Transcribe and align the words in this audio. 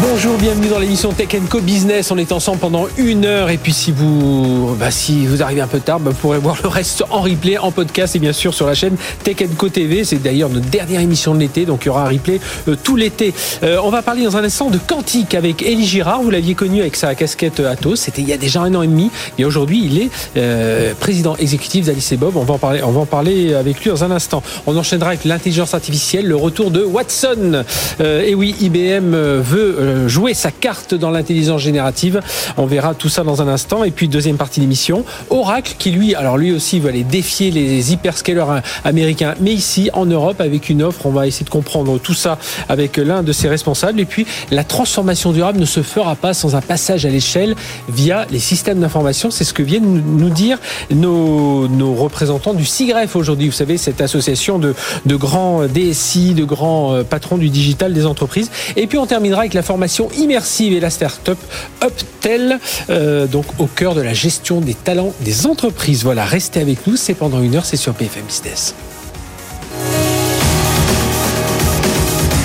Bonjour, 0.00 0.38
bienvenue 0.38 0.68
dans 0.68 0.78
l'émission 0.78 1.12
Tech 1.12 1.28
Co 1.50 1.60
Business. 1.60 2.12
On 2.12 2.18
est 2.18 2.30
ensemble 2.30 2.58
pendant 2.58 2.86
une 2.98 3.24
heure 3.24 3.50
et 3.50 3.56
puis 3.56 3.72
si 3.72 3.90
vous, 3.90 4.76
bah, 4.78 4.92
si 4.92 5.26
vous 5.26 5.42
arrivez 5.42 5.60
un 5.60 5.66
peu 5.66 5.80
tard, 5.80 5.98
bah, 5.98 6.10
vous 6.12 6.16
pourrez 6.16 6.38
voir 6.38 6.56
le 6.62 6.68
reste 6.68 7.02
en 7.10 7.20
replay, 7.20 7.58
en 7.58 7.72
podcast 7.72 8.14
et 8.14 8.20
bien 8.20 8.32
sûr 8.32 8.54
sur 8.54 8.68
la 8.68 8.74
chaîne 8.74 8.96
Tech 9.24 9.38
Co 9.56 9.68
TV. 9.68 10.04
C'est 10.04 10.22
d'ailleurs 10.22 10.50
notre 10.50 10.68
dernière 10.68 11.00
émission 11.00 11.34
de 11.34 11.40
l'été, 11.40 11.66
donc 11.66 11.80
il 11.82 11.86
y 11.86 11.88
aura 11.88 12.02
un 12.04 12.10
replay 12.10 12.38
euh, 12.68 12.76
tout 12.80 12.94
l'été. 12.94 13.34
Euh, 13.64 13.78
on 13.82 13.90
va 13.90 14.02
parler 14.02 14.22
dans 14.22 14.36
un 14.36 14.44
instant 14.44 14.70
de 14.70 14.78
quantique 14.78 15.34
avec 15.34 15.62
Elie 15.62 15.84
Girard. 15.84 16.22
Vous 16.22 16.30
l'aviez 16.30 16.54
connu 16.54 16.80
avec 16.80 16.94
sa 16.94 17.16
casquette 17.16 17.58
Atos. 17.58 17.96
C'était 17.96 18.22
il 18.22 18.28
y 18.28 18.32
a 18.32 18.38
déjà 18.38 18.60
un 18.62 18.74
an 18.76 18.82
et 18.82 18.88
demi 18.88 19.10
et 19.36 19.44
aujourd'hui 19.44 19.82
il 19.84 20.00
est 20.00 20.10
euh, 20.36 20.94
président 21.00 21.34
exécutif 21.36 21.86
d'Alice 21.86 22.12
et 22.12 22.16
Bob. 22.16 22.36
On 22.36 22.44
va 22.44 22.54
en 22.54 22.58
parler, 22.58 22.82
on 22.84 22.92
va 22.92 23.00
en 23.00 23.06
parler 23.06 23.52
avec 23.52 23.82
lui 23.82 23.90
dans 23.90 24.04
un 24.04 24.12
instant. 24.12 24.44
On 24.68 24.76
enchaînera 24.76 25.08
avec 25.08 25.24
l'intelligence 25.24 25.74
artificielle, 25.74 26.26
le 26.26 26.36
retour 26.36 26.70
de 26.70 26.84
Watson. 26.84 27.64
et 28.00 28.34
oui, 28.36 28.54
IBM 28.60 29.10
veut 29.40 29.87
jouer 30.06 30.34
sa 30.34 30.50
carte 30.50 30.94
dans 30.94 31.10
l'intelligence 31.10 31.62
générative. 31.62 32.20
On 32.56 32.66
verra 32.66 32.94
tout 32.94 33.08
ça 33.08 33.24
dans 33.24 33.42
un 33.42 33.48
instant. 33.48 33.84
Et 33.84 33.90
puis 33.90 34.08
deuxième 34.08 34.36
partie 34.36 34.60
d'émission, 34.60 35.04
Oracle 35.30 35.74
qui 35.78 35.90
lui, 35.90 36.14
alors 36.14 36.36
lui 36.36 36.52
aussi 36.52 36.80
veut 36.80 36.88
aller 36.88 37.04
défier 37.04 37.50
les 37.50 37.92
hyperscalers 37.92 38.62
américains, 38.84 39.34
mais 39.40 39.52
ici 39.52 39.90
en 39.92 40.06
Europe 40.06 40.40
avec 40.40 40.68
une 40.68 40.82
offre. 40.82 41.06
On 41.06 41.10
va 41.10 41.26
essayer 41.26 41.44
de 41.44 41.50
comprendre 41.50 41.98
tout 41.98 42.14
ça 42.14 42.38
avec 42.68 42.96
l'un 42.96 43.22
de 43.22 43.32
ses 43.32 43.48
responsables. 43.48 44.00
Et 44.00 44.04
puis 44.04 44.26
la 44.50 44.64
transformation 44.64 45.32
durable 45.32 45.58
ne 45.58 45.64
se 45.64 45.82
fera 45.82 46.14
pas 46.16 46.34
sans 46.34 46.54
un 46.54 46.60
passage 46.60 47.06
à 47.06 47.08
l'échelle 47.08 47.54
via 47.88 48.26
les 48.30 48.38
systèmes 48.38 48.80
d'information. 48.80 49.30
C'est 49.30 49.44
ce 49.44 49.54
que 49.54 49.62
viennent 49.62 50.02
nous 50.04 50.30
dire 50.30 50.58
nos, 50.90 51.68
nos 51.68 51.94
représentants 51.94 52.54
du 52.54 52.64
SIGREF 52.64 53.16
aujourd'hui. 53.16 53.46
Vous 53.48 53.54
savez, 53.54 53.78
cette 53.78 54.00
association 54.00 54.58
de, 54.58 54.74
de 55.06 55.16
grands 55.16 55.66
DSI, 55.66 56.34
de 56.34 56.44
grands 56.44 56.94
euh, 56.94 57.02
patrons 57.04 57.38
du 57.38 57.48
digital 57.48 57.92
des 57.92 58.06
entreprises. 58.06 58.50
Et 58.76 58.86
puis 58.86 58.98
on 58.98 59.06
terminera 59.06 59.40
avec 59.40 59.54
la 59.54 59.62
formation 59.62 59.77
immersive 60.16 60.72
et 60.72 60.80
la 60.80 60.90
start-up 60.90 61.38
Uptel, 61.82 62.58
euh, 62.90 63.26
donc 63.26 63.46
au 63.58 63.66
cœur 63.66 63.94
de 63.94 64.00
la 64.00 64.14
gestion 64.14 64.60
des 64.60 64.74
talents 64.74 65.12
des 65.20 65.46
entreprises. 65.46 66.04
Voilà, 66.04 66.24
restez 66.24 66.60
avec 66.60 66.86
nous, 66.86 66.96
c'est 66.96 67.14
pendant 67.14 67.40
une 67.42 67.54
heure, 67.54 67.64
c'est 67.64 67.76
sur 67.76 67.92
BFM 67.92 68.24
Business. 68.24 68.74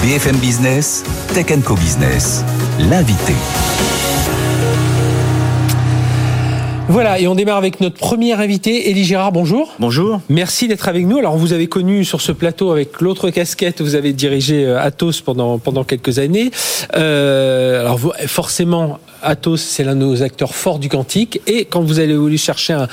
BFM 0.03 0.35
Business, 0.37 1.03
Tech 1.33 1.47
Co 1.63 1.75
Business, 1.75 2.43
l'invité. 2.77 3.33
Voilà, 6.89 7.17
et 7.19 7.27
on 7.27 7.33
démarre 7.33 7.57
avec 7.57 7.79
notre 7.79 7.95
premier 7.95 8.33
invité, 8.33 8.89
Élie 8.89 9.05
Gérard, 9.05 9.31
bonjour. 9.31 9.73
Bonjour. 9.79 10.21
Merci 10.29 10.67
d'être 10.67 10.87
avec 10.89 11.07
nous. 11.07 11.17
Alors, 11.17 11.37
vous 11.37 11.53
avez 11.53 11.67
connu 11.67 12.03
sur 12.03 12.19
ce 12.21 12.31
plateau 12.31 12.71
avec 12.71 12.99
l'autre 12.99 13.29
casquette, 13.29 13.81
vous 13.81 13.95
avez 13.95 14.11
dirigé 14.11 14.65
euh, 14.65 14.79
Atos 14.79 15.21
pendant, 15.21 15.57
pendant 15.59 15.85
quelques 15.85 16.19
années. 16.19 16.51
Euh, 16.95 17.81
alors, 17.81 17.97
vous, 17.97 18.11
forcément, 18.27 18.99
Atos, 19.23 19.61
c'est 19.61 19.85
l'un 19.85 19.95
de 19.95 20.01
nos 20.01 20.21
acteurs 20.23 20.53
forts 20.53 20.77
du 20.77 20.89
quantique. 20.89 21.41
Et 21.47 21.65
quand 21.65 21.81
vous 21.81 21.99
allez 21.99 22.15
voulu 22.15 22.37
chercher 22.37 22.73
un, 22.73 22.87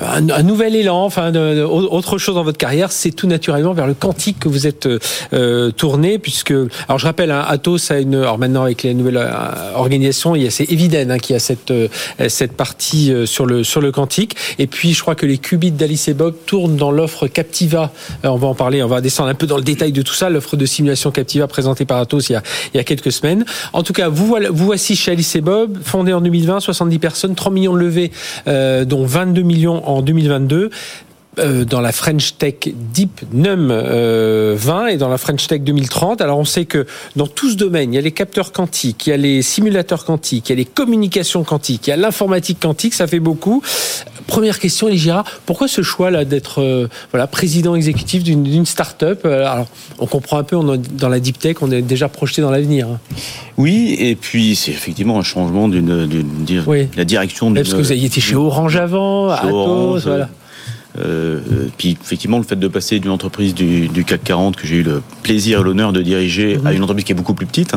un, 0.00 0.28
un 0.28 0.42
nouvel 0.42 0.76
élan, 0.76 1.02
enfin, 1.02 1.32
de, 1.32 1.62
autre 1.62 2.18
chose 2.18 2.34
dans 2.34 2.44
votre 2.44 2.58
carrière, 2.58 2.92
c'est 2.92 3.12
tout 3.12 3.26
naturellement 3.26 3.72
vers 3.72 3.86
le 3.86 3.94
quantique 3.94 4.40
que 4.40 4.48
vous 4.48 4.66
êtes 4.66 4.86
euh, 5.32 5.70
tourné, 5.70 6.18
puisque, 6.18 6.52
alors 6.86 6.98
je 6.98 7.06
rappelle, 7.06 7.30
hein, 7.30 7.44
Atos 7.48 7.90
a 7.90 7.98
une, 7.98 8.16
alors 8.16 8.38
maintenant 8.38 8.62
avec 8.62 8.82
les 8.82 8.92
nouvelles 8.92 9.16
euh, 9.16 9.74
organisations, 9.74 10.36
il 10.36 10.42
y 10.42 10.46
a 10.46 10.50
c'est 10.50 10.70
Eviden 10.70 11.10
hein, 11.10 11.18
qui 11.18 11.34
a 11.34 11.38
cette 11.38 11.70
euh, 11.70 11.88
cette 12.28 12.52
partie 12.52 13.12
sur 13.26 13.46
le 13.46 13.64
sur 13.64 13.80
le 13.80 13.92
quantique. 13.92 14.36
Et 14.58 14.66
puis, 14.66 14.92
je 14.92 15.00
crois 15.00 15.14
que 15.14 15.26
les 15.26 15.38
qubits 15.38 15.70
d'Alice 15.70 16.08
et 16.08 16.14
Bob 16.14 16.34
tournent 16.46 16.76
dans 16.76 16.90
l'offre 16.90 17.26
Captiva. 17.26 17.92
on 18.24 18.36
va 18.36 18.48
en 18.48 18.54
parler, 18.54 18.82
on 18.82 18.88
va 18.88 19.00
descendre 19.00 19.28
un 19.28 19.34
peu 19.34 19.46
dans 19.46 19.56
le 19.56 19.62
détail 19.62 19.92
de 19.92 20.02
tout 20.02 20.14
ça. 20.14 20.30
L'offre 20.30 20.56
de 20.56 20.66
simulation 20.66 21.10
Captiva 21.10 21.46
présentée 21.46 21.84
par 21.84 21.98
Atos 21.98 22.28
il 22.28 22.32
y 22.32 22.36
a 22.36 22.42
il 22.74 22.76
y 22.76 22.80
a 22.80 22.84
quelques 22.84 23.12
semaines. 23.12 23.44
En 23.72 23.82
tout 23.82 23.92
cas, 23.92 24.08
vous 24.08 24.26
vous 24.26 24.64
voici 24.64 24.96
chez 24.96 25.12
Alice 25.12 25.34
et 25.36 25.40
Bob 25.40 25.78
fondé 25.82 26.12
en 26.12 26.20
2020, 26.20 26.60
70 26.60 26.98
personnes, 26.98 27.34
3 27.34 27.52
millions 27.52 27.74
de 27.74 27.78
levées, 27.78 28.10
euh, 28.46 28.84
dont 28.84 29.04
22 29.04 29.42
millions 29.42 29.86
en 29.88 30.02
2022 30.02 30.70
dans 31.36 31.80
la 31.80 31.92
French 31.92 32.36
Tech 32.36 32.56
Deep 32.66 33.22
Num 33.32 33.70
euh, 33.70 34.54
20 34.58 34.88
et 34.88 34.96
dans 34.98 35.08
la 35.08 35.16
French 35.16 35.46
Tech 35.46 35.62
2030. 35.62 36.20
Alors 36.20 36.38
on 36.38 36.44
sait 36.44 36.66
que 36.66 36.86
dans 37.16 37.26
tout 37.26 37.50
ce 37.50 37.56
domaine, 37.56 37.92
il 37.92 37.96
y 37.96 37.98
a 37.98 38.02
les 38.02 38.12
capteurs 38.12 38.52
quantiques, 38.52 39.06
il 39.06 39.10
y 39.10 39.12
a 39.14 39.16
les 39.16 39.40
simulateurs 39.40 40.04
quantiques, 40.04 40.50
il 40.50 40.52
y 40.52 40.54
a 40.54 40.56
les 40.56 40.66
communications 40.66 41.42
quantiques, 41.42 41.86
il 41.86 41.90
y 41.90 41.92
a 41.94 41.96
l'informatique 41.96 42.60
quantique, 42.60 42.92
ça 42.92 43.06
fait 43.06 43.20
beaucoup. 43.20 43.62
Première 44.26 44.58
question, 44.58 44.88
Eligira, 44.88 45.24
pourquoi 45.46 45.68
ce 45.68 45.80
choix-là 45.82 46.26
d'être 46.26 46.60
euh, 46.60 46.88
voilà 47.12 47.26
président 47.26 47.74
exécutif 47.74 48.22
d'une 48.22 48.66
start-up? 48.66 49.24
Alors 49.24 49.68
on 49.98 50.06
comprend 50.06 50.36
un 50.36 50.44
peu, 50.44 50.56
on 50.56 50.74
est 50.74 50.96
dans 50.96 51.08
la 51.08 51.18
deep 51.18 51.38
tech, 51.38 51.56
on 51.62 51.70
est 51.70 51.80
déjà 51.80 52.08
projeté 52.08 52.42
dans 52.42 52.50
l'avenir. 52.50 52.88
Hein. 52.88 53.00
Oui, 53.56 53.96
et 53.98 54.16
puis 54.16 54.54
c'est 54.54 54.70
effectivement 54.70 55.18
un 55.18 55.22
changement 55.22 55.68
d'une 55.68 56.08
oui. 56.66 56.88
la 56.96 57.04
direction. 57.04 57.52
Parce 57.54 57.72
que 57.72 57.78
vous 57.78 57.92
aviez 57.92 58.06
été 58.06 58.20
chez 58.20 58.34
Orange 58.34 58.76
avant, 58.76 59.30
Atos, 59.30 59.50
Orange, 59.50 60.02
voilà. 60.04 60.28
Euh, 60.98 61.40
puis 61.78 61.96
effectivement, 62.00 62.38
le 62.38 62.44
fait 62.44 62.56
de 62.56 62.68
passer 62.68 62.98
d'une 62.98 63.10
entreprise 63.10 63.54
du, 63.54 63.88
du, 63.88 64.04
CAC 64.04 64.24
40 64.24 64.56
que 64.56 64.66
j'ai 64.66 64.76
eu 64.76 64.82
le 64.82 65.02
plaisir 65.22 65.60
et 65.60 65.62
l'honneur 65.62 65.92
de 65.92 66.02
diriger 66.02 66.58
mmh. 66.58 66.66
à 66.66 66.72
une 66.72 66.82
entreprise 66.82 67.04
qui 67.04 67.12
est 67.12 67.16
beaucoup 67.16 67.34
plus 67.34 67.46
petite, 67.46 67.74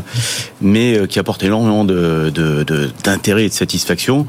mais 0.62 0.98
euh, 0.98 1.08
qui 1.08 1.20
apporte 1.20 1.44
énormément 1.44 1.86
d'intérêt 1.86 3.42
de, 3.42 3.42
de, 3.42 3.46
et 3.46 3.50
de 3.50 3.54
satisfaction, 3.54 4.26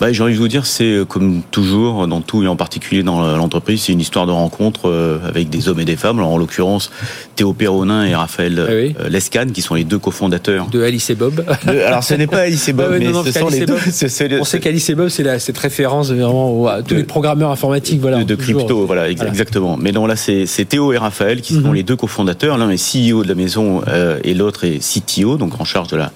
bah, 0.00 0.12
j'ai 0.12 0.22
envie 0.22 0.34
de 0.34 0.38
vous 0.38 0.48
dire, 0.48 0.66
c'est 0.66 1.00
comme 1.08 1.42
toujours 1.50 2.06
dans 2.06 2.20
tout 2.20 2.42
et 2.42 2.48
en 2.48 2.56
particulier 2.56 3.02
dans 3.02 3.36
l'entreprise, 3.36 3.82
c'est 3.82 3.92
une 3.92 4.00
histoire 4.00 4.26
de 4.26 4.32
rencontre 4.32 4.88
euh, 4.88 5.18
avec 5.26 5.48
des 5.48 5.68
hommes 5.68 5.80
et 5.80 5.84
des 5.84 5.96
femmes. 5.96 6.18
Alors 6.18 6.32
en 6.32 6.38
l'occurrence, 6.38 6.90
Théo 7.36 7.52
Perronin 7.52 8.04
et 8.04 8.14
Raphaël 8.14 8.66
ah 8.66 8.70
oui. 8.72 8.94
Lescane, 9.08 9.52
qui 9.52 9.62
sont 9.62 9.74
les 9.74 9.84
deux 9.84 9.98
cofondateurs 9.98 10.66
de 10.68 10.82
Alice 10.82 11.08
et 11.10 11.14
Bob. 11.14 11.44
De, 11.66 11.80
alors 11.80 12.04
ce 12.04 12.14
n'est 12.14 12.26
pas 12.26 12.40
Alice 12.40 12.68
et 12.68 12.72
Bob, 12.72 12.92
ah 12.94 12.98
mais 12.98 13.30
ce 13.32 13.38
sont 13.38 13.48
les 13.48 13.64
deux. 13.66 13.76
On 14.40 14.44
sait 14.44 14.60
qu'Alice 14.60 14.88
et 14.90 14.94
Bob, 14.94 15.08
c'est 15.08 15.38
cette 15.38 15.58
référence 15.58 16.10
vraiment 16.10 16.66
à 16.66 16.82
tous 16.82 16.94
les 16.94 17.04
programmeurs 17.04 17.50
informatiques, 17.50 18.00
voilà. 18.00 18.25
De, 18.26 18.34
crypto, 18.34 18.86
voilà, 18.86 19.12
voilà, 19.12 19.30
exactement. 19.30 19.76
Mais 19.76 19.92
non, 19.92 20.06
là, 20.06 20.16
c'est 20.16 20.46
Théo 20.68 20.92
et 20.92 20.98
Raphaël 20.98 21.40
qui 21.40 21.54
sont 21.54 21.60
mm 21.60 21.66
-hmm. 21.70 21.74
les 21.74 21.82
deux 21.82 21.96
cofondateurs. 21.96 22.58
L'un 22.58 22.70
est 22.70 22.82
CEO 22.90 23.22
de 23.22 23.28
la 23.28 23.34
maison 23.34 23.66
euh, 23.88 24.28
et 24.28 24.34
l'autre 24.34 24.64
est 24.64 24.78
CTO, 24.90 25.36
donc 25.36 25.60
en 25.60 25.64
charge 25.64 25.88
de 25.88 25.96
la, 25.96 26.08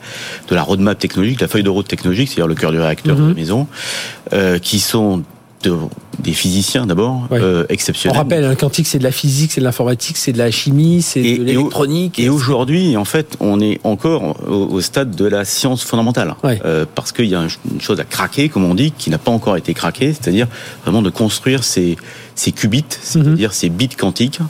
de 0.49 0.55
la 0.55 0.63
roadmap 0.63 0.99
technologique, 0.99 1.41
la 1.41 1.49
feuille 1.49 1.63
de 1.71 1.75
route 1.77 1.89
technologique, 1.95 2.29
c'est-à-dire 2.29 2.53
le 2.55 2.59
cœur 2.63 2.73
du 2.73 2.81
réacteur 2.87 3.15
mm 3.17 3.19
-hmm. 3.19 3.25
de 3.25 3.35
la 3.35 3.41
maison, 3.43 3.61
euh, 4.33 4.59
qui 4.59 4.79
sont 4.81 5.23
de, 5.65 5.71
des 6.19 6.33
physiciens 6.33 6.87
d'abord 6.87 7.27
ouais. 7.31 7.41
euh, 7.41 7.65
exceptionnels. 7.69 8.17
On 8.17 8.23
rappelle, 8.23 8.49
le 8.49 8.55
quantique 8.57 8.87
c'est 8.87 8.99
de 8.99 9.05
la 9.05 9.13
physique, 9.13 9.53
c'est 9.53 9.61
de 9.61 9.65
l'informatique, 9.65 10.17
c'est 10.17 10.33
de 10.33 10.39
la 10.39 10.51
chimie, 10.51 11.03
c'est 11.03 11.23
de 11.23 11.45
l'électronique. 11.45 12.19
Et, 12.19 12.25
et 12.25 12.29
aujourd'hui, 12.29 12.97
en 12.97 13.05
fait, 13.05 13.37
on 13.41 13.61
est 13.61 13.81
encore 13.85 14.37
au, 14.49 14.67
au 14.75 14.81
stade 14.81 15.15
de 15.15 15.25
la 15.25 15.45
science 15.45 15.83
fondamentale, 15.85 16.35
ouais. 16.45 16.61
euh, 16.65 16.85
parce 16.95 17.13
qu'il 17.13 17.27
y 17.27 17.35
a 17.35 17.43
une 17.73 17.81
chose 17.81 18.01
à 18.01 18.05
craquer, 18.05 18.49
comme 18.49 18.65
on 18.65 18.75
dit, 18.75 18.93
qui 18.93 19.11
n'a 19.11 19.19
pas 19.19 19.31
encore 19.31 19.57
été 19.57 19.73
craquée, 19.75 20.13
c'est-à-dire 20.13 20.49
vraiment 20.85 21.03
de 21.03 21.11
construire 21.11 21.65
ces 21.65 21.97
ces 22.41 22.53
qubits, 22.53 22.85
c'est-à-dire 23.03 23.51
mm 23.51 23.53
-hmm. 23.53 23.55
ces 23.55 23.69
bits 23.69 23.97
quantiques, 24.03 24.41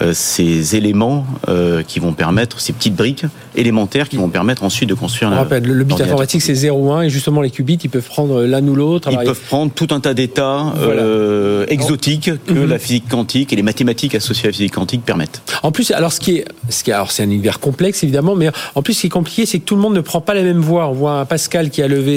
euh, 0.00 0.12
ces 0.14 0.76
éléments 0.76 1.26
euh, 1.48 1.82
qui 1.82 1.98
vont 1.98 2.12
permettre, 2.12 2.60
ces 2.60 2.72
petites 2.72 2.94
briques 2.94 3.24
élémentaires 3.56 4.08
qui 4.08 4.16
vont 4.16 4.28
permettre 4.38 4.62
ensuite 4.62 4.88
de 4.88 4.94
construire. 4.94 5.30
On 5.32 5.34
rappelle, 5.34 5.64
le 5.64 5.84
bit 5.84 6.00
informatique 6.00 6.42
c'est 6.46 6.54
0 6.54 6.92
1 6.92 7.02
et 7.06 7.10
justement 7.10 7.40
les 7.46 7.50
qubits 7.50 7.80
ils 7.86 7.90
peuvent 7.90 8.10
prendre 8.16 8.34
l'un 8.52 8.64
ou 8.72 8.76
l'autre. 8.76 9.08
Ils 9.10 9.26
peuvent 9.30 9.46
prendre 9.54 9.70
tout 9.80 9.88
un 9.96 10.00
tas 10.04 10.14
d'états 10.14 10.62
voilà. 10.76 11.01
Euh, 11.02 11.66
exotiques 11.68 12.30
que 12.46 12.52
mm 12.52 12.56
-hmm. 12.56 12.68
la 12.68 12.78
physique 12.78 13.08
quantique 13.08 13.52
et 13.52 13.56
les 13.56 13.62
mathématiques 13.62 14.14
associées 14.14 14.46
à 14.46 14.48
la 14.48 14.52
physique 14.52 14.74
quantique 14.74 15.04
permettent. 15.04 15.42
En 15.62 15.72
plus, 15.72 15.90
alors 15.90 16.12
ce 16.12 16.20
qui 16.20 16.32
est, 16.38 16.44
ce 16.68 16.82
qui 16.82 16.90
est, 16.90 16.94
alors 16.94 17.10
c'est 17.10 17.22
un 17.22 17.30
univers 17.30 17.58
complexe 17.60 18.02
évidemment, 18.02 18.34
mais 18.34 18.48
en 18.74 18.82
plus 18.82 18.94
ce 18.94 19.00
qui 19.02 19.06
est 19.08 19.16
compliqué, 19.20 19.46
c'est 19.46 19.58
que 19.60 19.64
tout 19.70 19.76
le 19.78 19.82
monde 19.84 19.94
ne 19.94 20.04
prend 20.10 20.20
pas 20.28 20.34
la 20.40 20.44
même 20.50 20.62
voie. 20.70 20.84
On 20.92 20.96
voit 21.02 21.16
un 21.22 21.26
Pascal 21.34 21.64
qui 21.70 21.80
a 21.82 21.88
levé 21.88 22.16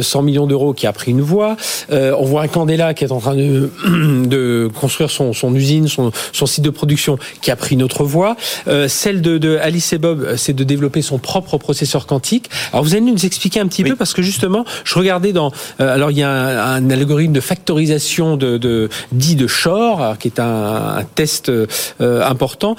100 0.00 0.22
millions 0.28 0.46
d'euros 0.50 0.72
qui 0.78 0.86
a 0.86 0.92
pris 1.00 1.10
une 1.16 1.24
voie. 1.32 1.56
on 1.90 2.24
voit 2.30 2.42
un 2.46 2.48
Candela 2.56 2.88
qui 2.94 3.04
est 3.04 3.12
en 3.12 3.20
train 3.24 3.36
de, 3.36 3.70
de 4.34 4.70
construire 4.80 5.10
son, 5.10 5.26
son 5.32 5.50
usine, 5.54 5.86
son, 5.88 6.06
son, 6.32 6.46
site 6.46 6.64
de 6.64 6.70
production 6.70 7.18
qui 7.42 7.50
a 7.50 7.56
pris 7.56 7.74
une 7.74 7.82
autre 7.82 8.04
voie. 8.04 8.36
Euh, 8.68 8.88
celle 8.88 9.20
de, 9.22 9.38
de, 9.38 9.58
Alice 9.68 9.92
et 9.92 9.98
Bob, 9.98 10.36
c'est 10.36 10.54
de 10.54 10.64
développer 10.64 11.02
son 11.02 11.18
propre 11.18 11.58
processeur 11.58 12.06
quantique. 12.06 12.46
Alors 12.72 12.84
vous 12.84 12.94
allez 12.94 13.02
nous 13.02 13.24
expliquer 13.24 13.60
un 13.60 13.66
petit 13.66 13.82
oui. 13.82 13.90
peu 13.90 13.96
parce 13.96 14.14
que 14.14 14.22
justement, 14.22 14.64
je 14.84 14.94
regardais 14.94 15.32
dans, 15.32 15.52
euh, 15.80 15.94
alors 15.94 16.10
il 16.10 16.18
y 16.18 16.22
a 16.22 16.30
un, 16.30 16.76
un, 16.76 16.90
algorithme 16.90 17.32
de 17.32 17.40
factorisation 17.40 18.15
de, 18.36 18.88
dit 19.12 19.36
de 19.36 19.46
Shor, 19.46 20.16
qui 20.18 20.28
est 20.28 20.40
un, 20.40 21.04
test 21.14 21.48
euh, 21.48 21.66
important 22.00 22.76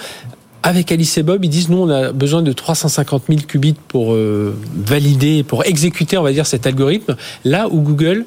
avec 0.64 0.92
Alice 0.92 1.18
et 1.18 1.24
Bob, 1.24 1.46
ils 1.46 1.50
disent 1.50 1.70
nous 1.70 1.78
on 1.78 1.90
a 1.90 2.12
besoin 2.12 2.42
de 2.42 2.52
350 2.52 3.24
000 3.30 3.42
qubits 3.48 3.76
pour 3.88 4.14
euh, 4.14 4.54
valider, 4.76 5.44
pour 5.44 5.66
exécuter, 5.66 6.18
on 6.18 6.24
va 6.24 6.34
dire, 6.34 6.46
cet 6.46 6.68
algorithme. 6.68 7.16
Là 7.46 7.68
où 7.70 7.80
Google 7.80 8.26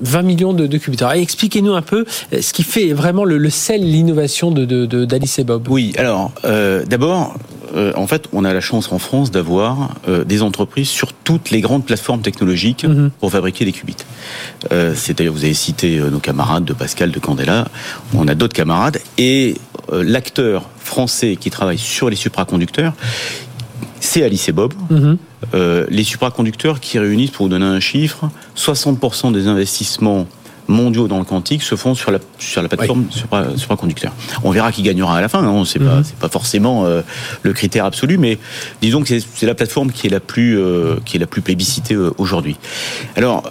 20 0.00 0.22
millions 0.22 0.52
de, 0.52 0.66
de 0.66 0.78
qubits. 0.78 0.98
Expliquez-nous 1.14 1.74
un 1.74 1.82
peu 1.82 2.04
ce 2.30 2.52
qui 2.52 2.62
fait 2.62 2.92
vraiment 2.92 3.24
le, 3.24 3.50
sel, 3.50 3.82
l'innovation 3.82 4.50
de, 4.50 4.86
d'Alice 5.04 5.38
et 5.38 5.44
Bob. 5.44 5.66
Oui, 5.68 5.92
alors 5.98 6.30
euh, 6.44 6.84
d'abord, 6.84 7.34
euh, 7.74 7.92
en 7.96 8.06
fait, 8.06 8.28
on 8.32 8.44
a 8.44 8.52
la 8.52 8.60
chance 8.60 8.90
en 8.92 8.98
France 8.98 9.30
d'avoir 9.30 9.94
euh, 10.08 10.24
des 10.24 10.42
entreprises 10.42 10.88
sur 10.88 11.12
toutes 11.12 11.50
les 11.50 11.60
grandes 11.60 11.84
plateformes 11.84 12.22
technologiques 12.22 12.84
Mhm. 12.84 13.10
pour 13.20 13.30
fabriquer 13.30 13.64
des 13.64 13.72
qubits. 13.72 13.96
Euh, 14.72 14.94
C'est 14.96 15.16
d'ailleurs, 15.18 15.34
vous 15.34 15.44
avez 15.44 15.54
cité 15.54 15.98
nos 15.98 16.18
camarades 16.20 16.64
de 16.64 16.72
Pascal, 16.72 17.10
de 17.10 17.18
Candela. 17.18 17.68
On 18.14 18.26
a 18.28 18.34
d'autres 18.34 18.54
camarades 18.54 18.98
et 19.18 19.54
l'acteur 19.92 20.68
français 20.78 21.36
qui 21.36 21.50
travaille 21.50 21.78
sur 21.78 22.10
les 22.10 22.16
supraconducteurs, 22.16 22.92
c'est 24.00 24.22
Alice 24.22 24.48
et 24.48 24.52
Bob. 24.52 24.74
Mhm. 24.90 25.18
Les 25.88 26.04
supraconducteurs 26.04 26.80
qui 26.80 26.98
réunissent, 26.98 27.30
pour 27.30 27.46
vous 27.46 27.50
donner 27.50 27.64
un 27.64 27.80
chiffre, 27.80 28.28
60% 28.56 29.30
des 29.32 29.46
investissements 29.46 30.26
mondiaux 30.68 31.08
dans 31.08 31.18
le 31.18 31.24
quantique 31.24 31.62
se 31.62 31.74
font 31.74 31.94
sur 31.94 32.10
la, 32.10 32.18
sur 32.38 32.62
la 32.62 32.68
plateforme 32.68 33.06
supra- 33.10 33.56
supraconducteur. 33.56 34.12
On 34.44 34.50
verra 34.50 34.70
qui 34.70 34.82
gagnera 34.82 35.16
à 35.16 35.20
la 35.20 35.28
fin, 35.28 35.42
hein, 35.42 35.64
c'est 35.66 35.78
pas, 35.78 35.96
Mhm. 35.96 36.04
c'est 36.04 36.16
pas 36.16 36.28
forcément 36.28 36.84
euh, 36.84 37.00
le 37.42 37.52
critère 37.52 37.84
absolu, 37.86 38.18
mais 38.18 38.38
disons 38.82 39.02
que 39.02 39.08
c'est- 39.18 39.46
la 39.46 39.54
plateforme 39.54 39.90
qui 39.92 40.06
est 40.06 40.10
la 40.10 40.20
plus, 40.20 40.58
euh, 40.58 40.96
qui 41.04 41.16
est 41.16 41.20
la 41.20 41.26
plus 41.26 41.40
plébiscitée 41.42 41.94
euh, 41.94 42.12
aujourd'hui. 42.18 42.56
Alors, 43.16 43.50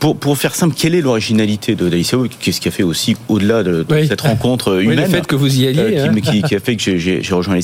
pour, 0.00 0.16
pour 0.16 0.36
faire 0.38 0.54
simple, 0.54 0.74
quelle 0.76 0.94
est 0.94 1.00
l'originalité 1.02 1.74
de 1.74 1.88
d'Aliceo 1.88 2.26
Qu'est-ce 2.40 2.60
qui 2.60 2.68
a 2.68 2.70
fait 2.70 2.82
aussi, 2.82 3.16
au-delà 3.28 3.62
de, 3.62 3.82
de 3.82 3.86
Oui. 3.94 4.06
cette 4.08 4.22
rencontre 4.22 4.68
euh, 4.72 4.78
Oui, 4.78 4.84
humaine 4.84 5.00
le 5.00 5.06
fait 5.06 5.26
que 5.26 5.34
vous 5.36 5.60
y 5.60 5.66
alliez. 5.68 5.98
euh, 5.98 6.08
hein. 6.08 6.14
qui, 6.14 6.20
qui- 6.22 6.42
qui 6.42 6.54
a 6.54 6.60
fait 6.60 6.76
que 6.76 6.96
j'ai- 6.96 7.20
rejoint. 7.32 7.58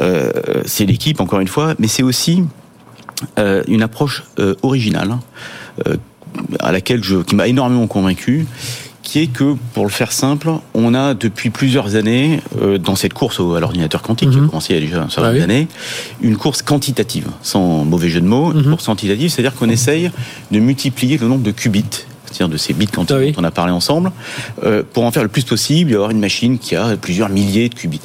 Euh, 0.00 0.30
c'est 0.64 0.86
l'équipe, 0.86 1.20
encore 1.20 1.40
une 1.40 1.48
fois, 1.48 1.74
mais 1.78 1.88
c'est 1.88 2.02
aussi 2.02 2.44
une 3.68 3.82
approche 3.82 4.24
originale 4.62 5.18
euh, 5.86 5.96
à 6.60 6.72
laquelle 6.72 7.02
je, 7.04 7.16
qui 7.16 7.34
m'a 7.34 7.46
énormément 7.48 7.86
convaincu, 7.86 8.46
qui 9.02 9.18
est 9.20 9.26
que, 9.26 9.56
pour 9.74 9.84
le 9.84 9.90
faire 9.90 10.12
simple, 10.12 10.50
on 10.74 10.94
a 10.94 11.14
depuis 11.14 11.50
plusieurs 11.50 11.96
années, 11.96 12.40
euh, 12.60 12.78
dans 12.78 12.94
cette 12.96 13.12
course 13.14 13.40
à 13.40 13.58
l'ordinateur 13.58 14.02
quantique, 14.02 14.30
qui 14.30 14.36
a 14.36 14.40
Mhm. 14.40 14.48
commencé 14.48 14.74
il 14.74 14.80
y 14.80 14.82
a 14.82 14.86
déjà 14.86 15.02
un 15.02 15.08
certain 15.08 15.22
Ah 15.22 15.32
nombre 15.32 15.34
oui. 15.34 15.40
d'années, 15.40 15.68
une 16.20 16.36
course 16.36 16.62
quantitative, 16.62 17.26
sans 17.42 17.84
mauvais 17.84 18.08
jeu 18.08 18.20
de 18.20 18.26
mots, 18.26 18.52
une 18.52 18.60
Mhm. 18.62 18.70
course 18.70 18.86
quantitative, 18.86 19.30
c'est-à-dire 19.30 19.54
qu'on 19.54 19.68
essaye 19.70 20.10
de 20.50 20.58
multiplier 20.60 21.18
le 21.18 21.26
nombre 21.26 21.42
de 21.42 21.50
qubits, 21.50 21.84
c'est-à-dire 22.26 22.48
de 22.50 22.56
ces 22.58 22.72
bits 22.74 22.86
quantiques 22.86 23.16
Ah 23.18 23.20
oui. 23.20 23.32
dont 23.32 23.40
on 23.40 23.44
a 23.44 23.50
parlé 23.50 23.72
ensemble, 23.72 24.12
euh, 24.62 24.82
pour 24.92 25.04
en 25.04 25.10
faire 25.10 25.22
le 25.24 25.28
plus 25.28 25.42
possible 25.44 25.90
et 25.90 25.94
avoir 25.94 26.10
une 26.10 26.20
machine 26.20 26.58
qui 26.58 26.76
a 26.76 26.96
plusieurs 26.96 27.30
milliers 27.30 27.68
de 27.70 27.74
qubits. 27.74 28.00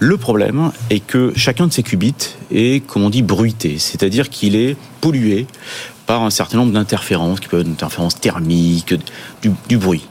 Le 0.00 0.18
problème 0.18 0.72
est 0.90 1.00
que 1.00 1.32
chacun 1.36 1.68
de 1.68 1.72
ces 1.72 1.82
qubits 1.84 2.34
est, 2.52 2.84
comme 2.86 3.04
on 3.04 3.10
dit, 3.10 3.22
bruité, 3.22 3.76
c'est-à-dire 3.78 4.28
qu'il 4.28 4.56
est 4.56 4.76
pollué 5.00 5.46
par 6.06 6.22
un 6.22 6.30
certain 6.30 6.58
nombre 6.58 6.72
d'interférences, 6.72 7.40
qui 7.40 7.48
peuvent 7.48 7.60
être 7.60 7.68
interférences 7.68 8.20
thermiques, 8.20 8.94
du, 9.42 9.78
bruit. 9.78 10.06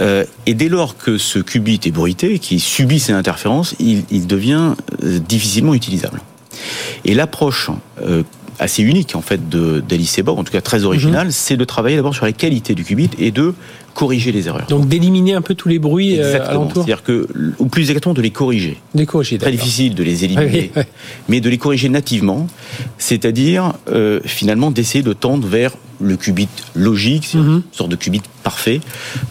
Euh, 0.00 0.24
et 0.46 0.54
dès 0.54 0.68
lors 0.68 0.96
que 0.96 1.18
ce 1.18 1.38
qubit 1.38 1.80
est 1.84 1.90
bruité, 1.90 2.38
qui 2.38 2.60
subit 2.60 3.00
ces 3.00 3.12
interférences, 3.12 3.74
il, 3.78 4.04
il 4.10 4.26
devient 4.26 4.74
euh, 5.04 5.18
difficilement 5.18 5.74
utilisable. 5.74 6.20
Et 7.04 7.14
l'approche 7.14 7.70
euh, 8.00 8.22
assez 8.58 8.82
unique 8.82 9.14
en 9.14 9.22
fait 9.22 9.48
de 9.48 9.80
d'Alice 9.86 10.18
et 10.18 10.22
Bob, 10.22 10.38
en 10.38 10.44
tout 10.44 10.52
cas 10.52 10.60
très 10.60 10.84
originale, 10.84 11.32
c'est 11.32 11.56
de 11.56 11.64
travailler 11.64 11.96
d'abord 11.96 12.14
sur 12.14 12.24
la 12.24 12.32
qualité 12.32 12.74
du 12.74 12.84
qubit 12.84 13.10
et 13.18 13.30
de 13.30 13.54
corriger 13.94 14.30
les 14.32 14.46
erreurs. 14.46 14.66
Donc 14.68 14.88
d'éliminer 14.88 15.34
un 15.34 15.40
peu 15.42 15.54
tous 15.54 15.68
les 15.68 15.78
bruits 15.78 16.20
euh, 16.20 16.26
Exactement. 16.34 16.68
C'est-à-dire 16.72 17.02
que, 17.02 17.26
ou 17.58 17.66
plus 17.66 17.88
exactement, 17.90 18.14
de 18.14 18.20
les 18.20 18.30
corriger. 18.30 18.78
Des 18.94 19.06
corriger, 19.06 19.38
Très 19.38 19.50
difficile 19.50 19.94
de 19.94 20.02
les 20.02 20.24
éliminer, 20.24 20.50
Oui, 20.52 20.70
oui. 20.76 20.82
mais 21.28 21.40
de 21.40 21.48
les 21.48 21.56
corriger 21.58 21.88
nativement, 21.88 22.46
c'est-à-dire 22.98 23.72
euh, 23.90 24.20
finalement 24.24 24.70
d'essayer 24.70 25.02
de 25.02 25.12
tendre 25.14 25.46
vers 25.48 25.72
le 26.00 26.16
qubit 26.16 26.48
logique, 26.74 27.34
Mhm. 27.34 27.54
une 27.56 27.62
sorte 27.72 27.90
de 27.90 27.96
qubit 27.96 28.22
parfait, 28.42 28.80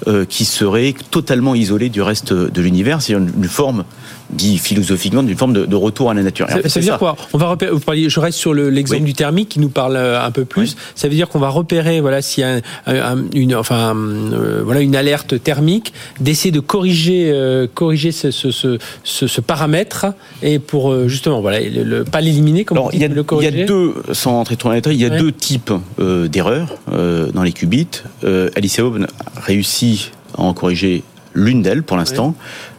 euh, 0.08 0.26
qui 0.26 0.46
serait 0.46 0.94
totalement 1.12 1.56
isolé 1.56 1.90
du 1.90 2.02
reste 2.02 2.34
de 2.34 2.62
l'univers, 2.62 3.02
c'est 3.02 3.14
une, 3.14 3.32
une 3.38 3.46
forme, 3.48 3.86
dit 4.32 4.58
philosophiquement, 4.58 5.22
d'une 5.24 5.38
forme 5.38 5.54
de, 5.54 5.66
de 5.66 5.76
retour 5.76 6.10
à 6.10 6.14
la 6.16 6.24
nature. 6.24 6.48
En 6.48 6.50
Ça, 6.50 6.56
fait, 6.56 6.64
ça 6.64 6.70
c'est 6.70 6.80
veut 6.80 6.86
dire 6.86 6.98
quoi? 6.98 7.16
On 7.32 7.38
va 7.38 7.48
repérer, 7.48 7.72
vous 7.72 7.80
parliez, 7.80 8.10
je 8.10 8.20
reste 8.20 8.38
sur 8.40 8.54
le- 8.54 8.70
l'exemple 8.70 9.02
Oui. 9.04 9.06
du 9.06 9.14
thermique 9.14 9.50
qui 9.50 9.60
nous 9.60 9.70
parle 9.70 9.96
euh, 9.96 10.22
un 10.22 10.32
peu 10.32 10.44
plus. 10.46 10.72
Oui. 10.72 10.76
Ça 10.96 11.08
veut 11.08 11.14
dire 11.14 11.30
qu'on 11.30 11.40
va 11.40 11.50
repérer, 11.50 12.02
voilà, 12.02 12.22
s'il 12.24 12.42
y 12.42 12.44
a 12.44 12.56
un- 12.56 12.62
un- 12.88 13.24
une, 13.34 13.56
enfin, 13.56 13.96
euh, 13.96 14.62
voilà, 14.66 14.82
une 14.82 14.96
alerte 14.96 15.42
thermique, 15.42 15.94
d'essayer 16.20 16.52
de 16.52 16.60
corriger, 16.60 17.30
euh, 17.32 17.68
corriger 17.74 18.12
ce, 18.12 18.32
ce, 18.32 18.50
ce, 18.52 18.80
ce- 19.04 19.28
ce 19.28 19.42
paramètre 19.42 20.08
et 20.42 20.58
pour 20.60 20.92
euh, 20.92 21.08
justement, 21.08 21.40
voilà, 21.42 21.60
le, 21.62 21.84
le- 21.84 22.04
pas 22.04 22.20
l'éliminer 22.22 22.66
comme 22.66 22.78
Alors, 22.80 22.90
il 22.94 23.00
y, 23.02 23.06
a, 23.06 23.08
le 23.08 23.14
il 23.16 23.22
y 23.22 23.24
corriger. 23.26 23.64
a 23.64 23.66
deux, 23.66 23.94
sans 24.12 24.32
rentrer 24.32 24.58
trop 24.58 24.70
dans 24.70 24.74
les 24.74 24.82
détails, 24.82 24.96
il 24.96 25.02
y 25.02 25.06
a 25.06 25.10
Ouais. 25.10 25.20
deux 25.20 25.32
types 25.32 25.72
d'erreurs 26.00 26.55
euh, 26.92 27.32
dans 27.32 27.44
les 27.44 27.52
qubits. 27.54 27.88
Euh, 28.24 28.50
Alice 28.56 28.80
Hobbs 28.80 29.06
réussit 29.38 30.12
à 30.38 30.42
en 30.42 30.54
corriger 30.54 31.04
l'une 31.34 31.62
d'elles 31.62 31.84
pour 31.84 31.98
l'instant, 31.98 32.34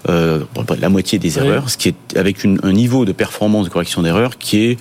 euh, 0.09 0.41
la 0.81 0.89
moitié 0.89 1.19
des 1.19 1.39
erreurs, 1.39 1.69
ce 1.69 1.77
qui 1.77 1.89
est 1.91 2.17
avec 2.17 2.43
une- 2.43 2.59
un 2.63 2.73
niveau 2.73 3.05
de 3.05 3.13
performance 3.13 3.67
de 3.67 3.71
correction 3.71 4.01
d'erreurs 4.03 4.39
qui 4.39 4.65
est 4.65 4.79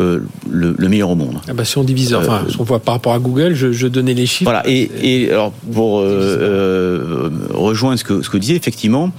euh, 0.00 0.20
le, 0.50 0.74
le 0.76 0.88
meilleur 0.88 1.10
au 1.10 1.14
monde. 1.16 1.38
Ah 1.48 1.54
bah, 1.54 1.64
si 1.64 1.78
on 1.78 1.84
divise, 1.84 2.14
enfin, 2.14 2.42
Euh, 2.46 2.50
si 2.50 2.56
on 2.60 2.64
voit 2.64 2.78
par 2.80 2.94
rapport 2.94 3.14
à 3.14 3.18
Google, 3.18 3.54
je, 3.54 3.72
je 3.72 3.86
donnais 3.86 4.14
les 4.14 4.26
chiffres. 4.26 4.50
Voilà, 4.50 4.62
et, 4.68 4.90
et 5.02 5.30
alors 5.30 5.52
pour 5.52 6.00
euh, 6.00 6.04
euh, 6.04 7.30
rejoindre 7.54 7.98
ce 7.98 8.04
que, 8.04 8.22
ce 8.22 8.28
que 8.28 8.32
vous 8.32 8.38
disiez, 8.40 8.56
effectivement, 8.56 9.10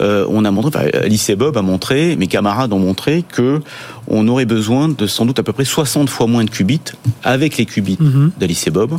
euh, 0.00 0.26
on 0.28 0.44
a 0.44 0.50
montré, 0.50 0.68
enfin, 0.68 0.88
Alice 1.02 1.28
et 1.30 1.36
Bob 1.36 1.56
a 1.56 1.62
montré, 1.62 2.16
mes 2.16 2.26
camarades 2.26 2.72
ont 2.72 2.78
montré 2.78 3.24
que 3.30 3.60
on 4.08 4.26
aurait 4.28 4.44
besoin 4.46 4.88
de 4.88 5.06
sans 5.06 5.26
doute 5.26 5.38
à 5.38 5.42
peu 5.42 5.52
près 5.52 5.64
60 5.64 6.08
fois 6.08 6.26
moins 6.26 6.44
de 6.44 6.50
qubits 6.50 6.80
avec 7.22 7.56
les 7.56 7.66
qubits 7.66 7.96
Mhm. 8.00 8.32
d'Alice 8.38 8.66
et 8.66 8.70
Bob 8.70 8.98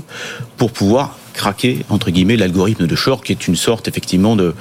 pour 0.57 0.71
pouvoir 0.71 1.17
craquer 1.37 1.85
entre 1.89 2.11
guillemets 2.11 2.35
l'algorithme 2.35 2.87
de 2.87 2.95
Shor 2.95 3.23
qui 3.23 3.31
est 3.31 3.47
une 3.47 3.55
sorte 3.55 3.87
effectivement 3.87 4.35
de, 4.35 4.53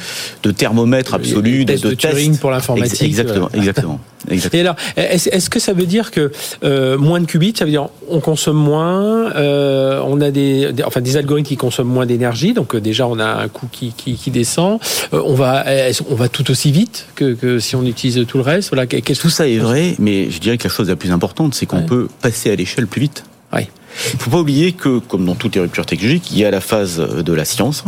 de 0.43 0.51
thermomètre 0.53 1.15
absolu, 1.15 1.65
de, 1.65 1.75
de 1.75 1.89
de 1.91 1.95
test. 1.95 2.41
pour 2.41 2.51
l'informatique, 2.51 2.93
Ex- 2.95 3.03
Exactement, 3.03 3.47
voilà. 3.49 3.57
exactement, 3.59 4.01
exactement. 4.31 4.59
Et 4.59 4.61
alors, 4.61 4.77
est-ce 4.97 5.51
que 5.51 5.59
ça 5.59 5.73
veut 5.73 5.87
dire 5.87 6.11
que 6.11 6.31
euh, 6.65 6.97
moins 6.99 7.21
de 7.21 7.27
qubits, 7.27 7.55
ça 7.57 7.65
veut 7.65 7.71
dire 7.71 7.89
on 8.09 8.21
consomme 8.21 8.57
moins, 8.57 9.33
euh, 9.35 10.01
on 10.07 10.21
a 10.21 10.31
des, 10.31 10.73
des- 10.73 10.83
enfin 10.85 11.01
des 11.01 11.17
algorithmes 11.17 11.49
qui 11.49 11.57
consomment 11.57 11.89
moins 11.93 12.07
d'énergie, 12.07 12.53
donc 12.53 12.75
euh, 12.75 12.81
déjà 12.81 13.07
on 13.09 13.19
a 13.19 13.27
un 13.43 13.49
coût 13.49 13.67
qui, 13.73 13.93
qui, 13.97 14.15
qui 14.17 14.31
descend. 14.31 14.79
Euh, 15.13 15.23
on 15.25 15.35
va, 15.35 15.65
on 16.11 16.15
va 16.15 16.29
tout 16.29 16.51
aussi 16.51 16.71
vite 16.71 17.07
que, 17.15 17.35
que 17.35 17.59
si 17.59 17.75
on 17.77 17.85
utilise 17.85 18.25
tout 18.29 18.37
le 18.39 18.43
reste? 18.45 18.71
Voilà, 18.71 18.87
Tout 18.87 19.31
ça 19.31 19.49
est 19.49 19.59
vrai, 19.59 19.95
mais 19.99 20.31
je 20.31 20.39
dirais 20.39 20.59
que 20.59 20.65
la 20.65 20.71
chose 20.75 20.89
la 20.89 20.97
plus 20.97 21.11
importante, 21.11 21.55
c'est 21.55 21.67
qu'on 21.67 21.77
Ouais. 21.79 21.83
peut 21.87 22.09
passer 22.23 22.51
à 22.51 22.55
l'échelle 22.57 22.87
plus 22.87 23.01
vite. 23.03 23.25
Il 23.63 24.17
ne 24.17 24.19
faut 24.21 24.31
pas 24.31 24.39
oublier 24.41 24.73
que, 24.73 24.99
comme 24.99 25.25
dans 25.25 25.35
toutes 25.35 25.55
les 25.55 25.61
ruptures 25.61 25.87
technologiques, 25.87 26.31
il 26.31 26.39
y 26.39 26.45
a 26.45 26.51
la 26.51 26.61
phase 26.61 26.99
de 26.99 27.33
la 27.33 27.45
science, 27.45 27.85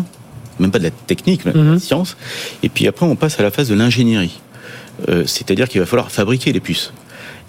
même 0.58 0.70
pas 0.70 0.78
de 0.78 0.84
la 0.84 0.90
technique, 0.90 1.44
mais 1.44 1.52
de 1.52 1.58
Mhm. 1.60 1.74
la 1.74 1.80
science, 1.80 2.16
et 2.62 2.68
puis 2.68 2.86
après 2.88 3.04
on 3.06 3.14
passe 3.16 3.38
à 3.38 3.42
la 3.42 3.50
phase 3.50 3.68
de 3.68 3.74
l'ingénierie. 3.74 4.40
Euh, 5.08 5.24
C'est-à-dire 5.26 5.68
qu'il 5.68 5.80
va 5.80 5.86
falloir 5.86 6.10
fabriquer 6.10 6.52
les 6.52 6.60
puces, 6.60 6.92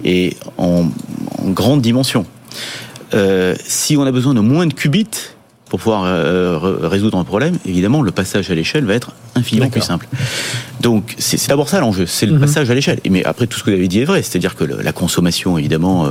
et 0.03 0.35
en, 0.57 0.89
en 1.39 1.49
grande 1.49 1.81
dimension. 1.81 2.25
Euh, 3.13 3.55
si 3.65 3.97
on 3.97 4.03
a 4.03 4.11
besoin 4.11 4.33
de 4.35 4.39
moins 4.41 4.67
de 4.67 4.73
qubits 4.73 5.07
pour 5.69 5.79
pouvoir 5.79 6.03
euh, 6.05 6.57
re- 6.57 6.85
résoudre 6.87 7.17
un 7.17 7.23
problème, 7.23 7.57
évidemment, 7.65 8.01
le 8.01 8.11
passage 8.11 8.49
à 8.51 8.55
l'échelle 8.55 8.85
va 8.85 8.93
être 8.93 9.11
infiniment 9.35 9.69
plus 9.69 9.81
simple. 9.81 10.07
Donc, 10.81 11.15
c'est 11.17 11.47
d'abord 11.47 11.69
ça 11.69 11.79
l'enjeu, 11.79 12.05
c'est 12.05 12.25
le 12.25 12.33
Mhm. 12.33 12.39
passage 12.41 12.69
à 12.69 12.73
l'échelle. 12.75 12.99
Mais 13.09 13.23
après, 13.23 13.47
tout 13.47 13.57
ce 13.57 13.63
que 13.63 13.69
vous 13.71 13.77
avez 13.77 13.87
dit 13.87 13.99
est 14.01 14.05
vrai, 14.05 14.21
c'est-à-dire 14.21 14.55
que 14.55 14.63
le- 14.63 14.81
la 14.81 14.91
consommation, 14.91 15.57
évidemment, 15.57 16.05
euh, 16.07 16.09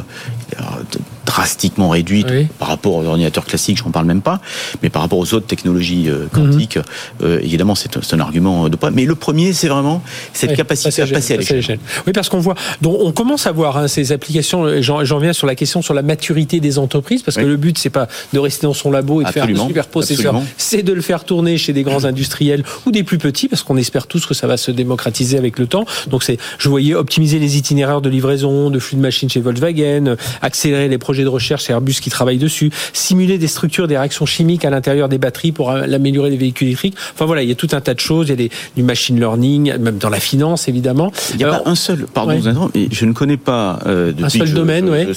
drastiquement 1.38 1.88
réduite 1.90 2.26
Oui. 2.30 2.46
par 2.58 2.68
rapport 2.68 2.94
aux 2.96 3.04
ordinateurs 3.04 3.44
classiques, 3.44 3.78
j'en 3.78 3.90
parle 3.90 4.06
même 4.06 4.22
pas, 4.22 4.40
mais 4.82 4.90
par 4.90 5.02
rapport 5.02 5.18
aux 5.18 5.34
autres 5.34 5.46
technologies 5.46 6.08
euh, 6.08 6.26
quantiques, 6.32 6.78
euh, 7.22 7.38
évidemment, 7.42 7.74
c'est 7.74 7.96
un- 7.96 8.18
argument 8.20 8.68
de 8.68 8.74
poids. 8.76 8.90
Mais 8.90 9.04
le 9.04 9.14
premier, 9.14 9.52
c'est 9.52 9.68
vraiment 9.68 10.02
cette 10.32 10.54
capacité 10.56 11.02
à 11.02 11.06
passer 11.06 11.34
à 11.34 11.36
l'échelle. 11.36 11.78
Oui, 12.06 12.12
parce 12.12 12.28
qu'on 12.28 12.40
voit, 12.40 12.56
donc 12.82 12.96
on 13.00 13.12
commence 13.12 13.46
à 13.46 13.52
voir 13.52 13.76
hein, 13.76 13.86
ces 13.88 14.10
applications. 14.10 14.82
J'en 14.82 15.18
viens 15.18 15.32
sur 15.32 15.46
la 15.46 15.54
question 15.54 15.82
sur 15.82 15.94
la 15.94 16.02
maturité 16.02 16.58
des 16.58 16.78
entreprises, 16.78 17.22
parce 17.22 17.36
que 17.36 17.42
Oui. 17.42 17.48
le 17.48 17.56
but 17.56 17.78
c'est 17.78 17.90
pas 17.90 18.08
de 18.32 18.38
rester 18.40 18.66
dans 18.66 18.74
son 18.74 18.90
labo 18.90 19.20
et 19.20 19.24
de 19.24 19.30
faire 19.30 19.44
un 19.44 19.66
super 19.66 19.86
processeur, 19.86 20.34
c'est 20.56 20.82
de 20.82 20.92
le 20.92 21.00
faire 21.00 21.24
tourner 21.24 21.56
chez 21.58 21.72
des 21.72 21.84
grands 21.84 22.04
industriels 22.04 22.64
ou 22.86 22.90
des 22.90 23.04
plus 23.04 23.18
petits, 23.18 23.46
parce 23.48 23.62
qu'on 23.62 23.76
espère 23.76 24.06
tous 24.08 24.26
que 24.26 24.34
ça 24.34 24.46
va 24.48 24.56
se 24.56 24.70
démocratiser 24.72 25.38
avec 25.38 25.58
le 25.60 25.66
temps. 25.66 25.84
Donc 26.08 26.24
c'est, 26.24 26.38
je 26.58 26.68
voyais 26.68 26.94
optimiser 26.94 27.38
les 27.38 27.56
itinéraires 27.56 28.00
de 28.00 28.08
livraison, 28.08 28.70
de 28.70 28.78
flux 28.80 28.96
de 28.96 29.02
machines 29.02 29.30
chez 29.30 29.40
Volkswagen, 29.40 30.16
accélérer 30.42 30.88
les 30.88 30.98
projets 30.98 31.22
de 31.22 31.27
recherche 31.28 31.68
Airbus 31.70 31.94
qui 32.00 32.10
travaillent 32.10 32.38
dessus, 32.38 32.70
simuler 32.92 33.38
des 33.38 33.46
structures, 33.48 33.86
des 33.88 33.96
réactions 33.98 34.26
chimiques 34.26 34.64
à 34.64 34.70
l'intérieur 34.70 35.08
des 35.08 35.18
batteries 35.18 35.52
pour 35.52 35.70
euh, 35.70 35.82
améliorer 35.82 36.30
les 36.30 36.36
véhicules 36.36 36.66
électriques. 36.68 36.94
Enfin 37.14 37.24
voilà, 37.26 37.42
il 37.42 37.48
y 37.48 37.52
a 37.52 37.54
tout 37.54 37.68
un 37.72 37.80
tas 37.80 37.94
de 37.94 38.00
choses. 38.00 38.26
Il 38.28 38.30
y 38.30 38.32
a 38.32 38.36
des, 38.36 38.50
du 38.76 38.82
machine 38.82 39.18
learning, 39.18 39.76
même 39.78 39.98
dans 39.98 40.10
la 40.10 40.20
finance 40.20 40.68
évidemment. 40.68 41.12
Il 41.32 41.36
n'y 41.38 41.44
a 41.44 41.48
Alors, 41.48 41.62
pas 41.64 41.70
un 41.70 41.74
seul, 41.74 42.06
pardon, 42.12 42.32
ouais. 42.40 42.68
mais 42.74 42.88
je 42.90 43.04
ne 43.04 43.12
connais 43.12 43.36
pas 43.36 43.78
euh, 43.86 44.12
Un 44.22 44.28
seul 44.28 44.46
je- 44.46 44.54
domaine, 44.54 44.86
je, 44.86 44.90
ouais. 44.90 45.08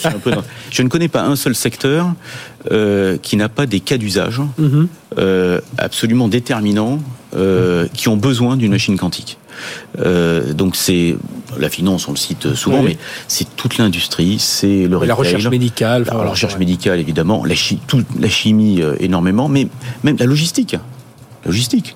je 0.72 0.82
ne 0.84 0.88
connais 0.90 1.08
pas 1.08 1.24
un 1.24 1.36
seul 1.36 1.56
secteur 1.56 2.14
euh, 2.72 3.18
qui 3.22 3.38
n'a 3.38 3.50
pas 3.50 3.66
des 3.66 3.80
cas 3.80 3.98
d'usage 3.98 4.40
Mhm. 4.58 4.88
Absolument 5.78 6.28
déterminants 6.28 7.00
euh, 7.36 7.88
qui 7.94 8.08
ont 8.10 8.18
besoin 8.18 8.58
d'une 8.58 8.72
machine 8.72 8.98
quantique. 8.98 9.38
Euh, 10.00 10.54
donc 10.54 10.76
c'est 10.76 11.16
la 11.60 11.70
finance, 11.70 12.08
on 12.08 12.12
le 12.12 12.18
cite 12.18 12.54
souvent, 12.56 12.80
Oui. 12.80 12.92
mais 12.92 12.98
c'est 13.28 13.56
toute 13.56 13.78
l'industrie, 13.78 14.38
c'est 14.40 14.84
le 14.84 14.90
la 14.90 14.98
retail, 14.98 15.12
recherche 15.14 15.48
médicale. 15.48 16.02
enfin, 16.04 16.12
la 16.12 16.16
voilà. 16.18 16.32
recherche 16.32 16.58
médicale 16.58 17.00
évidemment, 17.00 17.44
la, 17.46 17.56
chi- 17.56 17.80
tout- 17.88 18.04
la 18.20 18.30
chimie 18.30 18.82
euh, 18.82 18.96
énormément, 19.00 19.50
mais 19.50 19.68
même 20.04 20.16
la 20.20 20.26
logistique. 20.26 20.76
Logistique. 21.46 21.96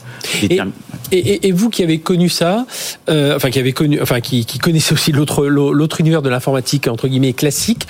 Et- 1.12 1.52
vous 1.52 1.70
qui 1.70 1.84
avez 1.84 2.00
connu 2.00 2.30
ça, 2.30 2.66
euh, 3.10 3.36
enfin 3.36 3.52
qui 3.52 3.60
avait 3.60 3.74
connu, 3.74 4.02
enfin 4.02 4.20
qui, 4.20 4.44
qui 4.46 4.58
connaissait 4.58 4.94
aussi 4.94 5.12
l'autre 5.12 5.46
l'autre 5.46 6.02
univers 6.02 6.22
de 6.24 6.30
l'informatique 6.30 6.88
entre 6.88 7.08
guillemets 7.08 7.34
classique. 7.34 7.86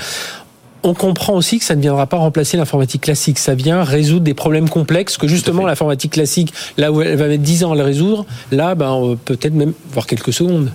On 0.88 0.94
comprend 0.94 1.34
aussi 1.34 1.58
que 1.58 1.66
ça 1.66 1.76
ne 1.76 1.82
viendra 1.82 2.06
pas 2.06 2.18
remplacer 2.18 2.58
l'informatique 2.58 3.02
classique. 3.02 3.40
Ça 3.40 3.56
vient 3.56 3.84
résoudre 3.84 4.22
des 4.22 4.36
problèmes 4.36 4.70
complexes 4.70 5.18
que 5.18 5.28
justement 5.28 5.66
l'informatique 5.66 6.12
classique, 6.12 6.54
là 6.78 6.92
où 6.92 7.02
elle 7.02 7.18
va 7.18 7.28
mettre 7.28 7.42
10 7.42 7.64
ans 7.64 7.72
à 7.72 7.76
le 7.76 7.82
résoudre, 7.82 8.24
là, 8.52 8.76
ben, 8.76 9.18
peut-être 9.26 9.56
même 9.56 9.74
voir 9.92 10.06
quelques 10.06 10.32
secondes. 10.32 10.70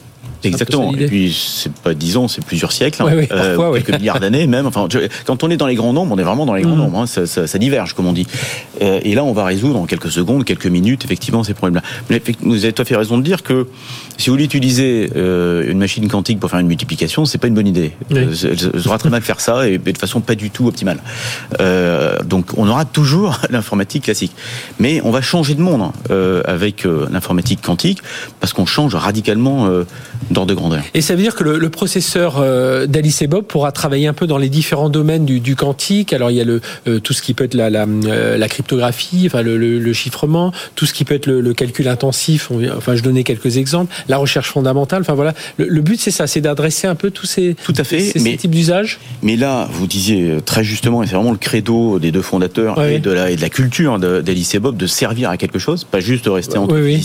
Exactement. 0.45 0.93
Et 0.95 1.07
puis 1.07 1.33
c'est 1.33 1.73
pas 1.73 1.95
dix 1.95 2.17
ans, 2.17 2.29
c'est 2.29 2.45
plusieurs 2.45 2.73
siècles, 2.73 3.03
hein. 3.03 3.27
euh, 3.33 3.73
quelques 3.75 3.99
milliards 3.99 4.21
d'années 4.21 4.47
même. 4.47 4.67
Enfin, 4.67 4.89
quand 5.25 5.43
on 5.43 5.51
est 5.51 5.57
dans 5.57 5.67
les 5.67 5.75
grands 5.75 5.93
nombres, 5.93 6.15
on 6.15 6.19
est 6.19 6.23
vraiment 6.23 6.47
dans 6.47 6.55
les 6.55 6.63
grands 6.63 6.77
mm. 6.77 6.79
nombres. 6.79 6.99
Hein. 7.01 7.07
Ça, 7.07 7.27
ça, 7.27 7.47
ça, 7.47 7.59
diverge, 7.59 7.95
comme 7.95 8.07
on 8.07 8.13
dit. 8.13 8.27
Euh, 8.83 9.01
et 9.03 9.15
là, 9.15 9.25
on 9.25 9.33
va 9.33 9.45
résoudre 9.45 9.79
en 9.79 9.87
quelques 9.87 10.11
secondes, 10.11 10.45
quelques 10.45 10.67
minutes, 10.67 11.05
effectivement, 11.05 11.45
ces 11.45 11.55
problèmes-là. 11.55 11.83
Mais 12.09 12.23
vous 12.41 12.65
avez 12.65 12.73
tout 12.73 12.83
à 12.83 12.85
fait 12.85 12.97
raison 12.97 13.19
de 13.19 13.23
dire 13.23 13.43
que 13.43 13.67
si 14.21 14.29
vous 14.29 14.35
voulez 14.35 14.45
utiliser 14.45 15.11
euh, 15.17 15.65
une 15.67 15.79
machine 15.79 16.07
quantique 16.07 16.39
pour 16.39 16.51
faire 16.51 16.59
une 16.59 16.67
multiplication, 16.67 17.25
c'est 17.25 17.39
pas 17.39 17.47
une 17.47 17.55
bonne 17.55 17.67
idée. 17.67 17.93
Euh, 18.13 18.35
elle 18.43 18.87
aura 18.87 18.99
très 18.99 19.09
mal 19.09 19.23
faire 19.23 19.41
ça 19.41 19.67
et 19.67 19.79
de 19.79 19.97
façon 19.97 20.21
pas 20.21 20.35
du 20.35 20.51
tout 20.51 20.69
optimale. 20.69 20.99
Euh, 21.59 22.19
donc, 22.23 22.51
on 22.59 22.69
aura 22.69 22.85
toujours 22.85 23.39
l'informatique 23.51 24.05
classique, 24.05 24.33
mais 24.79 25.01
on 25.05 25.11
va 25.11 25.23
changer 25.23 25.55
de 25.55 25.63
monde 25.63 25.81
hein, 25.81 26.43
avec 26.45 26.85
l'informatique 27.11 27.63
quantique 27.63 28.03
parce 28.41 28.53
qu'on 28.53 28.67
change 28.67 28.95
radicalement 28.95 29.71
de 30.31 30.55
grandeur. 30.55 30.83
Et 30.95 31.01
ça 31.01 31.15
veut 31.15 31.23
dire 31.23 31.35
que 31.35 31.45
le, 31.45 31.71
processeur 31.71 32.37
euh, 32.39 32.87
d'Alice 32.87 33.23
et 33.23 33.27
Bob 33.27 33.45
pourra 33.45 33.73
travailler 33.73 34.07
un 34.07 34.13
peu 34.13 34.27
dans 34.27 34.39
les 34.39 34.49
différents 34.49 34.89
domaines 34.89 35.25
du, 35.25 35.57
quantique. 35.57 36.13
Alors 36.13 36.31
il 36.31 36.37
y 36.37 36.41
a 36.41 36.45
le, 36.45 36.61
euh, 36.87 37.01
tout 37.01 37.13
ce 37.13 37.23
qui 37.23 37.35
peut 37.35 37.45
être 37.45 37.55
la, 37.55 37.71
la, 37.71 37.87
euh, 37.87 38.37
la 38.37 38.49
cryptographie, 38.49 39.25
enfin 39.27 39.43
le, 39.43 39.57
le, 39.57 39.93
chiffrement, 39.93 40.53
tout 40.77 40.87
ce 40.87 40.95
qui 40.95 41.05
peut 41.05 41.15
être 41.15 41.27
le, 41.27 41.53
calcul 41.53 41.89
intensif. 41.89 42.51
enfin, 42.77 42.95
je 42.95 43.03
donnais 43.03 43.25
quelques 43.25 43.57
exemples. 43.57 43.93
La 44.09 44.19
recherche 44.19 44.49
fondamentale. 44.49 45.03
Enfin 45.03 45.15
voilà, 45.15 45.35
le, 45.59 45.81
but 45.81 46.01
c'est 46.01 46.11
ça, 46.11 46.27
c'est 46.27 46.41
d'adresser 46.41 46.87
un 46.87 46.95
peu 46.95 47.11
tous 47.11 47.27
ces, 47.27 47.55
tout 47.55 47.75
à 47.77 47.85
fait, 47.85 48.01
ces, 48.01 48.37
types 48.37 48.51
d'usages. 48.51 48.99
Mais 49.23 49.37
là, 49.37 49.69
vous 49.73 49.87
disiez 49.87 50.37
très 50.45 50.65
justement, 50.65 51.03
et 51.03 51.07
c'est 51.07 51.15
vraiment 51.15 51.33
le 51.33 51.39
credo 51.39 51.99
des 51.99 52.13
deux 52.13 52.23
fondateurs 52.23 52.83
et, 52.83 53.01
de 53.01 53.11
la, 53.11 53.31
et 53.31 53.37
de 53.37 53.41
la 53.41 53.51
culture 53.51 53.99
d'Alice 53.99 54.55
et 54.55 54.61
Bob 54.61 54.77
de 54.77 54.87
servir 54.87 55.31
à 55.31 55.37
quelque 55.37 55.59
chose, 55.59 55.85
pas 55.85 56.01
juste 56.01 56.25
de 56.25 56.31
rester 56.31 56.59
entre 56.59 56.79
oui. 56.81 57.03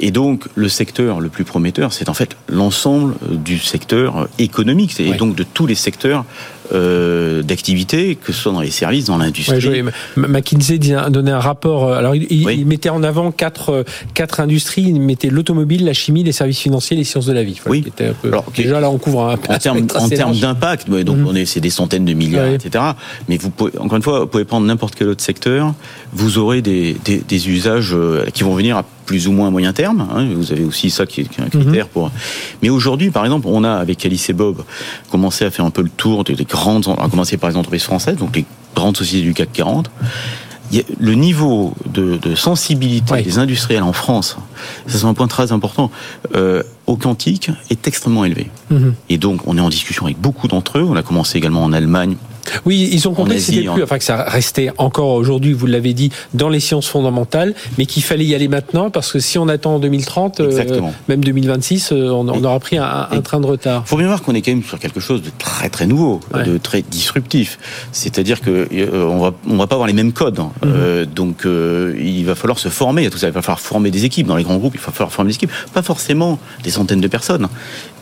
Et 0.00 0.10
donc, 0.10 0.46
le 0.54 0.68
secteur 0.68 1.20
le 1.20 1.28
plus 1.28 1.44
prometteur, 1.44 1.92
c'est 1.92 2.08
en 2.08 2.14
fait 2.14 2.36
l'ensemble 2.48 3.14
du 3.30 3.58
secteur 3.58 4.28
économique, 4.38 4.98
et 5.00 5.14
donc 5.14 5.34
de 5.34 5.44
tous 5.44 5.66
les 5.66 5.74
secteurs 5.74 6.24
euh, 6.72 7.42
d'activité, 7.42 8.16
que 8.16 8.32
ce 8.32 8.40
soit 8.40 8.52
dans 8.52 8.60
les 8.60 8.70
services, 8.70 9.06
dans 9.06 9.18
l'industrie. 9.18 9.82
Ouais, 9.82 9.84
McKinsey 10.16 10.78
donnait 10.78 11.30
un 11.30 11.40
rapport. 11.40 11.88
Euh, 11.88 11.98
alors, 11.98 12.14
il, 12.14 12.66
mettait 12.66 12.88
en 12.88 13.02
avant 13.02 13.30
quatre, 13.30 13.70
euh, 13.70 13.84
quatre 14.14 14.40
industries. 14.40 14.82
Il 14.82 15.00
mettait 15.00 15.28
l'automobile, 15.28 15.84
la 15.84 15.92
chimie, 15.92 16.22
les 16.22 16.32
services 16.32 16.60
financiers, 16.60 16.96
les 16.96 17.04
sciences 17.04 17.26
de 17.26 17.32
la 17.32 17.42
vie. 17.42 17.60
oui. 17.66 17.84
alors, 18.24 18.44
déjà, 18.56 18.80
là, 18.80 18.88
on 18.88 18.96
couvre 18.96 19.28
un 19.28 19.34
En 19.34 19.58
termes, 19.58 19.86
en 19.94 20.08
termes 20.08 20.36
d'impact, 20.36 20.88
donc 20.88 21.18
mhm. 21.18 21.26
on 21.26 21.34
est, 21.34 21.44
c'est 21.44 21.60
des 21.60 21.70
centaines 21.70 22.06
de 22.06 22.14
milliards, 22.14 22.46
etc. 22.46 22.84
Mais 23.28 23.36
vous 23.36 23.50
pouvez, 23.50 23.72
encore 23.78 23.96
une 23.96 24.02
fois, 24.02 24.20
vous 24.20 24.26
pouvez 24.26 24.46
prendre 24.46 24.66
n'importe 24.66 24.94
quel 24.94 25.08
autre 25.08 25.22
secteur. 25.22 25.74
Vous 26.14 26.38
aurez 26.38 26.62
des, 26.62 26.96
des, 27.04 27.18
des 27.18 27.48
usages 27.50 27.94
qui 28.32 28.44
vont 28.44 28.54
venir 28.54 28.78
à 28.78 28.84
plus 29.06 29.28
ou 29.28 29.32
moins 29.32 29.48
à 29.48 29.50
moyen 29.50 29.72
terme. 29.72 30.06
Hein. 30.14 30.26
Vous 30.34 30.52
avez 30.52 30.64
aussi 30.64 30.90
ça 30.90 31.06
qui 31.06 31.22
est, 31.22 31.40
un 31.40 31.48
critère 31.48 31.86
mhm. 31.86 31.90
pour. 31.92 32.10
Mais 32.62 32.68
aujourd'hui, 32.68 33.10
par 33.10 33.24
exemple, 33.24 33.46
on 33.48 33.64
a 33.64 33.72
avec 33.72 34.04
Alice 34.04 34.28
et 34.30 34.32
Bob 34.32 34.64
commencé 35.10 35.44
à 35.44 35.50
faire 35.50 35.64
un 35.64 35.70
peu 35.70 35.82
le 35.82 35.90
tour 35.90 36.24
des, 36.24 36.34
grandes. 36.44 36.86
On 36.86 36.94
a 36.94 37.08
commencé 37.08 37.36
par 37.36 37.50
les 37.50 37.56
entreprises 37.56 37.84
françaises, 37.84 38.16
donc 38.16 38.36
les 38.36 38.44
grandes 38.74 38.96
sociétés 38.96 39.24
du 39.24 39.34
CAC 39.34 39.52
40 39.52 39.90
le 40.98 41.14
niveau 41.14 41.74
de, 41.92 42.18
sensibilité 42.34 43.22
des 43.22 43.38
industriels 43.38 43.82
en 43.82 43.92
France, 43.92 44.36
ça 44.86 44.98
c'est 44.98 45.04
un 45.04 45.14
point 45.14 45.26
très 45.26 45.52
important, 45.52 45.90
euh, 46.34 46.62
au 46.86 46.96
quantique 46.96 47.50
est 47.70 47.86
extrêmement 47.86 48.24
élevé. 48.24 48.50
Mhm. 48.70 48.94
Et 49.08 49.18
donc 49.18 49.46
on 49.46 49.58
est 49.58 49.60
en 49.60 49.68
discussion 49.68 50.06
avec 50.06 50.18
beaucoup 50.18 50.48
d'entre 50.48 50.78
eux. 50.78 50.82
On 50.82 50.96
a 50.96 51.02
commencé 51.02 51.38
également 51.38 51.62
en 51.62 51.72
Allemagne 51.72 52.16
oui, 52.66 52.88
ils 52.92 53.08
ont 53.08 53.14
compris 53.14 53.36
que 53.36 53.40
c'était 53.40 53.68
plus, 53.68 53.82
enfin 53.82 53.98
que 53.98 54.04
ça 54.04 54.24
restait 54.24 54.70
encore 54.78 55.10
aujourd'hui, 55.10 55.52
vous 55.52 55.66
l'avez 55.66 55.94
dit, 55.94 56.10
dans 56.34 56.48
les 56.48 56.60
sciences 56.60 56.88
fondamentales, 56.88 57.54
mais 57.78 57.86
qu'il 57.86 58.02
fallait 58.02 58.24
y 58.24 58.34
aller 58.34 58.48
maintenant 58.48 58.90
parce 58.90 59.12
que 59.12 59.18
si 59.18 59.38
on 59.38 59.48
attend 59.48 59.76
en 59.76 59.78
2030, 59.78 60.40
euh, 60.40 60.80
même 61.08 61.24
2026, 61.24 61.92
euh, 61.92 62.10
on, 62.10 62.28
on, 62.28 62.44
aura 62.44 62.60
pris 62.60 62.78
un, 62.78 63.06
train 63.22 63.40
de 63.40 63.46
retard. 63.46 63.82
Il 63.86 63.88
faut 63.88 63.96
bien 63.96 64.06
voir 64.06 64.22
qu'on 64.22 64.34
est 64.34 64.42
quand 64.42 64.52
même 64.52 64.62
sur 64.62 64.78
quelque 64.78 65.00
chose 65.00 65.22
de 65.22 65.30
très 65.38 65.68
très 65.68 65.86
nouveau, 65.86 66.20
de 66.34 66.58
très 66.58 66.82
disruptif. 66.82 67.58
C'est-à-dire 67.92 68.40
que 68.40 68.68
euh, 68.72 69.06
on 69.06 69.20
va 69.20 69.32
on 69.48 69.56
va 69.56 69.66
pas 69.66 69.76
avoir 69.76 69.86
les 69.86 69.92
mêmes 69.92 70.12
codes, 70.12 70.38
hein. 70.38 70.50
mhm. 70.64 71.06
donc 71.06 71.44
il 71.44 72.24
va 72.24 72.34
falloir 72.34 72.58
se 72.58 72.68
former 72.68 73.06
à 73.06 73.10
tout 73.10 73.18
ça. 73.18 73.28
Il 73.28 73.32
va 73.32 73.42
falloir 73.42 73.60
former 73.60 73.90
des 73.90 74.04
équipes 74.04 74.26
dans 74.26 74.36
les 74.36 74.44
grands 74.44 74.56
groupes. 74.56 74.74
Il 74.74 74.80
va 74.80 74.92
falloir 74.92 75.12
former 75.12 75.30
des 75.30 75.36
équipes, 75.36 75.52
pas 75.72 75.82
forcément 75.82 76.38
des 76.62 76.70
centaines 76.70 77.00
de 77.00 77.08
personnes, 77.08 77.48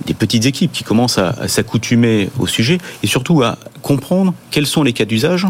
des 0.06 0.14
petites 0.14 0.46
équipes 0.46 0.72
qui 0.72 0.84
commencent 0.84 1.18
à 1.18 1.48
s'accoutumer 1.48 2.30
au 2.38 2.46
sujet 2.46 2.78
et 3.02 3.06
surtout 3.06 3.42
à 3.42 3.58
comprendre 3.82 4.29
quels 4.50 4.66
sont 4.66 4.82
les 4.82 4.92
cas 4.92 5.04
d'usage 5.04 5.46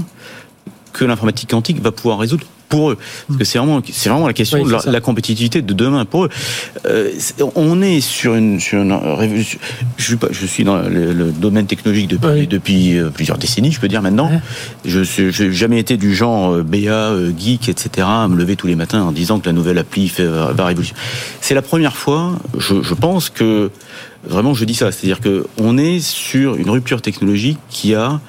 que 0.92 1.04
l'informatique 1.04 1.50
quantique 1.50 1.80
va 1.80 1.92
pouvoir 1.92 2.18
résoudre 2.18 2.44
pour 2.68 2.90
eux? 2.90 2.98
Parce 3.26 3.38
que 3.38 3.44
c'est 3.44 3.58
vraiment, 3.58 3.82
c'est 3.92 4.08
vraiment 4.08 4.26
la 4.26 4.32
question 4.32 4.64
de 4.64 4.90
la, 4.90 5.00
compétitivité 5.00 5.60
de 5.60 5.74
demain 5.74 6.04
pour 6.04 6.24
eux. 6.24 6.28
Euh, 6.86 7.10
on 7.56 7.82
est 7.82 8.00
sur 8.00 8.34
une, 8.34 8.60
sur 8.60 8.80
une 8.80 8.92
révolution. 8.92 9.58
Je 9.98 10.04
suis, 10.04 10.16
pas, 10.16 10.28
je 10.30 10.46
suis 10.46 10.64
dans 10.64 10.76
le, 10.76 11.32
domaine 11.32 11.66
technologique 11.66 12.08
depuis, 12.08 12.46
depuis 12.46 12.98
euh, 12.98 13.10
plusieurs 13.10 13.38
décennies, 13.38 13.72
je 13.72 13.80
peux 13.80 13.88
dire 13.88 14.02
maintenant. 14.02 14.30
Je 14.84 15.00
n'ai 15.00 15.52
jamais 15.52 15.78
été 15.78 15.96
du 15.96 16.14
genre 16.14 16.54
euh, 16.54 16.62
BA, 16.62 17.12
geek, 17.36 17.68
etc., 17.68 18.06
à 18.08 18.28
me 18.28 18.36
lever 18.36 18.56
tous 18.56 18.66
les 18.66 18.76
matins 18.76 19.02
en 19.02 19.12
disant 19.12 19.40
que 19.40 19.46
la 19.46 19.52
nouvelle 19.52 19.78
appli 19.78 20.08
fait, 20.08 20.24
va 20.24 20.64
révolutionner. 20.64 21.00
C'est 21.40 21.54
la 21.54 21.62
première 21.62 21.96
fois, 21.96 22.38
je, 22.56 22.82
je 22.82 22.94
pense 22.94 23.30
que, 23.30 23.70
vraiment, 24.24 24.54
je 24.54 24.64
dis 24.64 24.74
ça. 24.74 24.92
C'est-à-dire 24.92 25.20
qu'on 25.20 25.76
est 25.76 26.00
sur 26.00 26.54
une 26.54 26.70
rupture 26.70 27.02
technologique 27.02 27.58
qui 27.68 27.94
a 27.94 28.20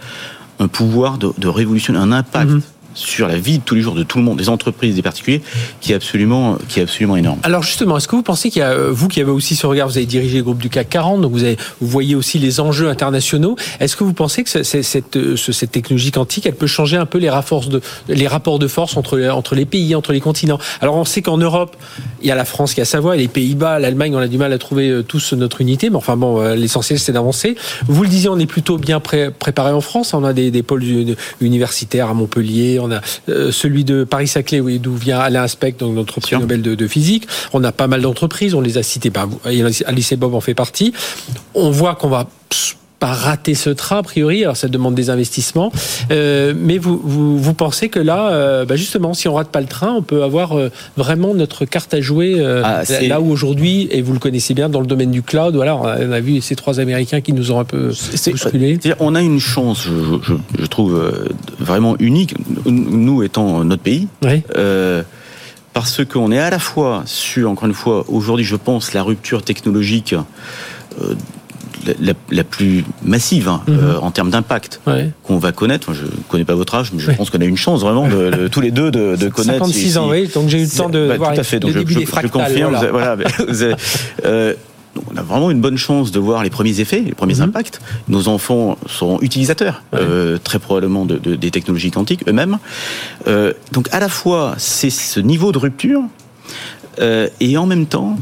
un 0.61 0.67
pouvoir 0.67 1.17
de, 1.17 1.47
révolutionner, 1.47 1.99
un 1.99 2.11
impact. 2.11 2.51
Mhm 2.51 2.61
sur 2.93 3.27
la 3.27 3.37
vie 3.37 3.59
de 3.59 3.63
tous 3.63 3.75
les 3.75 3.81
jours 3.81 3.95
de 3.95 4.03
tout 4.03 4.17
le 4.17 4.23
monde, 4.23 4.37
des 4.37 4.49
entreprises, 4.49 4.95
des 4.95 5.01
particuliers, 5.01 5.41
qui 5.79 5.91
est 5.91 5.95
absolument, 5.95 6.57
qui 6.67 6.79
est 6.79 6.83
absolument 6.83 7.15
énorme. 7.15 7.39
Alors 7.43 7.63
justement, 7.63 7.97
est-ce 7.97 8.07
que 8.07 8.15
vous 8.15 8.23
pensez 8.23 8.49
qu'il 8.49 8.61
y 8.61 8.63
a, 8.63 8.71
euh, 8.71 8.89
vous 8.91 9.07
qui 9.07 9.21
avez 9.21 9.31
aussi 9.31 9.55
ce 9.55 9.65
regard, 9.65 9.87
vous 9.87 9.97
avez 9.97 10.05
dirigé 10.05 10.37
le 10.37 10.43
groupe 10.43 10.59
du 10.59 10.69
CAC 10.69 10.89
40, 10.89 11.21
donc 11.21 11.33
vous, 11.33 11.55
voyez 11.81 12.15
aussi 12.15 12.39
les 12.39 12.59
enjeux 12.59 12.89
internationaux. 12.89 13.55
Est-ce 13.79 13.95
que 13.95 14.03
vous 14.03 14.13
pensez 14.13 14.43
que 14.43 14.63
cette, 14.63 15.15
euh, 15.15 15.35
cette 15.35 15.71
technologie 15.71 16.11
quantique, 16.11 16.45
elle 16.45 16.55
peut 16.55 16.67
changer 16.67 16.97
un 16.97 17.05
peu 17.05 17.17
les 17.17 17.29
rapports 17.29 17.69
de, 17.69 18.67
force 18.67 18.97
entre, 18.97 19.55
les 19.55 19.65
pays, 19.65 19.95
entre 19.95 20.13
les 20.13 20.19
continents? 20.19 20.59
Alors 20.81 20.95
on 20.95 21.05
sait 21.05 21.21
qu'en 21.21 21.37
Europe, 21.37 21.75
il 22.21 22.27
y 22.27 22.31
a 22.31 22.35
la 22.35 22.45
France 22.45 22.73
qui 22.73 22.81
a 22.81 22.85
sa 22.85 22.99
voix, 22.99 23.15
les 23.15 23.27
Pays-Bas, 23.27 23.79
l'Allemagne, 23.79 24.15
on 24.15 24.19
a 24.19 24.27
du 24.27 24.37
mal 24.37 24.53
à 24.53 24.57
trouver 24.57 24.89
euh, 24.89 25.03
tous 25.03 25.33
notre 25.33 25.61
unité, 25.61 25.89
mais 25.89 25.95
enfin 25.95 26.17
bon, 26.17 26.41
l'essentiel 26.53 26.99
c'est 26.99 27.11
d'avancer. 27.11 27.55
Vous 27.87 28.03
le 28.03 28.09
disiez, 28.09 28.29
on 28.29 28.39
est 28.39 28.45
plutôt 28.45 28.77
bien 28.77 28.99
préparé 28.99 29.71
en 29.71 29.81
France, 29.81 30.13
on 30.13 30.23
a 30.23 30.33
des 30.33 30.63
pôles 30.63 30.83
universitaires 31.39 32.09
à 32.09 32.13
Montpellier, 32.13 32.79
on 32.81 32.91
a 32.91 33.01
euh, 33.29 33.51
celui 33.51 33.83
de 33.83 34.03
Paris-Saclay, 34.03 34.61
d'où 34.79 34.95
vient 34.95 35.19
Alain 35.19 35.43
Aspect, 35.43 35.75
donc 35.79 35.95
notre 35.95 36.19
prix 36.19 36.37
Nobel 36.37 36.61
de, 36.61 36.87
physique. 36.87 37.27
On 37.53 37.63
a 37.63 37.71
pas 37.71 37.87
mal 37.87 38.01
d'entreprises, 38.01 38.53
on 38.53 38.61
les 38.61 38.77
a 38.77 38.83
citées, 38.83 39.09
bah, 39.09 39.27
Alice 39.85 40.11
et 40.11 40.15
Bob 40.15 40.33
en 40.33 40.41
fait 40.41 40.53
partie. 40.53 40.93
On 41.53 41.71
voit 41.71 41.95
qu'on 41.95 42.09
va 42.09 42.27
pas 43.01 43.13
rater 43.13 43.55
ce 43.55 43.71
train 43.71 43.97
a 43.97 44.03
priori. 44.03 44.43
Alors 44.43 44.55
ça 44.55 44.67
demande 44.67 44.93
des 44.93 45.09
investissements, 45.09 45.73
euh, 46.11 46.53
mais 46.55 46.77
vous, 46.77 47.01
vous, 47.03 47.53
pensez 47.55 47.89
que 47.89 47.99
là, 47.99 48.29
euh, 48.29 48.63
bah 48.63 48.75
justement, 48.75 49.15
si 49.15 49.27
on 49.27 49.33
rate 49.33 49.49
pas 49.49 49.59
le 49.59 49.67
train, 49.67 49.91
on 49.91 50.03
peut 50.03 50.23
avoir 50.23 50.55
euh, 50.55 50.69
vraiment 50.95 51.33
notre 51.33 51.65
carte 51.65 51.95
à 51.95 51.99
jouer 51.99 52.39
ah, 52.63 52.83
là 53.01 53.19
où 53.19 53.31
aujourd'hui, 53.31 53.87
et 53.91 54.03
vous 54.03 54.13
le 54.13 54.19
connaissez 54.19 54.53
bien 54.53 54.69
dans 54.69 54.79
le 54.79 54.85
domaine 54.85 55.09
du 55.09 55.23
cloud. 55.23 55.55
Voilà, 55.55 55.75
on 55.75 56.11
a, 56.11 56.19
vu 56.19 56.41
ces 56.41 56.55
trois 56.55 56.79
Américains 56.79 57.21
qui 57.21 57.33
nous 57.33 57.51
ont 57.51 57.59
un 57.59 57.63
peu 57.65 57.87
bousculé. 57.87 58.79
On 58.99 59.15
a 59.15 59.21
une 59.21 59.39
chance, 59.39 59.87
je, 59.87 60.35
je, 60.59 60.65
trouve 60.67 61.01
vraiment 61.59 61.95
unique, 61.97 62.35
nous 62.67 63.23
étant 63.23 63.65
notre 63.65 63.81
pays. 63.81 64.07
parce 65.73 66.05
qu'on 66.05 66.31
est 66.31 66.39
à 66.39 66.51
la 66.51 66.59
fois 66.59 67.01
sur, 67.07 67.49
encore 67.49 67.67
une 67.67 67.73
fois, 67.73 68.05
aujourd'hui, 68.09 68.45
je 68.45 68.55
pense, 68.55 68.93
la 68.93 69.01
rupture 69.01 69.41
technologique 69.41 70.13
la, 72.31 72.43
plus 72.43 72.83
massive 73.03 73.47
hein, 73.47 73.61
mhm. 73.67 73.79
euh, 73.79 73.99
en 73.99 74.11
termes 74.11 74.29
d'impact 74.29 74.81
qu'on 75.23 75.37
va 75.37 75.51
connaître. 75.51 75.93
je 75.93 76.03
ne 76.03 76.09
connais 76.27 76.45
pas 76.45 76.55
votre 76.55 76.75
âge, 76.75 76.91
mais 76.93 76.99
je 76.99 77.11
pense 77.11 77.29
qu'on 77.29 77.41
a 77.41 77.45
une 77.45 77.57
chance 77.57 77.81
vraiment 77.81 78.07
de, 78.07 78.47
tous 78.47 78.61
les 78.61 78.71
deux 78.71 78.91
de, 78.91 79.15
de 79.15 79.29
connaître. 79.29 79.65
56 79.65 79.97
ans, 79.97 80.09
oui. 80.09 80.29
Donc 80.33 80.49
j'ai 80.49 80.59
eu 80.59 80.65
le 80.65 80.69
temps 80.69 80.89
de 80.89 81.07
bah, 81.07 81.17
voir 81.17 81.33
tout 81.33 81.39
à 81.39 81.43
fait. 81.43 81.59
Donc 81.59 81.71
je, 81.71 81.79
je, 81.79 82.27
confirme. 82.27 82.77
Voilà. 82.91 83.17
euh, 84.25 84.53
on 85.11 85.17
a 85.17 85.21
vraiment 85.21 85.51
une 85.51 85.61
bonne 85.61 85.77
chance 85.77 86.11
de 86.11 86.19
voir 86.19 86.43
les 86.43 86.49
premiers 86.49 86.79
effets, 86.79 86.99
les 86.99 87.13
premiers 87.13 87.35
mhm. 87.35 87.43
impacts. 87.43 87.81
Nos 88.07 88.27
enfants 88.27 88.77
seront 88.87 89.19
utilisateurs, 89.21 89.83
euh, 89.93 90.37
très 90.37 90.59
probablement, 90.59 91.05
de, 91.05 91.17
de, 91.17 91.35
des 91.35 91.51
technologies 91.51 91.91
quantiques 91.91 92.27
eux-mêmes. 92.27 92.57
Euh, 93.27 93.53
donc 93.71 93.87
à 93.91 93.99
la 93.99 94.09
fois, 94.09 94.55
c'est 94.57 94.89
ce 94.89 95.19
niveau 95.19 95.51
de 95.51 95.57
rupture, 95.57 96.01
euh, 96.99 97.29
et 97.39 97.57
en 97.57 97.65
même 97.65 97.85
temps, 97.85 98.17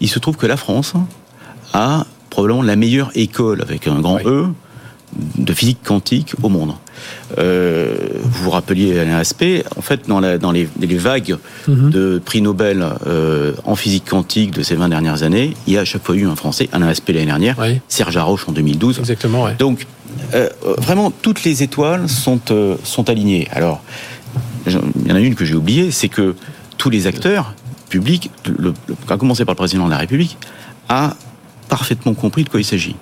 il 0.00 0.08
se 0.08 0.18
trouve 0.18 0.36
que 0.36 0.46
la 0.46 0.56
France 0.56 0.94
a 1.72 2.06
probablement 2.32 2.62
la 2.62 2.76
meilleure 2.76 3.10
école, 3.14 3.60
avec 3.60 3.86
un 3.86 4.00
grand 4.00 4.18
E, 4.24 4.46
de 5.36 5.52
physique 5.52 5.80
quantique 5.84 6.32
au 6.42 6.48
monde. 6.48 6.72
Euh, 7.36 7.94
vous 8.22 8.44
vous 8.44 8.50
rappeliez 8.50 8.98
un 9.00 9.16
aspect, 9.18 9.64
en 9.76 9.82
fait, 9.82 10.08
dans, 10.08 10.18
la, 10.18 10.38
dans 10.38 10.50
les, 10.50 10.66
les, 10.80 10.96
vagues 10.96 11.36
mhm. 11.68 11.90
de 11.90 12.22
prix 12.24 12.40
Nobel 12.40 12.82
euh, 13.06 13.52
en 13.64 13.76
physique 13.76 14.06
quantique 14.08 14.52
de 14.52 14.62
ces 14.62 14.76
20 14.76 14.88
dernières 14.88 15.22
années, 15.22 15.54
il 15.66 15.74
y 15.74 15.76
a 15.76 15.82
à 15.82 15.84
chaque 15.84 16.02
fois 16.02 16.16
eu 16.16 16.26
un 16.26 16.34
Français, 16.34 16.70
un 16.72 16.80
ASP 16.80 17.08
l'année 17.08 17.26
dernière, 17.26 17.56
Serge 17.88 18.16
Haroche 18.16 18.48
en 18.48 18.52
2012. 18.52 19.00
Exactement, 19.00 19.42
ouais. 19.44 19.54
Donc, 19.58 19.86
euh, 20.32 20.48
vraiment, 20.78 21.10
toutes 21.10 21.44
les 21.44 21.62
étoiles 21.62 22.08
sont, 22.08 22.40
sont 22.82 23.10
alignées. 23.10 23.46
Alors, 23.52 23.82
il 24.66 24.72
y 25.06 25.12
en 25.12 25.16
a 25.16 25.20
une 25.20 25.34
que 25.34 25.44
j'ai 25.44 25.54
oubliée, 25.54 25.90
c'est 25.90 26.08
que 26.08 26.34
tous 26.78 26.88
les 26.88 27.06
acteurs 27.06 27.54
publics, 27.90 28.30
le, 28.46 28.72
à 29.10 29.18
commencer 29.18 29.44
par 29.44 29.52
le 29.52 29.58
président 29.58 29.84
de 29.84 29.90
la 29.90 29.98
République, 29.98 30.38
a 30.88 31.14
parfaitement 31.72 32.12
compris 32.12 32.44
de 32.44 32.50
quoi 32.50 32.60
il 32.60 32.66
s'agit. 32.66 32.96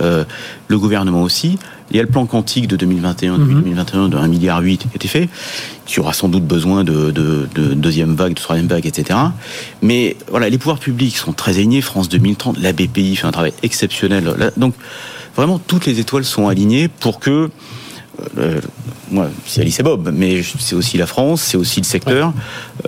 Euh, 0.00 0.24
le 0.66 0.78
gouvernement 0.80 1.22
aussi. 1.22 1.60
Il 1.92 1.96
y 1.96 2.00
a 2.00 2.02
le 2.02 2.08
plan 2.08 2.26
quantique 2.26 2.66
de 2.66 2.74
2021, 2.74 3.38
2021 3.38 4.08
de 4.08 4.16
1,8 4.16 4.28
milliard 4.28 4.64
qui 4.64 4.88
a 4.92 4.96
été 4.96 5.06
fait. 5.06 5.28
Il 5.88 5.94
y 5.94 6.00
aura 6.00 6.12
sans 6.12 6.28
doute 6.28 6.42
besoin 6.42 6.82
de, 6.82 7.12
de, 7.12 7.48
de, 7.54 7.74
deuxième 7.74 8.16
vague, 8.16 8.34
de 8.34 8.40
troisième 8.40 8.66
vague, 8.66 8.84
etc. 8.84 9.16
Mais 9.80 10.16
voilà, 10.28 10.48
les 10.48 10.58
pouvoirs 10.58 10.80
publics 10.80 11.16
sont 11.16 11.32
très 11.32 11.58
alignés. 11.58 11.80
France 11.82 12.08
2030, 12.08 12.58
la 12.58 12.72
BPI 12.72 13.14
fait 13.14 13.28
un 13.28 13.30
travail 13.30 13.52
exceptionnel. 13.62 14.34
Donc, 14.56 14.74
vraiment, 15.36 15.60
toutes 15.60 15.86
les 15.86 16.00
étoiles 16.00 16.24
sont 16.24 16.48
alignées 16.48 16.88
pour 16.88 17.20
que 17.20 17.48
euh, 18.38 18.60
moi, 19.10 19.28
c'est 19.46 19.60
Alice 19.60 19.78
et 19.78 19.82
Bob, 19.82 20.10
mais 20.12 20.42
c'est 20.58 20.74
aussi 20.74 20.98
la 20.98 21.06
France, 21.06 21.40
c'est 21.42 21.56
aussi 21.56 21.80
le 21.80 21.86
secteur. 21.86 22.32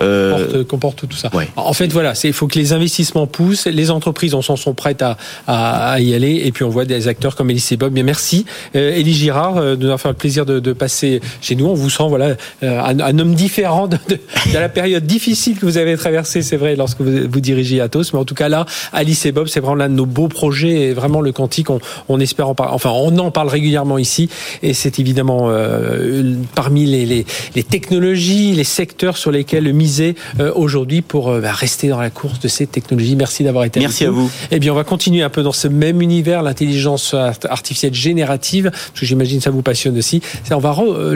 Euh... 0.01 0.63
Comporte, 0.65 1.07
tout 1.07 1.15
ça. 1.15 1.29
En 1.55 1.73
fait, 1.73 1.87
voilà, 1.87 2.13
il 2.23 2.33
faut 2.33 2.47
que 2.47 2.59
les 2.59 2.73
investissements 2.73 3.25
poussent, 3.25 3.67
les 3.67 3.89
entreprises 3.89 4.33
en 4.33 4.41
sont, 4.41 4.73
prêtes 4.73 5.01
à, 5.01 5.17
à, 5.47 5.99
y 5.99 6.13
aller, 6.13 6.41
et 6.45 6.51
puis 6.51 6.63
on 6.63 6.69
voit 6.69 6.85
des 6.85 7.07
acteurs 7.07 7.35
comme 7.35 7.49
Alice 7.49 7.71
et 7.71 7.77
Bob. 7.77 7.93
Bien, 7.93 8.03
merci, 8.03 8.45
euh, 8.75 8.95
Élie 8.95 9.13
Girard, 9.13 9.57
euh, 9.57 9.75
de 9.75 9.81
nous 9.81 9.85
avoir 9.85 10.01
fait 10.01 10.09
le 10.09 10.13
plaisir 10.13 10.45
de, 10.45 10.59
de, 10.59 10.73
passer 10.73 11.21
chez 11.41 11.55
nous. 11.55 11.67
On 11.67 11.73
vous 11.73 11.89
sent, 11.89 12.07
voilà, 12.09 12.35
un, 12.61 13.19
homme 13.19 13.33
différent 13.33 13.87
de, 13.87 13.97
de, 14.09 14.19
la 14.53 14.69
période 14.69 15.05
difficile 15.05 15.57
que 15.57 15.65
vous 15.65 15.77
avez 15.77 15.95
traversée, 15.95 16.41
c'est 16.41 16.57
vrai, 16.57 16.75
lorsque 16.75 17.01
vous, 17.01 17.29
vous 17.29 17.39
dirigez 17.39 17.79
Atos. 17.79 18.13
Mais 18.13 18.19
en 18.19 18.25
tout 18.25 18.35
cas, 18.35 18.49
là, 18.49 18.65
Alice 18.91 19.25
et 19.25 19.31
Bob, 19.31 19.47
c'est 19.47 19.59
vraiment 19.61 19.75
l'un 19.75 19.89
de 19.89 19.95
nos 19.95 20.05
beaux 20.05 20.27
projets, 20.27 20.89
et 20.89 20.93
vraiment 20.93 21.21
le 21.21 21.31
quantique, 21.31 21.69
on, 21.69 21.79
on 22.09 22.19
espère 22.19 22.49
en 22.49 22.55
parler. 22.55 22.73
Enfin, 22.73 22.91
on 22.93 23.17
en 23.19 23.31
parle 23.31 23.47
régulièrement 23.47 23.97
ici, 23.97 24.29
et 24.61 24.73
c'est 24.73 24.99
évidemment 25.19 25.49
euh, 25.49 26.35
parmi 26.55 26.85
les, 26.85 27.25
les, 27.55 27.63
technologies, 27.63 28.53
les 28.53 28.63
secteurs 28.63 29.17
sur 29.17 29.31
lesquels 29.31 29.73
miser 29.73 30.15
euh, 30.39 30.53
aujourd'hui 30.55 31.01
pour 31.01 31.29
euh, 31.29 31.41
bah, 31.41 31.51
rester 31.51 31.89
dans 31.89 31.99
la 31.99 32.09
course 32.09 32.39
de 32.39 32.47
ces 32.47 32.67
technologies. 32.67 33.17
Merci 33.17 33.43
d'avoir 33.43 33.65
été 33.65 33.81
Merci 33.81 34.05
à 34.05 34.11
vous. 34.11 34.31
Eh 34.51 34.59
bien, 34.59 34.71
on 34.71 34.75
va 34.75 34.85
continuer 34.85 35.21
un 35.21 35.29
peu 35.29 35.43
dans 35.43 35.51
ce 35.51 35.67
même 35.67 36.01
univers, 36.01 36.41
l'intelligence 36.41 37.13
artificielle 37.13 37.93
générative, 37.93 38.71
parce 38.71 38.99
que 39.01 39.05
j'imagine 39.05 39.41
ça 39.41 39.49
vous 39.49 39.61
passionne 39.61 39.97
aussi. 39.97 40.21
On 40.51 40.59
va 40.59 40.75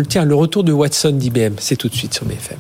tiens 0.10 0.26
le 0.26 0.36
retour 0.36 0.66
de 0.66 0.74
Watson 0.74 1.12
d'IBM, 1.12 1.54
c'est 1.60 1.78
tout 1.78 1.88
de 1.88 1.96
suite 1.96 2.14
sur 2.14 2.26
BFM. 2.26 2.58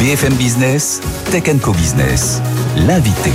BFM 0.00 0.34
Business, 0.34 1.00
Tech 1.30 1.44
Co 1.62 1.72
Business, 1.72 2.42
l'invité. 2.86 3.30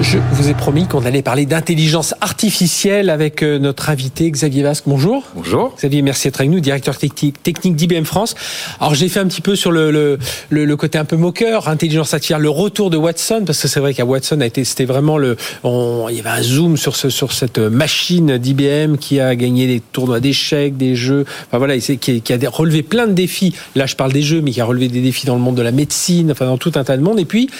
Je 0.00 0.18
vous 0.30 0.48
ai 0.48 0.54
promis 0.54 0.86
qu'on 0.86 1.04
allait 1.04 1.22
parler 1.22 1.44
d'intelligence 1.44 2.14
artificielle 2.20 3.10
avec 3.10 3.42
euh, 3.42 3.58
notre 3.58 3.90
invité 3.90 4.30
Xavier 4.30 4.62
Vasque. 4.62 4.84
Bonjour. 4.86 5.24
Bonjour. 5.34 5.74
Xavier, 5.76 6.02
merci 6.02 6.28
d'être 6.28 6.38
avec 6.38 6.52
nous, 6.52 6.60
directeur 6.60 6.96
technique, 6.96 7.74
d'IBM 7.74 8.04
France. 8.04 8.36
Alors 8.78 8.94
j'ai 8.94 9.08
fait 9.08 9.18
un 9.18 9.26
petit 9.26 9.40
peu 9.40 9.56
sur 9.56 9.72
le, 9.72 9.90
le, 9.90 10.18
le, 10.50 10.76
côté 10.76 10.98
un 10.98 11.04
peu 11.04 11.16
moqueur, 11.16 11.68
intelligence 11.68 12.14
artificielle, 12.14 12.42
le 12.42 12.48
retour 12.48 12.90
de 12.90 12.96
Watson, 12.96 13.42
parce 13.44 13.60
que 13.60 13.66
c'est 13.66 13.80
vrai 13.80 13.92
qu'à 13.92 14.04
Watson 14.04 14.40
a 14.40 14.46
été, 14.46 14.62
c'était 14.62 14.84
vraiment 14.84 15.18
le, 15.18 15.36
il 15.64 16.14
y 16.14 16.20
avait 16.20 16.28
un 16.28 16.42
zoom 16.42 16.76
sur 16.76 16.94
ce, 16.94 17.10
sur 17.10 17.32
cette 17.32 17.58
machine 17.58 18.38
d'IBM 18.38 18.98
qui 18.98 19.18
a 19.18 19.34
gagné 19.34 19.66
des 19.66 19.80
tournois 19.80 20.20
d'échecs, 20.20 20.76
des 20.76 20.94
jeux. 20.94 21.24
Enfin 21.48 21.58
voilà, 21.58 21.76
qui, 21.76 22.20
qui 22.20 22.32
a 22.32 22.50
relevé 22.50 22.84
plein 22.84 23.08
de 23.08 23.14
défis. 23.14 23.52
Là, 23.74 23.86
je 23.86 23.96
parle 23.96 24.12
des 24.12 24.22
jeux, 24.22 24.42
mais 24.42 24.52
qui 24.52 24.60
a 24.60 24.64
relevé 24.64 24.86
des 24.86 25.00
défis 25.00 25.26
dans 25.26 25.34
le 25.34 25.40
monde 25.40 25.56
de 25.56 25.62
la 25.62 25.72
médecine, 25.72 26.30
enfin 26.30 26.46
dans 26.46 26.58
tout 26.58 26.72
un 26.76 26.84
tas 26.84 26.96
de 26.96 27.02
monde. 27.02 27.18
Et 27.18 27.24
puis 27.24 27.50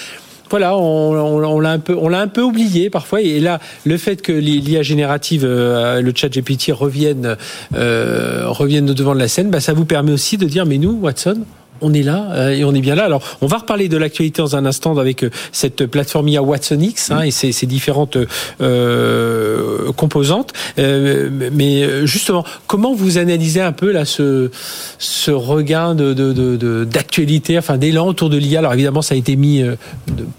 voilà, 0.49 0.75
on, 0.77 1.59
l'a 1.59 1.71
un 1.71 1.79
peu, 1.79 1.95
on 1.95 2.09
l'a 2.09 2.21
un 2.21 2.27
peu 2.27 2.41
oublié 2.41 2.89
parfois. 2.89 3.21
Et 3.21 3.39
là, 3.39 3.59
le 3.85 3.97
fait 3.97 4.21
que 4.21 4.31
l'IA 4.31 4.81
générative, 4.81 5.43
euh, 5.45 6.01
le 6.01 6.11
chat 6.15 6.29
GPT 6.29 6.71
revienne, 6.71 7.37
euh, 7.75 8.51
devant 8.81 9.13
de 9.13 9.19
la 9.19 9.27
scène, 9.27 9.49
bah, 9.49 9.59
ça 9.59 9.73
vous 9.73 9.85
permet 9.85 10.11
aussi 10.11 10.37
de 10.37 10.45
dire, 10.45 10.65
mais 10.65 10.77
nous, 10.77 10.91
Watson, 10.91 11.43
on 11.81 11.93
est 11.93 12.03
là 12.03 12.27
euh, 12.31 12.49
et 12.49 12.63
on 12.63 12.73
est 12.73 12.81
bien 12.81 12.95
là. 12.95 13.05
Alors, 13.05 13.21
on 13.41 13.47
va 13.47 13.57
reparler 13.57 13.89
de 13.89 13.97
l'actualité 13.97 14.41
dans 14.41 14.55
un 14.55 14.65
instant 14.65 14.97
avec 14.97 15.23
euh, 15.23 15.29
cette 15.51 15.85
plateforme 15.85 16.27
IA 16.27 16.41
Watson 16.41 16.79
X 16.79 17.11
hein, 17.11 17.21
et 17.21 17.31
ses, 17.31 17.65
différentes 17.65 18.17
euh, 18.61 19.91
composantes. 19.93 20.53
Euh, 20.77 21.29
mais 21.51 22.05
justement, 22.07 22.43
comment 22.67 22.93
vous 22.93 23.17
analysez 23.17 23.61
un 23.61 23.71
peu 23.71 23.91
là 23.91 24.05
ce, 24.05 24.49
ce 24.97 25.31
regain 25.31 25.95
de, 25.95 26.83
d'actualité, 26.85 27.57
enfin 27.57 27.77
d'élan 27.77 28.07
autour 28.07 28.29
de 28.29 28.37
l'IA 28.37 28.59
Alors 28.59 28.73
évidemment, 28.73 29.01
ça 29.01 29.15
a 29.15 29.17
été 29.17 29.35
mis 29.35 29.63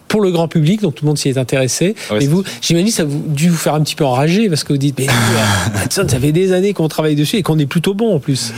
pour 0.09 0.20
le 0.20 0.31
grand 0.31 0.48
public, 0.48 0.81
donc 0.81 0.96
tout 0.96 1.05
le 1.05 1.09
monde 1.09 1.18
s'y 1.18 1.29
est 1.29 1.38
intéressé. 1.38 1.94
Ah 2.11 2.14
mais 2.18 2.26
vous, 2.26 2.42
j'imagine, 2.61 2.90
ça 2.90 3.03
a 3.05 3.07
dû 3.07 3.50
vous 3.50 3.57
faire 3.57 3.74
un 3.74 3.83
petit 3.83 3.94
peu 3.94 4.05
enrager 4.05 4.48
parce 4.48 4.64
que 4.64 4.72
vous 4.72 4.79
dites, 4.79 4.98
mais 4.98 5.07
Watson, 5.74 6.07
ça 6.09 6.18
fait 6.18 6.33
des 6.33 6.53
années 6.53 6.72
qu'on 6.72 6.88
travaille 6.88 7.16
dessus 7.16 7.37
et 7.37 7.42
qu'on 7.42 7.59
est 7.59 7.66
plutôt 7.66 7.94
bon 7.94 8.14
en 8.14 8.18
plus. 8.18 8.53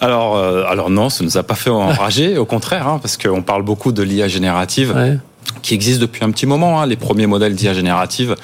Alors, 0.00 0.36
alors 0.38 0.90
non, 0.90 1.10
ça 1.10 1.24
nous 1.24 1.36
a 1.36 1.42
pas 1.42 1.54
fait 1.54 1.70
enrager 1.70 2.19
au 2.36 2.44
contraire, 2.44 2.88
hein, 2.88 2.98
parce 3.00 3.16
qu'on 3.16 3.42
parle 3.42 3.62
beaucoup 3.62 3.92
de 3.92 4.02
l'IA 4.02 4.28
générative. 4.28 4.94
qui 5.62 5.74
existe 5.74 6.00
depuis 6.00 6.24
un 6.24 6.30
petit 6.30 6.46
moment. 6.46 6.80
Hein. 6.80 6.86
Les 6.86 6.96
premiers 6.96 7.26
modèles 7.26 7.54
d'IA 7.54 7.74
générative 7.74 8.36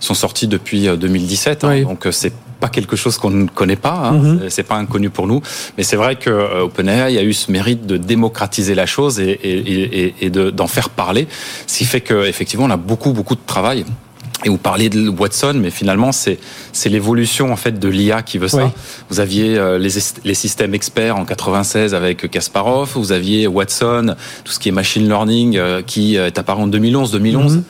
sont 0.00 0.14
sortis 0.14 0.46
depuis 0.48 0.88
2017, 0.88 1.64
euh, 1.64 1.68
hein. 1.68 1.82
donc 1.82 2.06
euh, 2.06 2.12
c'est 2.12 2.32
pas 2.60 2.68
quelque 2.68 2.94
chose 2.94 3.18
qu'on 3.18 3.30
ne 3.30 3.48
connaît 3.48 3.76
pas, 3.76 4.12
mm-hmm. 4.12 4.48
c'est 4.48 4.62
pas 4.62 4.76
inconnu 4.76 5.10
pour 5.10 5.26
nous. 5.26 5.40
Mais 5.76 5.82
c'est 5.82 5.96
vrai 5.96 6.16
que 6.16 6.30
euh, 6.30 6.64
OpenAI 6.64 7.18
a 7.18 7.22
eu 7.22 7.32
ce 7.32 7.50
mérite 7.50 7.86
de 7.86 7.96
démocratiser 7.96 8.74
la 8.74 8.86
chose 8.86 9.18
et, 9.20 9.30
et, 9.30 10.14
et 10.20 10.30
d'en 10.30 10.66
faire 10.66 10.90
parler, 10.90 11.26
ce 11.66 11.78
qui 11.78 11.84
fait 11.84 12.00
qu'effectivement 12.00 12.66
on 12.66 12.70
a 12.70 12.76
beaucoup 12.76 13.12
beaucoup 13.12 13.34
de 13.34 13.40
travail 13.46 13.84
et 14.44 14.48
vous 14.48 14.58
parliez 14.58 14.88
de 14.88 15.08
Watson, 15.08 15.54
mais 15.56 15.70
finalement 15.70 16.12
c'est 16.12 16.38
c'est 16.72 16.88
l'évolution 16.88 17.52
en 17.52 17.56
fait 17.56 17.78
de 17.78 17.88
l'IA 17.88 18.22
qui 18.22 18.38
veut 18.38 18.48
ça. 18.48 18.70
Vous 19.08 19.20
aviez 19.20 19.56
euh, 19.58 19.78
les, 19.78 19.90
les 20.24 20.34
systèmes 20.34 20.74
experts 20.74 21.16
en 21.16 21.24
96 21.24 21.94
avec 21.94 22.30
Kasparov, 22.30 22.92
vous 22.94 23.12
aviez 23.12 23.46
Watson, 23.46 24.14
tout 24.44 24.52
ce 24.52 24.58
qui 24.58 24.68
est 24.68 24.72
machine 24.72 25.06
learning 25.06 25.56
euh, 25.56 25.82
qui 25.82 26.16
est 26.16 26.38
apparu 26.38 26.62
en 26.62 26.66
2011, 26.66 27.12
2011. 27.12 27.56
Mhm. 27.56 27.62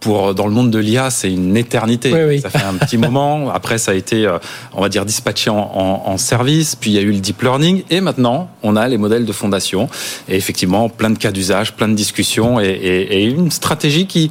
Pour 0.00 0.34
dans 0.34 0.46
le 0.46 0.52
monde 0.54 0.70
de 0.70 0.78
l'IA, 0.78 1.10
c'est 1.10 1.30
une 1.30 1.58
éternité. 1.58 2.10
Ça 2.40 2.48
fait 2.48 2.64
un 2.64 2.72
petit 2.72 2.96
moment. 3.06 3.50
Après, 3.50 3.76
ça 3.76 3.90
a 3.90 3.94
été, 3.94 4.26
euh, 4.26 4.38
on 4.72 4.80
va 4.80 4.88
dire, 4.88 5.04
dispatché 5.04 5.50
en, 5.50 5.58
en, 5.58 6.02
en, 6.06 6.16
service. 6.16 6.74
Puis 6.74 6.90
il 6.90 6.94
y 6.94 6.98
a 6.98 7.02
eu 7.02 7.12
le 7.12 7.18
deep 7.18 7.42
learning, 7.42 7.82
et 7.90 8.00
maintenant, 8.00 8.48
on 8.62 8.76
a 8.76 8.88
les 8.88 8.96
modèles 8.96 9.26
de 9.26 9.32
fondation. 9.32 9.90
Et 10.26 10.36
effectivement, 10.36 10.88
plein 10.88 11.10
de 11.10 11.18
cas 11.18 11.32
d'usage, 11.32 11.74
plein 11.74 11.86
de 11.86 11.92
discussions, 11.92 12.58
et, 12.60 12.68
et, 12.68 13.20
et 13.20 13.24
une 13.24 13.50
stratégie 13.50 14.06
qui 14.06 14.30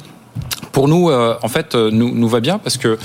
pour 0.72 0.88
nous, 0.88 1.10
euh, 1.10 1.34
en 1.42 1.48
fait, 1.48 1.74
euh, 1.74 1.90
nous, 1.92 2.14
nous 2.14 2.28
va 2.28 2.40
bien 2.40 2.58
parce 2.58 2.76
que 2.76 2.98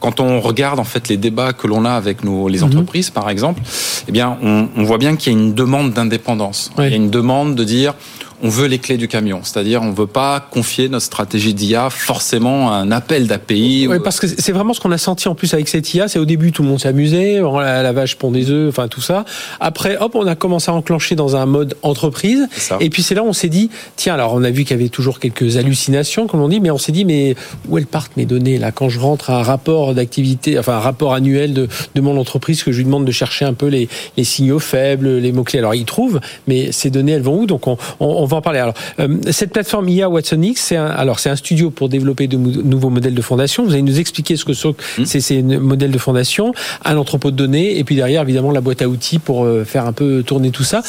quand 0.00 0.20
on 0.20 0.40
regarde 0.40 0.80
en 0.80 0.84
fait 0.84 1.08
les 1.08 1.16
débats 1.16 1.52
que 1.52 1.66
l'on 1.66 1.84
a 1.84 1.92
avec 1.92 2.24
nos, 2.24 2.48
les 2.48 2.58
mhm. 2.58 2.64
entreprises, 2.66 3.10
par 3.10 3.30
exemple, 3.30 3.62
eh 4.08 4.12
bien, 4.12 4.36
on, 4.42 4.68
on 4.76 4.82
voit 4.84 4.98
bien 4.98 5.16
qu'il 5.16 5.32
y 5.32 5.36
a 5.36 5.38
une 5.38 5.54
demande 5.54 5.92
d'indépendance. 5.92 6.70
Il 6.78 6.84
y 6.84 6.92
a 6.92 6.96
une 6.96 7.10
demande 7.10 7.54
de 7.54 7.64
dire 7.64 7.94
on 8.42 8.48
veut 8.48 8.66
les 8.66 8.78
clés 8.78 8.96
du 8.96 9.08
camion. 9.08 9.40
C'est-à-dire, 9.42 9.82
on 9.82 9.90
ne 9.90 9.94
veut 9.94 10.06
pas 10.06 10.40
confier 10.50 10.88
notre 10.88 11.06
stratégie 11.06 11.54
d'IA 11.54 11.90
forcément 11.90 12.72
à 12.72 12.76
un 12.76 12.90
appel 12.90 13.26
d'API. 13.26 13.86
Oui, 13.88 13.98
parce 14.02 14.20
que 14.20 14.26
c'est 14.26 14.52
vraiment 14.52 14.74
ce 14.74 14.80
qu'on 14.80 14.92
a 14.92 14.98
senti 14.98 15.28
en 15.28 15.34
plus 15.34 15.54
avec 15.54 15.68
cette 15.68 15.92
IA. 15.94 16.08
C'est 16.08 16.18
au 16.18 16.24
début, 16.24 16.52
tout 16.52 16.62
le 16.62 16.68
monde 16.68 16.80
s'amusait, 16.80 17.40
la, 17.40 17.82
la 17.82 17.92
vache 17.92 18.16
pond 18.16 18.30
des 18.30 18.50
œufs, 18.50 18.68
enfin 18.68 18.88
tout 18.88 19.00
ça. 19.00 19.24
Après, 19.60 19.96
hop, 19.96 20.14
on 20.14 20.26
a 20.26 20.34
commencé 20.34 20.70
à 20.70 20.74
enclencher 20.74 21.14
dans 21.14 21.36
un 21.36 21.46
mode 21.46 21.76
entreprise. 21.82 22.48
Et 22.80 22.90
puis 22.90 23.02
c'est 23.02 23.14
là 23.14 23.22
où 23.22 23.26
on 23.26 23.32
s'est 23.32 23.48
dit, 23.48 23.70
tiens, 23.96 24.14
alors 24.14 24.34
on 24.34 24.44
a 24.44 24.50
vu 24.50 24.64
qu'il 24.64 24.76
y 24.76 24.80
avait 24.80 24.88
toujours 24.88 25.20
quelques 25.20 25.56
hallucinations, 25.56 26.26
comme 26.26 26.40
on 26.40 26.48
dit, 26.48 26.60
mais 26.60 26.70
on 26.70 26.78
s'est 26.78 26.92
dit, 26.92 27.04
mais 27.04 27.36
où 27.68 27.78
elles 27.78 27.86
partent 27.86 28.16
mes 28.16 28.26
données 28.26 28.58
là? 28.58 28.72
Quand 28.72 28.88
je 28.88 28.98
rentre 28.98 29.30
à 29.30 29.40
un 29.40 29.42
rapport 29.42 29.94
d'activité, 29.94 30.58
enfin 30.58 30.74
un 30.74 30.80
rapport 30.80 31.14
annuel 31.14 31.54
de, 31.54 31.68
de 31.94 32.00
mon 32.00 32.18
entreprise, 32.18 32.62
que 32.62 32.72
je 32.72 32.78
lui 32.78 32.84
demande 32.84 33.04
de 33.04 33.12
chercher 33.12 33.44
un 33.44 33.54
peu 33.54 33.66
les, 33.66 33.88
les 34.16 34.24
signaux 34.24 34.58
faibles, 34.58 35.18
les 35.18 35.32
mots-clés. 35.32 35.60
Alors 35.60 35.74
il 35.74 35.84
trouve, 35.84 36.20
mais 36.46 36.72
ces 36.72 36.90
données, 36.90 37.12
elles 37.12 37.22
vont 37.22 37.40
où? 37.40 37.46
Donc 37.46 37.66
on, 37.66 37.76
on 38.00 38.23
on 38.24 38.26
va 38.26 38.38
en 38.38 38.42
parler. 38.42 38.58
Alors, 38.58 38.74
euh, 39.00 39.18
cette 39.30 39.52
plateforme 39.52 39.88
IA 39.88 40.08
Watson 40.08 40.40
X, 40.40 40.60
c'est 40.60 40.76
un, 40.76 40.86
alors 40.86 41.18
c'est 41.18 41.30
un 41.30 41.36
studio 41.36 41.70
pour 41.70 41.88
développer 41.88 42.26
de 42.26 42.36
nouveaux 42.36 42.90
modèles 42.90 43.14
de 43.14 43.22
fondation. 43.22 43.64
Vous 43.64 43.72
allez 43.72 43.82
nous 43.82 44.00
expliquer 44.00 44.36
ce 44.36 44.44
que 44.44 44.54
sont 44.54 44.74
mmh. 44.98 45.04
ces, 45.04 45.20
ces 45.20 45.42
modèles 45.42 45.92
de 45.92 45.98
fondation, 45.98 46.52
un 46.84 46.96
entrepôt 46.96 47.30
de 47.30 47.36
données, 47.36 47.78
et 47.78 47.84
puis 47.84 47.96
derrière, 47.96 48.22
évidemment, 48.22 48.50
la 48.50 48.60
boîte 48.60 48.82
à 48.82 48.88
outils 48.88 49.18
pour 49.18 49.44
euh, 49.44 49.64
faire 49.64 49.86
un 49.86 49.92
peu 49.92 50.22
tourner 50.22 50.50
tout 50.50 50.64
ça. 50.64 50.82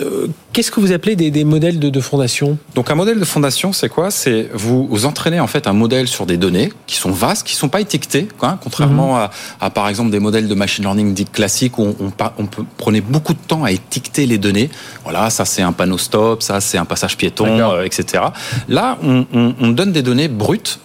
Euh, 0.00 0.26
qu'est-ce 0.54 0.70
que 0.70 0.80
vous 0.80 0.92
appelez 0.92 1.16
des, 1.16 1.30
des 1.30 1.44
modèles 1.44 1.78
de, 1.78 1.90
de, 1.90 2.00
fondation 2.00 2.56
Donc, 2.74 2.90
un 2.90 2.94
modèle 2.94 3.18
de 3.18 3.24
fondation, 3.24 3.72
c'est 3.72 3.88
quoi? 3.88 4.10
C'est 4.10 4.48
vous, 4.54 4.86
vous 4.86 5.04
entraînez 5.04 5.40
en 5.40 5.46
fait 5.46 5.66
un 5.66 5.72
modèle 5.72 6.08
sur 6.08 6.24
des 6.24 6.38
données 6.38 6.72
qui 6.86 6.96
sont 6.96 7.10
vastes, 7.10 7.46
qui 7.46 7.54
sont 7.54 7.68
pas 7.68 7.80
étiquetées, 7.80 8.28
quoi, 8.38 8.58
contrairement 8.62 9.14
mmh. 9.14 9.18
à, 9.18 9.30
à, 9.60 9.70
par 9.70 9.88
exemple, 9.88 10.10
des 10.10 10.20
modèles 10.20 10.48
de 10.48 10.54
machine 10.54 10.84
learning 10.84 11.12
dits 11.12 11.26
classiques 11.26 11.78
où 11.78 11.82
on, 11.82 11.96
on, 12.00 12.12
on, 12.38 12.48
prenait 12.78 13.00
beaucoup 13.00 13.34
de 13.34 13.38
temps 13.46 13.64
à 13.64 13.72
étiqueter 13.72 14.26
les 14.26 14.38
données. 14.38 14.70
Voilà, 15.02 15.28
ça 15.28 15.44
c'est 15.44 15.62
un 15.62 15.72
panneau 15.72 15.98
stop, 15.98 16.42
ça 16.42 16.60
c'est 16.60 16.78
un 16.78 16.84
passage 16.84 17.16
piéton, 17.16 17.80
etc. 17.82 18.24
Là, 18.68 18.96
on, 19.02 19.26
on, 19.60 19.68
donne 19.68 19.90
des 19.92 20.02
données 20.02 20.28
brutes 20.28 20.78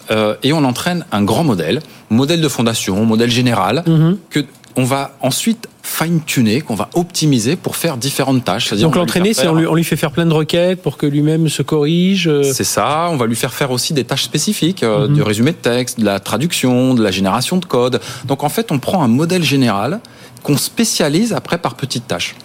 et 0.43 0.51
on 0.51 0.63
entraîne 0.63 1.05
un 1.12 1.21
grand 1.23 1.43
modèle, 1.43 1.82
modèle 2.10 2.41
de 2.41 2.47
fondation, 2.47 3.05
modèle 3.05 3.29
général, 3.29 3.84
mm-hmm. 3.86 4.15
que 4.32 4.39
on 4.75 4.84
va 4.84 5.12
ensuite 5.21 5.67
fine-tuner, 5.82 6.62
qu'on 6.62 6.75
va 6.75 6.89
optimiser 6.93 7.55
pour 7.55 7.75
faire 7.75 7.97
différentes 7.97 8.45
tâches. 8.45 8.73
Donc 8.73 8.95
l'entraîner, 8.95 9.34
c'est 9.34 9.47
on 9.47 9.55
lui, 9.55 9.67
on 9.67 9.75
lui, 9.75 9.84
fait 9.84 9.95
faire 9.95 10.12
plein 10.12 10.25
de 10.25 10.34
requêtes 10.34 10.82
pour 10.82 10.97
que 10.97 11.05
lui-même 11.05 11.49
se 11.49 11.62
corrige. 11.62 12.27
Euh. 12.27 12.43
C'est 12.43 12.63
ça. 12.63 13.10
On 13.12 13.17
va 13.17 13.25
lui 13.25 13.36
faire 13.36 13.53
faire 13.53 13.71
aussi 13.71 13.93
des 13.93 14.03
tâches 14.03 14.23
spécifiques, 14.23 14.84
euh, 14.84 15.08
mhm. 15.08 15.15
du 15.15 15.21
résumé 15.21 15.51
de 15.51 15.58
texte, 15.58 15.99
de 15.99 16.05
la 16.05 16.19
traduction, 16.19 16.93
de 16.93 17.03
la 17.03 17.12
génération 17.12 17.58
de 17.58 17.65
code. 17.65 17.99
Donc 18.25 18.43
en 18.43 18.49
fait, 18.49 18.71
on 18.71 18.79
prend 18.79 19.03
un 19.03 19.08
modèle 19.08 19.43
général 19.43 19.99
qu'on 20.43 20.58
spécialise 20.58 21.34
après 21.34 21.58
par 21.58 21.75
petites 21.75 22.08
tâches. 22.08 22.36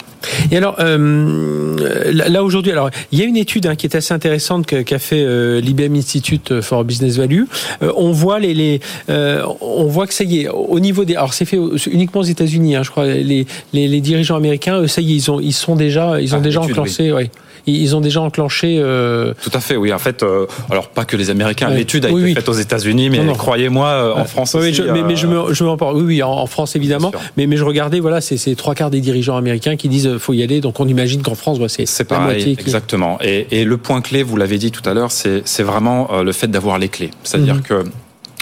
Et 0.50 0.56
alors, 0.56 0.76
euh, 0.78 1.76
là 2.12 2.42
aujourd'hui, 2.42 2.72
alors 2.72 2.90
il 3.12 3.18
y 3.18 3.22
a 3.22 3.24
une 3.24 3.36
étude 3.36 3.66
hein, 3.66 3.76
qui 3.76 3.86
est 3.86 3.96
assez 3.96 4.14
intéressante 4.14 4.66
qu'a 4.66 4.98
fait 4.98 5.22
euh, 5.22 5.60
l'IBM 5.60 5.94
Institute 5.94 6.60
for 6.60 6.84
Business 6.84 7.16
Value. 7.16 7.44
Euh, 7.82 7.92
on 7.96 8.12
voit 8.12 8.38
les, 8.38 8.54
les 8.54 8.80
on 9.08 9.86
voit 9.86 10.06
que 10.06 10.14
ça 10.14 10.24
y 10.24 10.42
est 10.42 10.48
au 10.48 10.80
niveau 10.80 11.04
des, 11.04 11.16
alors 11.16 11.34
c'est 11.34 11.44
fait 11.44 11.58
uniquement 11.90 12.20
aux 12.20 12.24
États-Unis, 12.24 12.76
hein, 12.76 12.82
je 12.82 12.90
crois. 12.90 13.06
Les, 13.06 13.46
les, 13.72 13.88
les, 13.88 14.00
dirigeants 14.00 14.36
américains, 14.36 14.86
ça 14.86 15.00
y 15.00 15.12
est, 15.12 15.16
ils 15.16 15.30
ont 15.30 15.40
ils 15.40 15.52
sont 15.52 15.76
déjà 15.76 16.20
ils 16.20 16.34
ont 16.34 16.38
ah, 16.38 16.42
déjà 16.42 16.60
enclenché. 16.60 17.12
Oui 17.12 17.30
ils 17.66 17.96
ont 17.96 18.00
déjà 18.00 18.20
enclenché. 18.20 18.78
Euh... 18.78 19.32
Tout 19.42 19.50
à 19.54 19.60
fait, 19.60 19.76
oui. 19.76 19.92
En 19.92 19.98
fait, 19.98 20.22
euh, 20.22 20.46
alors 20.70 20.88
pas 20.88 21.04
que 21.04 21.16
les 21.16 21.30
Américains. 21.30 21.70
L'étude 21.70 22.04
a 22.04 22.10
été 22.10 22.34
faite 22.34 22.48
aux 22.48 22.52
États-Unis, 22.52 23.10
mais 23.10 23.20
croyez-moi, 23.36 23.86
euh, 23.86 24.14
en 24.14 24.24
France 24.24 24.54
aussi. 24.54 24.74
Je, 24.74 24.82
mais, 24.82 25.02
mais, 25.02 25.16
je 25.16 25.26
me, 25.26 25.52
je 25.52 25.64
me 25.64 25.70
Oui, 25.70 26.02
oui, 26.04 26.22
en, 26.22 26.46
France 26.46 26.76
évidemment. 26.76 27.12
Mais, 27.36 27.46
mais 27.46 27.56
je 27.56 27.64
regardais, 27.64 28.00
voilà, 28.00 28.20
c'est 28.20 28.54
trois 28.54 28.74
quarts 28.74 28.90
des 28.90 29.00
dirigeants 29.00 29.36
américains 29.36 29.76
qui 29.76 29.88
disent 29.88 30.18
faut 30.18 30.32
y 30.32 30.42
aller. 30.42 30.60
Donc 30.60 30.80
on 30.80 30.88
imagine 30.88 31.22
qu'en 31.22 31.34
France, 31.34 31.58
bah, 31.58 31.66
c'est 31.68 32.10
la 32.10 32.20
moitié. 32.20 32.52
Exactement. 32.52 33.18
Et, 33.22 33.46
et, 33.50 33.64
le 33.64 33.76
point 33.76 34.00
clé, 34.00 34.22
vous 34.22 34.36
l'avez 34.36 34.58
dit 34.58 34.70
tout 34.70 34.88
à 34.88 34.94
l'heure, 34.94 35.10
c'est 35.10 35.62
vraiment 35.62 36.10
euh, 36.12 36.22
le 36.22 36.32
fait 36.32 36.48
d'avoir 36.48 36.78
les 36.78 36.88
clés. 36.88 37.10
C'est-à-dire 37.22 37.56
mhm. 37.56 37.62
que 37.62 37.84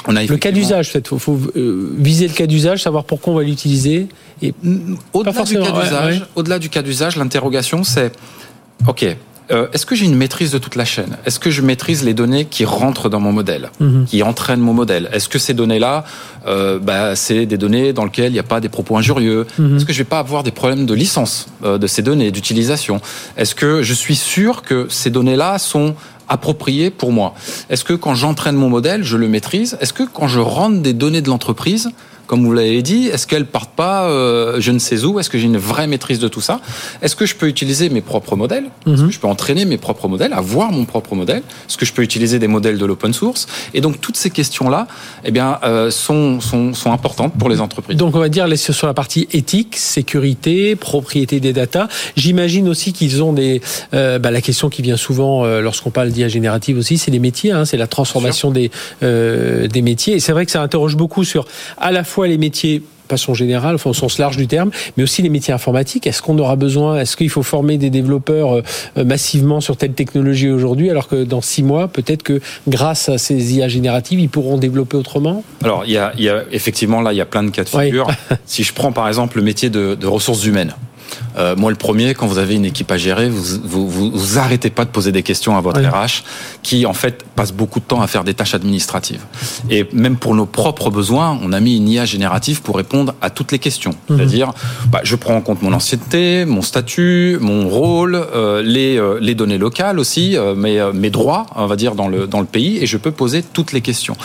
on 0.09 0.17
a 0.17 0.25
le 0.25 0.37
cas 0.37 0.51
d'usage, 0.51 0.91
il 0.95 1.07
faut, 1.07 1.19
faut 1.19 1.39
viser 1.97 2.27
le 2.27 2.35
cas 2.35 2.47
d'usage, 2.47 2.83
savoir 2.83 3.05
pourquoi 3.05 3.35
on 3.35 3.37
va 3.37 3.45
l'utiliser. 3.45 4.09
Et 4.43 4.53
au-delà 5.13 5.45
du 5.45 5.59
cas 5.59 5.71
d'usage, 5.71 6.27
au-delà 6.35 6.59
du 6.59 6.69
cas 6.69 6.83
d'usage, 6.83 7.17
l'interrogation 7.17 7.85
c'est 7.85 8.13
OK, 8.87 9.07
euh, 9.51 9.67
est-ce 9.73 9.85
que 9.87 9.95
j'ai 9.95 10.07
une 10.07 10.17
maîtrise 10.17 10.51
de 10.51 10.59
toute 10.59 10.77
la 10.77 10.85
chaîne? 10.85 11.17
Est-ce 11.27 11.39
que 11.39 11.51
je 11.51 11.63
maîtrise 11.63 12.05
les 12.05 12.15
données 12.15 12.47
qui 12.47 12.65
rentrent 12.65 13.09
dans 13.09 13.21
mon 13.21 13.33
modèle, 13.33 13.71
mhm. 13.81 14.07
qui 14.07 14.23
entraînent 14.23 14.61
mon 14.61 14.73
modèle? 14.73 15.11
Est-ce 15.13 15.29
que 15.29 15.39
ces 15.39 15.53
données-là, 15.53 16.05
euh, 16.47 16.79
bah, 16.79 17.17
c'est 17.17 17.45
des 17.47 17.59
données 17.59 17.93
dans 17.93 18.05
lesquelles 18.05 18.31
il 18.31 18.35
n'y 18.35 18.39
a 18.39 18.45
pas 18.45 18.61
des 18.61 18.69
propos 18.69 18.97
injurieux? 18.97 19.47
Mhm. 19.59 19.77
Est-ce 19.77 19.85
que 19.85 19.93
je 19.93 19.99
vais 19.99 20.05
pas 20.05 20.21
avoir 20.21 20.43
des 20.43 20.53
problèmes 20.53 20.87
de 20.87 20.95
licence 20.95 21.49
euh, 21.65 21.77
de 21.77 21.87
ces 21.87 22.03
données, 22.03 22.31
d'utilisation? 22.31 23.01
Est-ce 23.37 23.55
que 23.55 23.83
je 23.83 23.95
suis 23.95 24.17
sûr 24.17 24.63
que 24.63 24.87
ces 24.89 25.11
données-là 25.11 25.59
sont 25.59 25.97
appropriées 26.29 26.91
pour 26.91 27.13
moi? 27.13 27.35
Est-ce 27.69 27.85
que 27.85 27.95
quand 27.95 28.15
j'entraîne 28.15 28.57
mon 28.57 28.71
modèle, 28.71 29.05
je 29.05 29.17
le 29.17 29.29
maîtrise? 29.29 29.77
Est-ce 29.81 29.93
que 29.93 30.05
quand 30.05 30.29
je 30.29 30.41
rentre 30.41 30.81
des 30.81 30.95
données 30.95 31.21
de 31.21 31.29
l'entreprise, 31.29 31.91
comme 32.33 32.47
vous 32.47 32.55
l'avez 32.55 32.81
dit, 32.81 33.09
est-ce 33.09 33.27
qu'elles 33.27 33.45
partent 33.45 33.75
pas 33.77 34.05
euh, 34.05 34.57
je 34.59 34.73
ne 34.73 34.79
sais 34.79 35.05
où 35.05 35.21
Est-ce 35.21 35.29
que 35.29 35.37
j'ai 35.37 35.45
une 35.45 35.59
vraie 35.59 35.87
maîtrise 35.87 36.19
de 36.19 36.29
tout 36.29 36.41
ça? 36.41 36.63
Est-ce 37.03 37.15
que 37.15 37.27
je 37.27 37.35
peux 37.35 37.47
utiliser 37.47 37.91
mes 37.91 38.01
propres 38.01 38.37
modèles? 38.37 38.71
Est-ce 38.87 38.97
que 38.97 39.01
mhm. 39.03 39.13
je 39.13 39.21
peux 39.21 39.27
entraîner 39.27 39.67
mes 39.67 39.77
propres 39.77 40.09
modèles, 40.09 40.33
avoir 40.33 40.73
mon 40.73 40.87
propre 40.87 41.15
modèle? 41.15 41.43
Est-ce 41.69 41.77
que 41.77 41.85
je 41.85 41.93
peux 41.93 42.01
utiliser 42.01 42.39
des 42.39 42.49
modèles 42.49 42.79
de 42.79 42.87
l'open 42.87 43.13
source? 43.13 43.49
Et 43.75 43.83
donc 43.83 44.01
toutes 44.01 44.17
ces 44.17 44.31
questions-là, 44.31 44.87
eh 45.27 45.31
bien, 45.31 45.59
euh, 45.63 45.91
sont, 45.91 46.41
sont, 46.41 46.73
sont 46.73 46.91
importantes 46.91 47.35
pour 47.39 47.51
les 47.51 47.61
entreprises. 47.61 47.99
Donc 47.99 48.17
on 48.17 48.19
va 48.19 48.31
dire 48.31 48.47
sur 48.57 48.87
la 48.87 48.95
partie 48.95 49.29
éthique, 49.33 49.77
sécurité, 49.77 50.75
propriété 50.75 51.39
des 51.39 51.53
data. 51.53 51.89
J'imagine 52.17 52.67
aussi 52.67 52.95
qu'ils 52.95 53.23
ont 53.23 53.35
des 53.35 53.61
euh, 53.93 54.19
bah, 54.19 54.31
la 54.31 54.41
question 54.41 54.71
qui 54.71 54.81
vient 54.81 54.97
souvent 54.97 55.45
lorsqu'on 55.61 55.91
parle 55.91 56.09
d'IA 56.09 56.29
générative 56.29 56.79
aussi, 56.79 56.97
c'est 56.97 57.11
les 57.11 57.19
métiers, 57.19 57.53
hein, 57.53 57.67
c'est 57.67 57.77
la 57.77 57.89
transformation 57.89 58.51
des 58.51 58.71
des 59.03 59.83
métiers. 59.83 60.15
Et 60.15 60.21
c'est 60.21 60.33
vrai 60.33 60.47
que 60.47 60.51
ça 60.51 60.63
interroge 60.63 60.97
beaucoup 60.97 61.25
sur 61.25 61.45
à 61.77 61.93
la 61.93 62.05
fois 62.05 62.22
les 62.29 62.39
métiers 62.39 62.83
façon 63.13 63.35
générale, 63.35 63.77
au 63.85 63.93
sens 63.93 64.19
large 64.19 64.39
du 64.39 64.47
terme, 64.47 64.71
mais 64.97 65.03
aussi 65.03 65.21
les 65.21 65.29
métiers 65.29 65.53
informatiques. 65.53 66.07
Est-ce 66.07 66.23
qu'on 66.23 66.39
aura 66.39 66.57
besoin, 66.57 66.99
est-ce 66.99 67.17
qu'il 67.17 67.29
faut 67.29 67.43
former 67.43 67.77
des 67.77 67.91
développeurs 67.91 68.57
euh, 68.57 68.63
euh, 68.97 69.05
massivement 69.05 69.61
sur 69.61 69.77
telle 69.77 69.93
technologie 69.93 70.49
aujourd'hui, 70.49 70.89
alors 70.89 71.09
que 71.09 71.25
dans 71.25 71.43
six 71.43 71.63
mois, 71.63 71.89
peut-être 71.89 72.23
que 72.23 72.41
grâce 72.69 73.11
à 73.11 73.19
ces 73.19 73.55
IA 73.55 73.69
génératives, 73.69 74.19
ils 74.19 74.31
pourront 74.31 74.57
développer 74.57 74.97
autrement? 74.97 75.45
Alors, 75.63 75.85
il 75.87 75.93
y 75.93 75.99
a, 75.99 76.13
effectivement 76.53 77.03
là, 77.03 77.13
il 77.13 77.17
y 77.17 77.21
a 77.21 77.27
plein 77.27 77.43
de 77.43 77.51
cas 77.51 77.65
de 77.65 77.69
figure. 77.69 78.09
si 78.47 78.63
je 78.63 78.73
prends 78.73 78.93
par 78.93 79.09
exemple 79.09 79.37
le 79.37 79.43
métier 79.43 79.69
de 79.69 80.07
ressources 80.07 80.47
humaines, 80.47 80.75
euh, 81.37 81.57
moi, 81.57 81.71
le 81.71 81.77
premier, 81.77 82.15
quand 82.15 82.27
vous 82.27 82.39
avez 82.39 82.55
une 82.55 82.65
équipe 82.65 82.91
à 82.91 82.97
gérer, 82.97 83.29
vous, 83.29 83.61
vous, 83.89 84.11
vous, 84.11 84.39
arrêtez 84.39 84.71
pas 84.71 84.85
de 84.85 84.91
poser 84.91 85.13
des 85.13 85.23
questions 85.23 85.57
à 85.57 85.61
votre 85.61 85.81
RH, 85.81 86.25
qui 86.63 86.87
en 86.87 86.93
fait 86.93 87.25
passe 87.35 87.53
beaucoup 87.53 87.81
de 87.81 87.85
temps 87.85 88.01
à 88.01 88.07
faire 88.07 88.25
des 88.25 88.35
tâches 88.35 88.55
administratives. 88.55 89.23
Et 89.71 89.87
même 89.93 90.17
pour 90.17 90.35
nos 90.35 90.47
propres 90.47 90.91
besoins, 90.91 91.39
on 91.43 91.53
a 91.53 91.61
mis 91.61 91.77
une 91.77 91.89
IA 91.89 92.05
générative 92.05 92.63
pour 92.63 92.77
répondre 92.77 93.15
à 93.21 93.31
toutes 93.31 93.53
les 93.53 93.59
questions. 93.59 93.95
Mhm. 94.09 94.17
C'est-à-dire, 94.17 94.53
bah, 94.89 95.01
je 95.03 95.17
prends 95.17 95.37
en 95.37 95.41
compte 95.41 95.63
mon 95.63 95.73
ancienneté, 95.73 96.45
mon 96.45 96.63
statut, 96.63 97.39
mon 97.41 97.69
rôle, 97.69 98.15
euh, 98.15 98.63
les, 98.63 98.99
euh, 98.99 99.19
les 99.21 99.35
données 99.35 99.59
locales 99.59 99.99
aussi, 99.99 100.37
mes, 100.57 100.91
mes 100.95 101.11
droits, 101.11 101.47
on 101.57 101.67
va 101.67 101.77
dire 101.77 101.95
dans 101.95 102.09
le 102.09 102.27
dans 102.27 102.41
le 102.41 102.47
pays, 102.47 102.79
et 102.79 102.87
je 102.87 102.97
peux 102.97 103.11
poser 103.11 103.43
toutes 103.43 103.73
les 103.73 103.81
questions. 103.81 104.17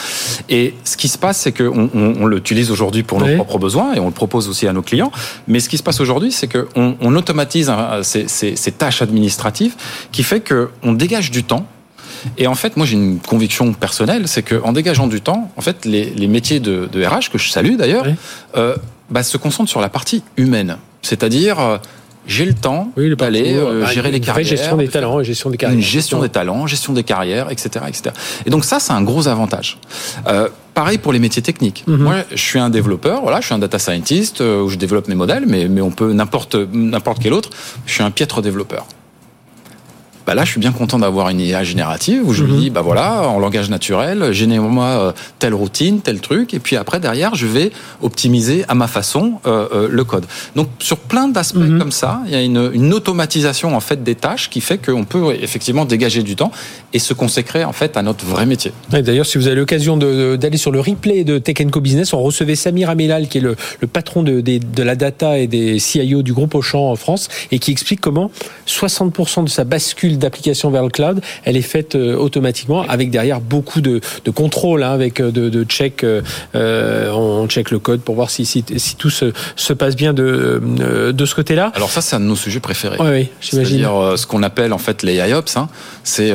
Et 0.49 0.73
ce 0.83 0.97
qui 0.97 1.07
se 1.07 1.17
passe, 1.17 1.37
c'est 1.37 1.51
qu'on 1.51 1.89
on, 1.93 2.15
on 2.19 2.25
l'utilise 2.25 2.71
aujourd'hui 2.71 3.03
pour 3.03 3.19
nos 3.19 3.35
propres 3.35 3.59
besoins 3.59 3.93
et 3.93 3.99
on 3.99 4.05
le 4.05 4.11
propose 4.11 4.49
aussi 4.49 4.67
à 4.67 4.73
nos 4.73 4.81
clients. 4.81 5.11
Mais 5.47 5.59
ce 5.59 5.69
qui 5.69 5.77
se 5.77 5.83
passe 5.83 5.99
aujourd'hui, 5.99 6.31
c'est 6.31 6.47
que 6.47 6.67
on, 6.77 7.15
automatise 7.15 7.69
hein, 7.69 8.01
ces, 8.03 8.71
tâches 8.77 9.01
administratives 9.01 9.75
qui 10.11 10.23
fait 10.23 10.41
qu'on 10.41 10.93
dégage 10.93 11.31
du 11.31 11.43
temps 11.43 11.67
et 12.37 12.47
en 12.47 12.55
fait, 12.55 12.77
moi, 12.77 12.85
j'ai 12.85 12.95
une 12.95 13.19
conviction 13.19 13.73
personnelle, 13.73 14.27
c'est 14.27 14.43
qu'en 14.43 14.73
dégageant 14.73 15.07
du 15.07 15.21
temps, 15.21 15.51
en 15.55 15.61
fait, 15.61 15.85
les, 15.85 16.27
métiers 16.27 16.59
de, 16.59 17.05
RH, 17.05 17.29
que 17.31 17.37
je 17.37 17.49
salue 17.49 17.75
d'ailleurs, 17.75 18.05
euh, 18.55 18.75
bah, 19.09 19.23
se 19.23 19.37
concentrent 19.37 19.69
sur 19.69 19.81
la 19.81 19.89
partie 19.89 20.23
humaine. 20.35 20.77
C'est-à-dire, 21.01 21.59
euh, 21.59 21.77
j'ai 22.25 22.45
le 22.45 22.53
temps 22.53 22.91
d'aller 23.17 23.55
euh, 23.55 23.85
gérer 23.87 24.11
les 24.11 24.19
carrières. 24.19 24.47
gestion 24.47 24.77
des 24.77 24.89
talents, 24.89 25.23
gestion 25.23 25.49
des 25.49 25.57
carrières. 25.57 25.77
Une 25.77 25.83
gestion 25.83 26.21
des 26.21 26.29
talents, 26.29 26.67
gestion 26.67 26.93
des 26.93 27.03
carrières, 27.03 27.51
etc., 27.51 27.85
etc. 27.87 28.15
Et 28.45 28.49
donc 28.49 28.65
ça, 28.65 28.79
c'est 28.79 28.93
un 28.93 29.01
gros 29.01 29.27
avantage. 29.27 29.77
Pareil 30.77 30.99
pour 30.99 31.11
les 31.11 31.17
métiers 31.17 31.41
techniques. 31.41 31.83
Mhm. 31.87 32.03
Moi, 32.03 32.15
je 32.29 32.35
suis 32.35 32.59
un 32.59 32.69
développeur, 32.69 33.21
voilà, 33.23 33.41
je 33.41 33.47
suis 33.47 33.55
un 33.55 33.57
data 33.57 33.79
scientist 33.79 34.41
euh, 34.41 34.61
où 34.61 34.69
je 34.69 34.75
développe 34.75 35.07
mes 35.07 35.15
modèles, 35.15 35.45
mais 35.47 35.67
mais 35.67 35.81
on 35.81 35.89
peut 35.89 36.13
n'importe 36.13 36.53
n'importe 36.71 37.17
quel 37.19 37.33
autre. 37.33 37.49
Je 37.87 37.93
suis 37.93 38.03
un 38.03 38.11
piètre 38.11 38.43
développeur 38.43 38.85
bah 40.27 40.35
là, 40.35 40.43
je 40.43 40.51
suis 40.51 40.59
bien 40.59 40.73
content 40.73 40.99
d'avoir 40.99 41.29
une 41.29 41.39
IA 41.39 41.63
générative 41.63 42.21
où 42.27 42.33
je 42.33 42.43
lui 42.43 42.51
mhm. 42.51 42.59
dis, 42.59 42.69
bah 42.69 42.81
voilà, 42.81 43.29
en 43.29 43.39
langage 43.39 43.69
naturel, 43.69 44.33
génère-moi 44.33 44.85
euh, 44.85 45.11
telle 45.39 45.53
routine, 45.53 46.01
tel 46.01 46.19
truc, 46.19 46.53
et 46.53 46.59
puis 46.59 46.75
après 46.75 46.99
derrière, 46.99 47.33
je 47.33 47.47
vais 47.47 47.71
optimiser 48.01 48.65
à 48.67 48.75
ma 48.75 48.87
façon 48.87 49.39
euh, 49.47 49.67
euh, 49.73 49.87
le 49.89 50.03
code. 50.03 50.25
Donc 50.57 50.67
sur 50.79 50.97
plein 50.97 51.29
d'aspects 51.29 51.55
mhm. 51.55 51.79
comme 51.79 51.93
ça, 51.93 52.19
il 52.25 52.33
y 52.33 52.35
a 52.35 52.41
une, 52.41 52.71
une, 52.73 52.93
automatisation 52.93 53.73
en 53.73 53.79
fait 53.79 54.03
des 54.03 54.15
tâches 54.15 54.49
qui 54.49 54.59
fait 54.59 54.77
qu'on 54.77 55.05
peut 55.05 55.33
effectivement 55.41 55.85
dégager 55.85 56.23
du 56.23 56.35
temps 56.35 56.51
et 56.91 56.99
se 56.99 57.13
consacrer 57.13 57.63
en 57.63 57.71
fait 57.71 57.95
à 57.95 58.01
notre 58.01 58.25
vrai 58.25 58.45
métier. 58.45 58.73
D'ailleurs, 58.89 59.25
si 59.25 59.37
vous 59.37 59.47
avez 59.47 59.55
l'occasion 59.55 59.95
d'aller 59.95 60.57
sur 60.57 60.71
le 60.71 60.81
replay 60.81 61.23
de 61.23 61.37
Tech 61.37 61.55
Co 61.71 61.79
Business, 61.79 62.11
on 62.11 62.21
recevait 62.21 62.55
Samir 62.55 62.89
Amelal, 62.89 63.29
qui 63.29 63.37
est 63.37 63.41
le, 63.41 63.55
le 63.79 63.87
patron 63.87 64.23
de, 64.23 64.41
de, 64.41 64.57
de, 64.57 64.83
la 64.83 64.95
data 64.95 65.37
et 65.37 65.47
des 65.47 65.79
CIO 65.79 66.21
du 66.21 66.33
groupe 66.33 66.53
Auchan 66.53 66.91
en 66.91 66.97
France, 66.97 67.29
et 67.51 67.59
qui 67.59 67.71
explique 67.71 68.01
comment 68.01 68.29
60% 68.67 69.45
de 69.45 69.49
sa 69.49 69.63
bascule 69.63 70.16
d'application 70.17 70.69
vers 70.69 70.83
le 70.83 70.89
cloud, 70.89 71.21
elle 71.43 71.57
est 71.57 71.61
faite 71.61 71.95
euh, 71.95 72.15
automatiquement 72.15 72.81
avec 72.87 73.09
derrière 73.09 73.41
beaucoup 73.41 73.81
de, 73.81 74.01
de 74.25 74.31
contrôle, 74.31 74.83
hein, 74.83 74.91
avec 74.91 75.19
euh, 75.19 75.31
de, 75.31 75.49
de 75.49 75.63
check. 75.63 76.03
Euh, 76.03 76.21
on 77.11 77.47
check 77.47 77.71
le 77.71 77.79
code 77.79 78.01
pour 78.01 78.15
voir 78.15 78.29
si, 78.29 78.45
si, 78.45 78.63
si 78.77 78.95
tout 78.95 79.09
se, 79.09 79.33
se, 79.55 79.73
passe 79.73 79.95
bien 79.95 80.13
de, 80.13 80.61
de 81.11 81.25
ce 81.25 81.35
côté-là. 81.35 81.71
Alors 81.75 81.89
ça, 81.89 82.01
c'est 82.01 82.15
un 82.15 82.19
de 82.19 82.25
nos 82.25 82.35
sujets 82.35 82.59
préférés. 82.59 82.97
Oui, 82.99 83.07
oui 83.09 83.29
j'imagine. 83.41 83.79
C'est-à-dire 83.79 84.17
ce 84.17 84.25
qu'on 84.25 84.43
appelle 84.43 84.73
en 84.73 84.77
fait 84.77 85.03
les 85.03 85.15
IOPS. 85.15 85.57
Hein, 85.57 85.69
c'est 86.03 86.33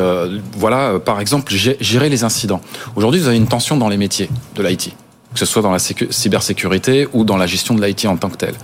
voilà, 0.56 0.98
par 1.04 1.20
exemple, 1.20 1.52
gérer 1.52 2.08
les 2.08 2.24
incidents. 2.24 2.60
Aujourd'hui, 2.96 3.20
vous 3.20 3.28
avez 3.28 3.36
une 3.36 3.48
tension 3.48 3.76
dans 3.76 3.88
les 3.88 3.96
métiers 3.96 4.28
de 4.56 4.62
l'IT, 4.62 4.94
que 5.32 5.38
ce 5.38 5.46
soit 5.46 5.62
dans 5.62 5.72
la 5.72 5.78
cybersécurité 5.78 7.08
ou 7.12 7.24
dans 7.24 7.36
la 7.36 7.46
gestion 7.46 7.74
de 7.74 7.84
l'IT 7.84 8.06
en 8.06 8.16
tant 8.16 8.28
que 8.28 8.36
telle. 8.36 8.54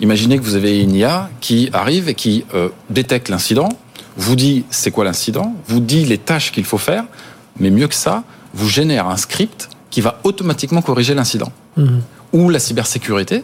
Imaginez 0.00 0.38
que 0.38 0.42
vous 0.42 0.54
avez 0.54 0.80
une 0.80 0.94
IA 0.94 1.30
qui 1.40 1.70
arrive 1.72 2.08
et 2.08 2.14
qui 2.14 2.44
détecte 2.90 3.28
l'incident, 3.28 3.68
vous 4.18 4.36
dit 4.36 4.64
c'est 4.68 4.90
quoi 4.90 5.04
l'incident, 5.04 5.54
vous 5.68 5.80
dit 5.80 6.04
les 6.04 6.18
tâches 6.18 6.52
qu'il 6.52 6.64
faut 6.64 6.78
faire, 6.78 7.04
mais 7.58 7.70
mieux 7.70 7.88
que 7.88 7.94
ça, 7.94 8.24
vous 8.52 8.68
génère 8.68 9.08
un 9.08 9.16
script 9.16 9.70
qui 9.90 10.00
va 10.00 10.20
automatiquement 10.24 10.82
corriger 10.82 11.14
l'incident. 11.14 11.50
Mhm. 11.76 12.02
Ou 12.34 12.50
la 12.50 12.58
cybersécurité, 12.58 13.42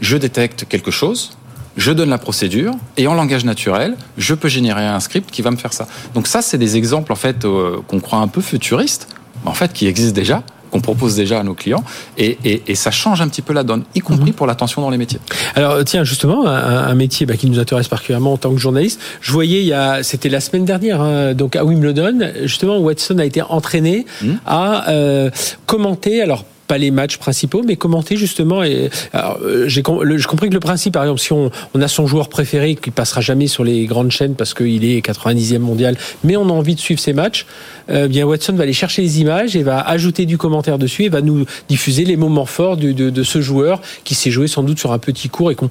je 0.00 0.16
détecte 0.16 0.66
quelque 0.68 0.90
chose, 0.90 1.32
je 1.76 1.90
donne 1.90 2.10
la 2.10 2.18
procédure 2.18 2.74
et 2.96 3.06
en 3.08 3.14
langage 3.14 3.44
naturel, 3.44 3.96
je 4.18 4.34
peux 4.34 4.48
générer 4.48 4.86
un 4.86 5.00
script 5.00 5.30
qui 5.30 5.42
va 5.42 5.50
me 5.50 5.56
faire 5.56 5.72
ça. 5.72 5.88
Donc 6.14 6.26
ça, 6.26 6.42
c'est 6.42 6.58
des 6.58 6.76
exemples 6.76 7.12
en 7.12 7.16
fait 7.16 7.44
euh, 7.44 7.78
qu'on 7.88 8.00
croit 8.00 8.20
un 8.20 8.28
peu 8.28 8.40
futuristes, 8.40 9.08
en 9.46 9.54
fait 9.54 9.72
qui 9.72 9.86
existent 9.86 10.14
déjà 10.14 10.42
qu'on 10.70 10.80
propose 10.80 11.16
déjà 11.16 11.40
à 11.40 11.42
nos 11.42 11.54
clients, 11.54 11.84
et, 12.18 12.38
ça 12.74 12.90
change 12.90 13.20
un 13.20 13.28
petit 13.28 13.42
peu 13.42 13.52
la 13.52 13.62
donne, 13.62 13.84
y 13.94 14.00
compris 14.00 14.30
mhm. 14.30 14.34
pour 14.34 14.46
l'attention 14.46 14.80
dans 14.80 14.90
les 14.90 14.98
métiers. 14.98 15.18
Alors 15.54 15.84
tiens, 15.84 16.04
justement, 16.04 16.46
un, 16.46 16.94
métier 16.94 17.26
bah, 17.26 17.36
qui 17.36 17.48
nous 17.48 17.58
intéresse 17.58 17.88
particulièrement 17.88 18.32
en 18.32 18.36
tant 18.36 18.52
que 18.52 18.58
journaliste, 18.58 19.00
je 19.20 19.32
voyais, 19.32 19.60
il 19.60 19.66
y 19.66 19.72
a, 19.72 20.02
c'était 20.02 20.28
la 20.28 20.40
semaine 20.40 20.64
dernière, 20.64 21.00
hein, 21.00 21.34
donc 21.34 21.56
à 21.56 21.64
Wimbledon, 21.64 22.30
justement, 22.42 22.78
Watson 22.78 23.18
a 23.18 23.24
été 23.24 23.42
entraîné 23.42 24.06
mhm. 24.22 24.40
à 24.46 24.88
euh, 24.90 25.30
commenter, 25.66 26.22
alors 26.22 26.44
pas 26.70 26.78
les 26.78 26.92
matchs 26.92 27.16
principaux, 27.16 27.64
mais 27.66 27.74
commenter 27.74 28.16
justement. 28.16 28.62
Et 28.62 28.90
euh, 29.16 29.66
j'ai 29.66 29.82
compris 29.82 30.48
que 30.48 30.54
le 30.54 30.60
principe, 30.60 30.92
par 30.94 31.02
exemple, 31.02 31.18
si 31.18 31.32
on, 31.32 31.50
on 31.74 31.82
a 31.82 31.88
son 31.88 32.06
joueur 32.06 32.28
préféré 32.28 32.76
qui 32.76 32.92
passera 32.92 33.20
jamais 33.20 33.48
sur 33.48 33.64
les 33.64 33.86
grandes 33.86 34.12
chaînes 34.12 34.36
parce 34.36 34.54
qu'il 34.54 34.84
est 34.84 35.04
90e 35.04 35.58
mondial, 35.58 35.96
mais 36.22 36.36
on 36.36 36.48
a 36.48 36.52
envie 36.52 36.76
de 36.76 36.80
suivre 36.80 37.00
ses 37.00 37.12
matchs, 37.12 37.44
euh, 37.90 38.06
bien 38.06 38.24
Watson 38.24 38.52
va 38.52 38.62
aller 38.62 38.72
chercher 38.72 39.02
les 39.02 39.20
images 39.20 39.56
et 39.56 39.64
va 39.64 39.80
ajouter 39.80 40.26
du 40.26 40.38
commentaire 40.38 40.78
dessus 40.78 41.02
et 41.02 41.08
va 41.08 41.22
nous 41.22 41.44
diffuser 41.68 42.04
les 42.04 42.16
moments 42.16 42.46
forts 42.46 42.76
de, 42.76 42.92
de, 42.92 43.10
de 43.10 43.22
ce 43.24 43.40
joueur 43.40 43.80
qui 44.04 44.14
s'est 44.14 44.30
joué 44.30 44.46
sans 44.46 44.62
doute 44.62 44.78
sur 44.78 44.92
un 44.92 45.00
petit 45.00 45.28
cours 45.28 45.50
et 45.50 45.56
qu'on 45.56 45.70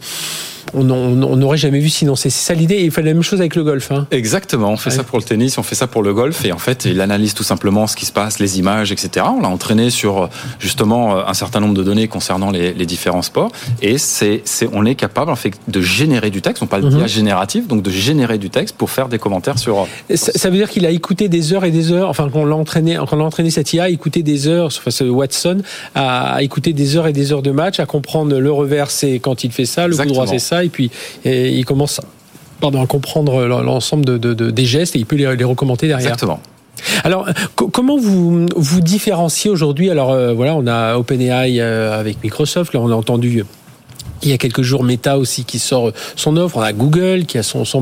on 0.74 0.84
n'aurait 0.84 1.58
jamais 1.58 1.80
vu 1.80 1.90
sinon. 1.90 2.16
C'est 2.16 2.30
ça 2.30 2.54
l'idée. 2.54 2.82
Il 2.82 2.92
fait 2.92 3.02
la 3.02 3.14
même 3.14 3.24
chose 3.24 3.40
avec 3.40 3.56
le 3.56 3.64
golf. 3.64 3.92
Hein. 3.92 4.08
Exactement. 4.12 4.70
On 4.70 4.78
fait 4.78 4.90
ça 4.90 5.04
pour 5.04 5.18
le 5.18 5.24
tennis, 5.24 5.58
on 5.58 5.64
fait 5.64 5.76
ça 5.76 5.88
pour 5.88 6.04
le 6.04 6.14
golf. 6.14 6.46
Et 6.46 6.52
en 6.52 6.58
fait, 6.58 6.86
il 6.86 7.02
analyse 7.02 7.34
tout 7.34 7.44
simplement 7.44 7.88
ce 7.88 7.96
qui 7.96 8.06
se 8.06 8.12
passe, 8.12 8.40
les 8.40 8.60
images, 8.60 8.92
etc. 8.92 9.26
On 9.30 9.42
l'a 9.42 9.50
entraîné 9.50 9.90
sur 9.90 10.30
justement 10.60 10.89
un 10.92 11.34
certain 11.34 11.60
nombre 11.60 11.74
de 11.74 11.84
données 11.84 12.08
concernant 12.08 12.52
les, 12.52 12.74
différents 12.86 13.22
sports. 13.22 13.52
Et 13.82 13.98
c'est, 13.98 14.42
on 14.74 14.86
est 14.86 14.96
capable 14.96 15.32
en 15.32 15.36
fait 15.36 15.54
de 15.68 15.82
générer 15.82 16.30
du 16.30 16.42
texte. 16.42 16.64
On 16.64 16.68
parle 16.68 16.86
mhm. 16.86 17.08
génératif, 17.08 17.68
donc 17.68 17.84
de 17.84 17.90
générer 17.90 18.38
du 18.38 18.50
texte 18.50 18.76
pour 18.76 18.90
faire 18.90 19.10
des 19.10 19.20
commentaires 19.20 19.60
sur. 19.60 19.88
Ça, 20.16 20.50
veut 20.50 20.58
dire 20.58 20.70
qu'il 20.70 20.86
a 20.86 20.92
écouté 20.92 21.30
des 21.30 21.54
heures 21.54 21.66
et 21.66 21.72
des 21.72 21.92
heures. 21.92 22.10
Enfin, 22.10 22.30
qu'on 22.30 22.46
l'a 22.46 22.56
entraîné, 22.56 22.98
qu'on 23.10 23.20
a 23.20 23.24
entraîné 23.24 23.52
cette 23.52 23.74
IA, 23.74 23.84
à 23.84 23.90
écouter 23.90 24.24
des 24.24 24.48
heures. 24.48 24.68
Enfin, 24.68 24.92
ce 24.92 25.04
Watson 25.04 25.62
a 25.96 26.42
écouté 26.42 26.74
des 26.74 26.98
heures 26.98 27.08
et 27.08 27.14
des 27.14 27.32
heures 27.32 27.42
de 27.42 27.52
match, 27.52 27.80
à 27.80 27.86
comprendre 27.86 28.38
le 28.38 28.52
revers, 28.52 28.92
c'est 28.92 29.20
quand 29.20 29.44
il 29.44 29.52
fait 29.52 29.66
ça, 29.66 29.88
le 29.88 29.96
coup 29.96 30.06
droit, 30.06 30.28
c'est 30.28 30.40
ça 30.40 30.64
et 30.64 30.70
puis 30.70 30.92
il 31.26 31.66
commence 31.66 32.02
pardon, 32.60 32.82
à 32.82 32.88
comprendre 32.88 33.46
l'ensemble 33.46 34.06
de, 34.06 34.34
des 34.34 34.66
gestes 34.66 34.96
et 34.96 35.00
il 35.00 35.06
peut 35.06 35.16
les, 35.16 35.36
les 35.36 35.44
recommander 35.44 35.88
derrière. 35.88 36.08
Exactement. 36.08 36.40
Alors, 37.04 37.28
comment 37.56 37.98
vous 37.98 38.46
vous 38.56 38.82
différenciez 38.82 39.50
aujourd'hui? 39.50 39.90
Alors 39.90 40.12
euh, 40.12 40.34
voilà, 40.34 40.56
on 40.56 40.68
a 40.68 40.98
OpenAI 40.98 41.60
euh, 41.60 42.00
avec 42.00 42.24
Microsoft, 42.24 42.74
là 42.74 42.80
on 42.80 42.92
a 42.92 42.96
entendu 42.96 43.44
il 44.24 44.30
y 44.30 44.34
a 44.34 44.38
quelques 44.38 44.62
jours, 44.62 44.84
Meta 44.84 45.18
aussi 45.18 45.44
qui 45.44 45.60
sort 45.60 45.92
son 46.16 46.38
offre. 46.38 46.58
On 46.58 46.62
a 46.62 46.74
Google 46.74 47.26
qui 47.26 47.38
a 47.38 47.44
son, 47.44 47.66
son. 47.66 47.80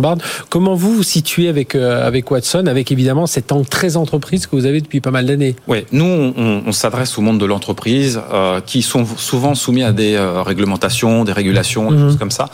Comment 0.49 0.75
vous 0.75 0.93
vous 0.93 1.03
situez 1.03 1.47
avec, 1.47 1.75
euh, 1.75 2.05
avec 2.05 2.29
Watson, 2.29 2.65
avec 2.67 2.91
évidemment 2.91 3.27
cette 3.27 3.51
angle 3.51 3.67
très 3.67 3.97
entreprise 3.97 4.45
que 4.45 4.55
vous 4.55 4.65
avez 4.65 4.81
depuis 4.81 5.01
pas 5.01 5.11
mal 5.11 5.25
d'années? 5.25 5.55
Oui, 5.67 5.85
nous, 5.91 6.05
on, 6.05 6.63
on 6.65 6.71
s'adresse 6.71 7.17
au 7.17 7.21
monde 7.21 7.39
de 7.39 7.45
l'entreprise 7.45 8.21
euh, 8.31 8.61
qui 8.61 8.81
sont 8.81 9.05
souvent 9.17 9.55
soumis 9.55 9.83
à 9.83 9.91
des 9.91 10.15
euh, 10.15 10.41
réglementations, 10.43 11.23
des 11.23 11.33
régulations, 11.33 11.91
des 11.91 11.97
mhm. 11.97 12.03
choses 12.07 12.17
comme 12.17 12.31
ça. 12.31 12.49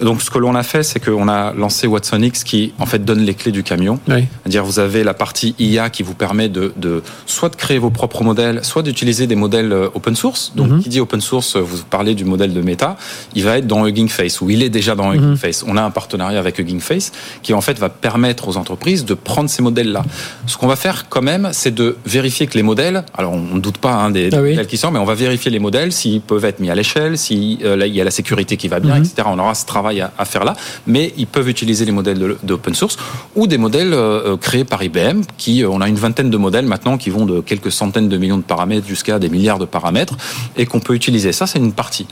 Donc, 0.00 0.22
ce 0.22 0.30
que 0.30 0.38
l'on 0.38 0.54
a 0.54 0.62
fait, 0.62 0.82
c'est 0.82 1.00
qu'on 1.00 1.28
a 1.28 1.52
lancé 1.52 1.86
Watson 1.86 2.22
X 2.22 2.44
qui, 2.44 2.72
en 2.78 2.86
fait, 2.86 3.04
donne 3.04 3.20
les 3.20 3.34
clés 3.34 3.52
du 3.52 3.62
camion. 3.62 3.98
Oui. 4.08 4.24
C'est-à-dire, 4.42 4.64
vous 4.64 4.78
avez 4.78 5.04
la 5.04 5.14
partie 5.14 5.54
IA 5.58 5.90
qui 5.90 6.02
vous 6.02 6.14
permet 6.14 6.48
de, 6.48 6.72
de 6.76 7.02
soit 7.26 7.50
de 7.50 7.56
créer 7.56 7.78
vos 7.78 7.90
propres 7.90 8.24
modèles, 8.24 8.64
soit 8.64 8.82
d'utiliser 8.82 9.26
des 9.26 9.36
modèles 9.36 9.72
open 9.94 10.16
source. 10.16 10.52
Donc, 10.56 10.70
mhm. 10.70 10.82
qui 10.82 10.88
dit 10.88 11.00
open 11.00 11.20
source, 11.20 11.56
vous 11.56 11.84
parlez 11.88 12.14
du 12.14 12.24
modèle 12.24 12.52
de 12.52 12.60
Meta 12.60 12.96
il 13.34 13.44
va 13.44 13.58
être 13.58 13.66
dans 13.66 13.86
Hugging 13.86 14.08
Face, 14.08 14.40
ou 14.40 14.50
il 14.50 14.62
est 14.62 14.70
déjà 14.70 14.94
dans 14.94 15.12
Hugging 15.12 15.30
mhm. 15.30 15.36
Face. 15.36 15.64
On 15.66 15.76
a 15.76 15.82
un 15.82 15.90
partenariat 15.90 16.38
avec 16.38 16.58
Hugging 16.58 16.80
Face 16.80 17.12
qui 17.42 17.54
en 17.54 17.60
fait 17.60 17.78
va 17.78 17.88
permettre 17.88 18.48
aux 18.48 18.56
entreprises 18.56 19.04
de 19.04 19.14
prendre 19.14 19.48
ces 19.48 19.62
modèles-là. 19.62 20.02
Ce 20.46 20.56
qu'on 20.56 20.66
va 20.66 20.76
faire 20.76 21.08
quand 21.08 21.22
même, 21.22 21.50
c'est 21.52 21.74
de 21.74 21.96
vérifier 22.06 22.46
que 22.46 22.56
les 22.56 22.62
modèles, 22.62 23.04
alors 23.16 23.32
on 23.32 23.54
ne 23.54 23.60
doute 23.60 23.78
pas 23.78 23.92
hein, 23.92 24.10
des, 24.10 24.30
ah 24.32 24.36
modèles 24.36 24.66
qui 24.66 24.76
sortent, 24.76 24.94
mais 24.94 25.00
on 25.00 25.04
va 25.04 25.14
vérifier 25.14 25.50
les 25.50 25.58
modèles 25.58 25.92
s'ils 25.92 26.20
peuvent 26.20 26.44
être 26.44 26.60
mis 26.60 26.70
à 26.70 26.74
l'échelle, 26.74 27.18
s'il 27.18 27.64
euh, 27.64 27.86
y 27.86 28.00
a 28.00 28.04
la 28.04 28.10
sécurité 28.10 28.56
qui 28.56 28.68
va 28.68 28.80
bien, 28.80 28.96
mhm. 28.96 29.04
etc. 29.04 29.22
On 29.26 29.38
aura 29.38 29.54
ce 29.54 29.66
travail 29.66 30.00
à, 30.00 30.24
faire 30.24 30.44
là, 30.44 30.54
mais 30.86 31.12
ils 31.16 31.26
peuvent 31.26 31.48
utiliser 31.48 31.84
les 31.84 31.92
modèles 31.92 32.36
d'open 32.42 32.74
source 32.74 32.96
ou 33.34 33.46
des 33.46 33.58
modèles 33.58 33.92
euh, 33.92 34.32
euh, 34.32 34.36
créés 34.36 34.64
par 34.64 34.82
IBM, 34.82 35.22
qui 35.38 35.64
on 35.68 35.80
a 35.80 35.88
une 35.88 35.96
vingtaine 35.96 36.30
de 36.30 36.36
modèles 36.36 36.66
maintenant 36.66 36.98
qui 36.98 37.10
vont 37.10 37.26
de 37.26 37.40
quelques 37.40 37.72
centaines 37.72 38.08
de 38.08 38.16
millions 38.16 38.38
de 38.38 38.42
paramètres 38.42 38.86
jusqu'à 38.86 39.18
des 39.18 39.28
milliards 39.28 39.58
de 39.58 39.64
paramètres 39.64 40.16
et 40.56 40.66
qu'on 40.66 40.80
peut 40.80 40.94
utiliser. 40.94 41.32
Ça, 41.32 41.46
c'est 41.46 41.58
une 41.58 41.72
partie. 41.72 42.06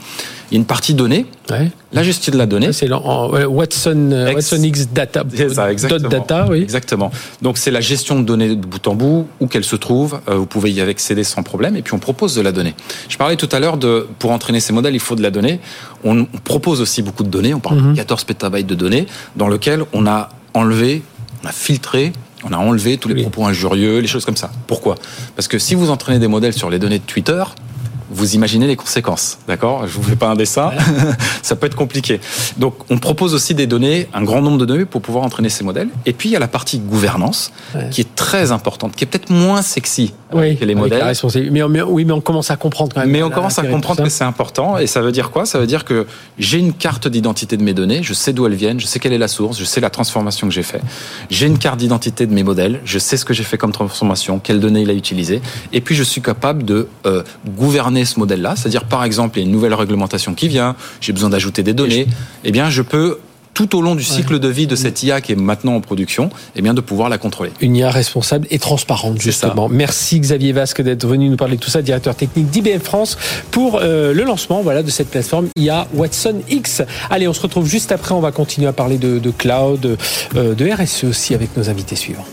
Il 0.49 0.55
y 0.55 0.57
a 0.57 0.59
une 0.59 0.65
partie 0.65 0.93
la 1.91 2.03
gestion 2.03 2.33
de 2.33 2.37
la 2.37 2.45
donnée. 2.45 2.73
C'est 2.73 2.91
Watson, 2.91 4.09
euh, 4.11 4.33
Watson 4.33 4.61
X 4.61 4.89
Data. 4.89 5.23
Ça, 5.53 5.71
exactement. 5.71 6.09
Data, 6.09 6.47
oui. 6.49 6.61
Exactement. 6.61 7.11
Donc 7.41 7.57
c'est 7.57 7.71
la 7.71 7.81
gestion 7.81 8.19
de 8.19 8.25
données 8.25 8.55
de 8.55 8.65
bout 8.65 8.87
en 8.87 8.95
bout, 8.95 9.27
où 9.39 9.47
qu'elle 9.47 9.63
se 9.63 9.75
trouve. 9.75 10.19
Euh, 10.27 10.35
vous 10.35 10.45
pouvez 10.45 10.71
y 10.71 10.81
accéder 10.81 11.23
sans 11.23 11.43
problème. 11.43 11.75
Et 11.75 11.81
puis 11.81 11.93
on 11.93 11.99
propose 11.99 12.35
de 12.35 12.41
la 12.41 12.51
donnée. 12.51 12.75
Je 13.07 13.17
parlais 13.17 13.35
tout 13.35 13.49
à 13.51 13.59
l'heure 13.59 13.77
de, 13.77 14.07
pour 14.19 14.31
entraîner 14.31 14.59
ces 14.59 14.73
modèles, 14.73 14.93
il 14.93 14.99
faut 14.99 15.15
de 15.15 15.23
la 15.23 15.31
donnée. 15.31 15.59
On 16.03 16.25
propose 16.43 16.81
aussi 16.81 17.01
beaucoup 17.01 17.23
de 17.23 17.29
données. 17.29 17.53
On 17.53 17.59
parle 17.59 17.91
de 17.91 17.95
14 17.95 18.21
mhm. 18.21 18.27
pétabytes 18.27 18.67
de 18.67 18.75
données, 18.75 19.07
dans 19.35 19.47
lequel 19.47 19.83
on 19.93 20.07
a 20.07 20.29
enlevé, 20.53 21.03
on 21.43 21.47
a 21.47 21.51
filtré 21.51 22.13
on 22.43 22.53
a 22.53 22.57
enlevé 22.57 22.97
tous 22.97 23.09
les 23.09 23.21
propos 23.21 23.45
injurieux, 23.45 23.99
les 23.99 24.07
choses 24.07 24.25
comme 24.25 24.37
ça. 24.37 24.49
Pourquoi? 24.67 24.95
Parce 25.35 25.47
que 25.47 25.59
si 25.59 25.75
vous 25.75 25.89
entraînez 25.89 26.19
des 26.19 26.27
modèles 26.27 26.53
sur 26.53 26.69
les 26.69 26.79
données 26.79 26.99
de 26.99 27.03
Twitter, 27.03 27.43
vous 28.09 28.35
imaginez 28.35 28.67
les 28.67 28.75
conséquences, 28.75 29.37
d'accord? 29.47 29.87
Je 29.87 29.93
vous 29.93 30.03
fais 30.03 30.15
pas 30.15 30.27
un 30.27 30.35
dessin, 30.35 30.71
ça 31.41 31.55
peut 31.55 31.67
être 31.67 31.75
compliqué. 31.75 32.19
Donc, 32.57 32.75
on 32.89 32.97
propose 32.97 33.33
aussi 33.33 33.53
des 33.53 33.67
données, 33.67 34.07
un 34.13 34.23
grand 34.23 34.41
nombre 34.41 34.57
de 34.57 34.65
données 34.65 34.85
pour 34.85 35.01
pouvoir 35.01 35.23
entraîner 35.23 35.49
ces 35.49 35.63
modèles. 35.63 35.89
Et 36.05 36.13
puis, 36.13 36.29
il 36.29 36.31
y 36.31 36.35
a 36.35 36.39
la 36.39 36.47
partie 36.47 36.79
gouvernance 36.79 37.51
qui 37.91 38.01
est 38.01 38.15
très 38.15 38.51
importante, 38.51 38.95
qui 38.95 39.03
est 39.03 39.07
peut-être 39.07 39.29
moins 39.29 39.61
sexy 39.61 40.13
que 40.31 40.65
les 40.65 40.75
modèles. 40.75 41.13
Mais, 41.51 41.63
oui, 41.83 42.05
mais 42.05 42.13
on 42.13 42.21
commence 42.21 42.51
à 42.51 42.55
comprendre 42.55 42.93
quand 42.93 43.01
même. 43.01 43.09
Mais 43.09 43.23
on 43.23 43.29
commence 43.29 43.59
à 43.59 43.63
comprendre 43.63 44.03
que 44.03 44.09
c'est 44.09 44.23
important. 44.23 44.77
Et 44.77 44.87
ça 44.87 45.01
veut 45.01 45.11
dire 45.11 45.31
quoi? 45.31 45.45
Ça 45.45 45.59
veut 45.59 45.67
dire 45.67 45.85
que 45.85 46.07
j'ai 46.37 46.57
une 46.57 46.73
carte 46.73 47.07
d'identité 47.07 47.57
de 47.57 47.63
mes 47.63 47.73
données, 47.73 48.03
je 48.03 48.13
sais 48.13 48.33
d'où 48.33 48.45
elles 48.45 48.55
viennent, 48.55 48.79
je 48.79 48.85
sais 48.85 48.99
quelle 48.99 49.13
est 49.13 49.17
la 49.17 49.27
source, 49.27 49.57
je 49.57 49.65
sais 49.65 49.81
la 49.81 49.89
transformation 49.89 50.47
que 50.47 50.53
j'ai 50.53 50.63
fait. 50.63 50.81
J'ai 51.29 51.47
une 51.47 51.57
carte 51.57 51.79
d'identité 51.79 52.25
de 52.25 52.33
mes 52.33 52.43
modèles, 52.43 52.79
je 52.85 52.99
sais 52.99 53.17
ce 53.17 53.25
que 53.25 53.33
j'ai 53.33 53.43
fait 53.43 53.57
comme 53.57 53.71
transformation, 53.71 54.39
quelles 54.39 54.59
données 54.59 54.81
il 54.81 54.89
a 54.89 54.93
utilisées. 54.93 55.41
Et 55.73 55.81
puis, 55.81 55.95
je 55.95 56.03
suis 56.03 56.21
capable 56.21 56.63
de 56.63 56.87
euh, 57.05 57.23
gouverner 57.57 57.98
ce 58.05 58.19
modèle-là, 58.19 58.55
c'est-à-dire 58.55 58.85
par 58.85 59.03
exemple, 59.03 59.37
il 59.37 59.41
y 59.41 59.45
a 59.45 59.47
une 59.47 59.51
nouvelle 59.51 59.73
réglementation 59.73 60.33
qui 60.33 60.47
vient, 60.47 60.75
j'ai 61.01 61.13
besoin 61.13 61.29
d'ajouter 61.29 61.63
des 61.63 61.73
données, 61.73 62.07
eh 62.43 62.51
bien 62.51 62.69
je 62.69 62.81
peux 62.81 63.19
tout 63.59 63.77
au 63.77 63.81
long 63.81 63.93
du 63.93 64.05
cycle 64.05 64.39
de 64.39 64.47
vie 64.47 64.67
de 64.67 64.75
cette 64.77 65.03
IA 65.03 65.19
qui 65.19 65.33
est 65.33 65.35
maintenant 65.35 65.75
en 65.75 65.81
production, 65.81 66.29
eh 66.55 66.61
bien 66.61 66.73
de 66.73 66.79
pouvoir 66.79 67.09
la 67.09 67.17
contrôler. 67.17 67.51
Une 67.59 67.75
IA 67.75 67.89
responsable 67.89 68.47
et 68.51 68.57
transparente 68.57 69.19
justement. 69.19 69.67
Merci 69.67 70.21
Xavier 70.21 70.53
Vasque 70.53 70.81
d'être 70.81 71.05
venu 71.05 71.27
nous 71.27 71.35
parler 71.35 71.57
de 71.57 71.61
tout 71.61 71.69
ça, 71.69 71.81
directeur 71.81 72.15
technique 72.15 72.49
d'IBM 72.49 72.79
France 72.79 73.17
pour 73.51 73.79
euh, 73.81 74.13
le 74.13 74.23
lancement 74.23 74.61
voilà 74.61 74.81
de 74.81 74.89
cette 74.89 75.09
plateforme 75.09 75.47
IA 75.57 75.87
Watson 75.93 76.35
X. 76.49 76.83
Allez, 77.09 77.27
on 77.27 77.33
se 77.33 77.41
retrouve 77.41 77.67
juste 77.67 77.91
après, 77.91 78.15
on 78.15 78.21
va 78.21 78.31
continuer 78.31 78.67
à 78.67 78.73
parler 78.73 78.97
de, 78.97 79.19
cloud, 79.31 79.97
euh, 80.35 80.55
de 80.55 80.71
RSE 80.71 81.03
aussi 81.03 81.35
avec 81.35 81.57
nos 81.57 81.69
invités 81.69 81.97
suivants. 81.97 82.25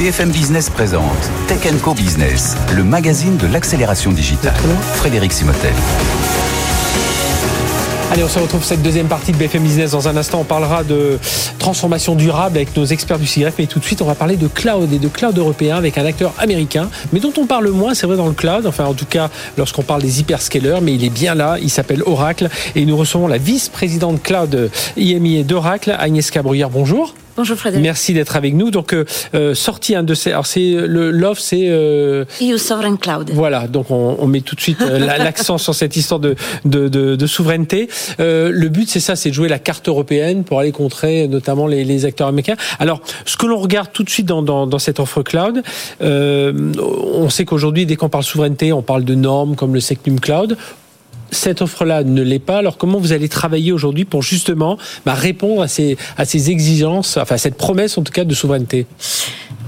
BFM 0.00 0.30
Business 0.30 0.70
présente 0.70 1.30
Tech 1.46 1.60
Co 1.82 1.92
Business, 1.92 2.56
le 2.74 2.82
magazine 2.82 3.36
de 3.36 3.46
l'accélération 3.46 4.12
digitale. 4.12 4.54
Frédéric 4.94 5.30
Simotel. 5.30 5.74
Allez, 8.10 8.24
on 8.24 8.28
se 8.28 8.38
retrouve 8.38 8.64
cette 8.64 8.80
deuxième 8.80 9.08
partie 9.08 9.32
de 9.32 9.36
BFM 9.36 9.62
Business. 9.62 9.90
Dans 9.90 10.08
un 10.08 10.16
instant, 10.16 10.40
on 10.40 10.44
parlera 10.44 10.84
de 10.84 11.18
transformation 11.58 12.14
durable 12.14 12.56
avec 12.56 12.74
nos 12.74 12.86
experts 12.86 13.18
du 13.18 13.26
CIRF. 13.26 13.56
Mais 13.58 13.66
tout 13.66 13.78
de 13.78 13.84
suite, 13.84 14.00
on 14.00 14.06
va 14.06 14.14
parler 14.14 14.38
de 14.38 14.48
cloud 14.48 14.90
et 14.90 14.98
de 14.98 15.08
cloud 15.08 15.36
européen 15.36 15.76
avec 15.76 15.98
un 15.98 16.06
acteur 16.06 16.32
américain, 16.38 16.88
mais 17.12 17.20
dont 17.20 17.34
on 17.36 17.44
parle 17.44 17.68
moins, 17.68 17.92
c'est 17.92 18.06
vrai, 18.06 18.16
dans 18.16 18.28
le 18.28 18.32
cloud. 18.32 18.64
Enfin, 18.66 18.86
en 18.86 18.94
tout 18.94 19.04
cas, 19.04 19.28
lorsqu'on 19.58 19.82
parle 19.82 20.00
des 20.00 20.20
hyperscalers, 20.20 20.80
mais 20.80 20.94
il 20.94 21.04
est 21.04 21.10
bien 21.10 21.34
là. 21.34 21.58
Il 21.60 21.68
s'appelle 21.68 22.02
Oracle. 22.06 22.48
Et 22.74 22.86
nous 22.86 22.96
recevons 22.96 23.26
la 23.26 23.36
vice-présidente 23.36 24.22
cloud 24.22 24.70
IMI 24.96 25.44
d'Oracle, 25.44 25.94
Agnès 25.98 26.30
Cabruyère. 26.30 26.70
Bonjour. 26.70 27.14
Bonjour 27.36 27.56
Frédéric. 27.56 27.82
Merci 27.84 28.12
d'être 28.12 28.36
avec 28.36 28.54
nous. 28.54 28.70
Donc, 28.70 28.92
euh, 28.92 29.04
euh 29.34 29.54
sorti 29.54 29.94
un 29.94 30.02
de 30.02 30.14
ces. 30.14 30.30
Alors, 30.32 30.46
c'est 30.46 30.72
le 30.72 31.10
l'offre, 31.10 31.40
c'est. 31.40 31.68
Euh, 31.68 32.24
EU 32.40 32.58
Sovereign 32.58 32.98
Cloud. 32.98 33.30
Voilà. 33.32 33.66
Donc, 33.66 33.90
on, 33.90 34.16
on 34.18 34.26
met 34.26 34.40
tout 34.40 34.54
de 34.56 34.60
suite 34.60 34.80
euh, 34.82 34.98
l'accent 34.98 35.58
sur 35.58 35.74
cette 35.74 35.96
histoire 35.96 36.20
de 36.20 36.34
de, 36.64 36.88
de, 36.88 37.16
de 37.16 37.26
souveraineté. 37.26 37.88
Euh, 38.18 38.50
le 38.52 38.68
but, 38.68 38.88
c'est 38.88 39.00
ça, 39.00 39.16
c'est 39.16 39.30
de 39.30 39.34
jouer 39.34 39.48
la 39.48 39.58
carte 39.58 39.88
européenne 39.88 40.44
pour 40.44 40.58
aller 40.58 40.72
contrer 40.72 41.28
notamment 41.28 41.66
les, 41.66 41.84
les 41.84 42.04
acteurs 42.04 42.28
américains. 42.28 42.56
Alors, 42.78 43.00
ce 43.24 43.36
que 43.36 43.46
l'on 43.46 43.58
regarde 43.58 43.90
tout 43.92 44.02
de 44.02 44.10
suite 44.10 44.26
dans, 44.26 44.42
dans, 44.42 44.66
dans 44.66 44.78
cette 44.78 45.00
offre 45.00 45.22
cloud, 45.22 45.62
on 46.00 47.28
sait 47.30 47.44
qu'aujourd'hui, 47.44 47.86
dès 47.86 47.96
qu'on 47.96 48.08
parle 48.08 48.24
souveraineté, 48.24 48.72
on 48.72 48.82
parle 48.82 49.04
de 49.04 49.14
normes 49.14 49.56
comme 49.56 49.74
le 49.74 49.80
Secnum 49.80 50.20
Cloud 50.20 50.56
cette 51.30 51.62
offre-là 51.62 52.04
ne 52.04 52.22
l'est 52.22 52.38
pas. 52.38 52.58
Alors 52.58 52.76
comment 52.76 52.98
vous 52.98 53.12
allez 53.12 53.28
travailler 53.28 53.72
aujourd'hui 53.72 54.04
pour 54.04 54.22
justement 54.22 54.78
bah, 55.04 55.14
répondre 55.14 55.62
à 55.62 55.68
ces, 55.68 55.96
à 56.16 56.24
ces 56.24 56.50
exigences, 56.50 57.16
enfin 57.16 57.36
à 57.36 57.38
cette 57.38 57.56
promesse 57.56 57.98
en 57.98 58.02
tout 58.02 58.12
cas 58.12 58.24
de 58.24 58.34
souveraineté? 58.34 58.86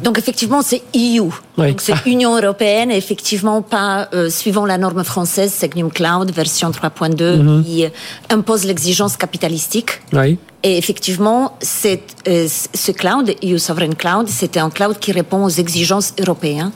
Donc 0.02 0.18
effectivement, 0.18 0.62
c'est 0.62 0.82
EU. 0.96 1.30
Oui. 1.58 1.68
Donc 1.68 1.80
c'est 1.80 1.94
Union 2.06 2.36
européenne, 2.40 2.90
effectivement 2.90 3.62
pas 3.62 4.08
euh, 4.14 4.30
suivant 4.30 4.66
la 4.66 4.78
norme 4.78 5.04
française, 5.04 5.52
Secnum 5.52 5.90
Cloud 5.90 6.32
version 6.32 6.70
3.2 6.70 7.64
qui 7.64 7.84
euh, 7.84 7.88
impose 8.30 8.64
l'exigence 8.64 9.16
capitalistique. 9.16 10.00
Oui. 10.12 10.38
Et 10.64 10.78
effectivement, 10.78 11.58
euh, 11.86 12.46
ce 12.48 12.92
cloud, 12.92 13.34
EU 13.42 13.58
Sovereign 13.58 13.96
Cloud, 13.96 14.28
c'était 14.28 14.60
un 14.60 14.70
cloud 14.70 14.96
qui 15.00 15.10
répond 15.10 15.44
aux 15.44 15.48
exigences 15.48 16.14
européennes. 16.20 16.70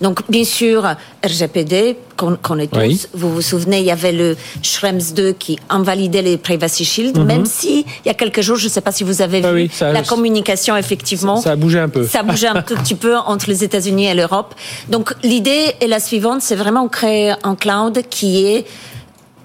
Donc, 0.00 0.20
bien 0.28 0.44
sûr, 0.44 0.86
RGPD, 1.24 1.96
qu'on 2.16 2.36
connaît 2.36 2.68
tous. 2.68 2.78
Oui. 2.78 3.02
Vous 3.12 3.34
vous 3.34 3.42
souvenez, 3.42 3.80
il 3.80 3.86
y 3.86 3.90
avait 3.90 4.12
le 4.12 4.36
Schrems 4.62 5.00
2 5.16 5.32
qui 5.32 5.58
invalidait 5.68 6.22
les 6.22 6.36
Privacy 6.36 6.84
Shield, 6.84 7.18
même 7.24 7.44
si, 7.44 7.80
il 8.04 8.06
y 8.06 8.10
a 8.10 8.14
quelques 8.14 8.40
jours, 8.40 8.54
je 8.56 8.66
ne 8.66 8.70
sais 8.70 8.80
pas 8.80 8.92
si 8.92 9.02
vous 9.02 9.20
avez 9.20 9.42
Ah 9.44 9.50
vu 9.52 9.62
oui, 9.62 9.70
ça- 9.72 9.90
la 9.92 10.02
communication, 10.02 10.76
effectivement. 10.76 11.38
Ça 11.38 11.50
a 11.52 11.56
bougé 11.56 11.80
un 11.80 11.88
peu. 11.88 12.06
Ça 12.06 12.20
a 12.20 12.22
bougé 12.22 12.46
un 12.46 12.62
tout 12.68 12.76
petit 12.76 12.94
peu 12.94 13.16
entre 13.16 13.48
les 13.48 13.64
États-Unis 13.64 14.06
et 14.06 14.14
l'Europe. 14.14 14.54
Donc, 14.90 15.12
l'idée 15.24 15.74
est 15.80 15.88
la 15.88 15.98
suivante, 15.98 16.40
c'est 16.40 16.54
vraiment 16.54 16.86
créer 16.86 17.32
un 17.42 17.56
cloud 17.56 18.00
qui 18.08 18.46
est 18.46 18.64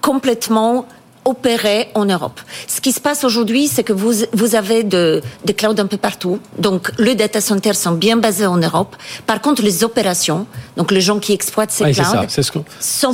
complètement 0.00 0.86
opéré 1.24 1.88
en 1.94 2.04
Europe. 2.06 2.40
Ce 2.66 2.80
qui 2.80 2.92
se 2.92 3.00
passe 3.00 3.24
aujourd'hui, 3.24 3.68
c'est 3.68 3.84
que 3.84 3.92
vous, 3.92 4.12
vous 4.32 4.54
avez 4.54 4.82
de, 4.82 5.22
des 5.44 5.54
clouds 5.54 5.74
un 5.78 5.86
peu 5.86 5.96
partout. 5.96 6.38
Donc, 6.58 6.90
les 6.98 7.14
data 7.14 7.40
centers 7.40 7.76
sont 7.76 7.92
bien 7.92 8.16
basés 8.16 8.46
en 8.46 8.56
Europe. 8.56 8.96
Par 9.26 9.40
contre, 9.40 9.62
les 9.62 9.84
opérations, 9.84 10.46
donc 10.76 10.90
les 10.90 11.00
gens 11.00 11.18
qui 11.18 11.32
exploitent 11.32 11.70
ces 11.70 11.84
Oui, 11.84 11.92
clouds. 11.92 12.04
C'est 12.28 12.42
ce 12.42 12.52
sont 12.52 12.64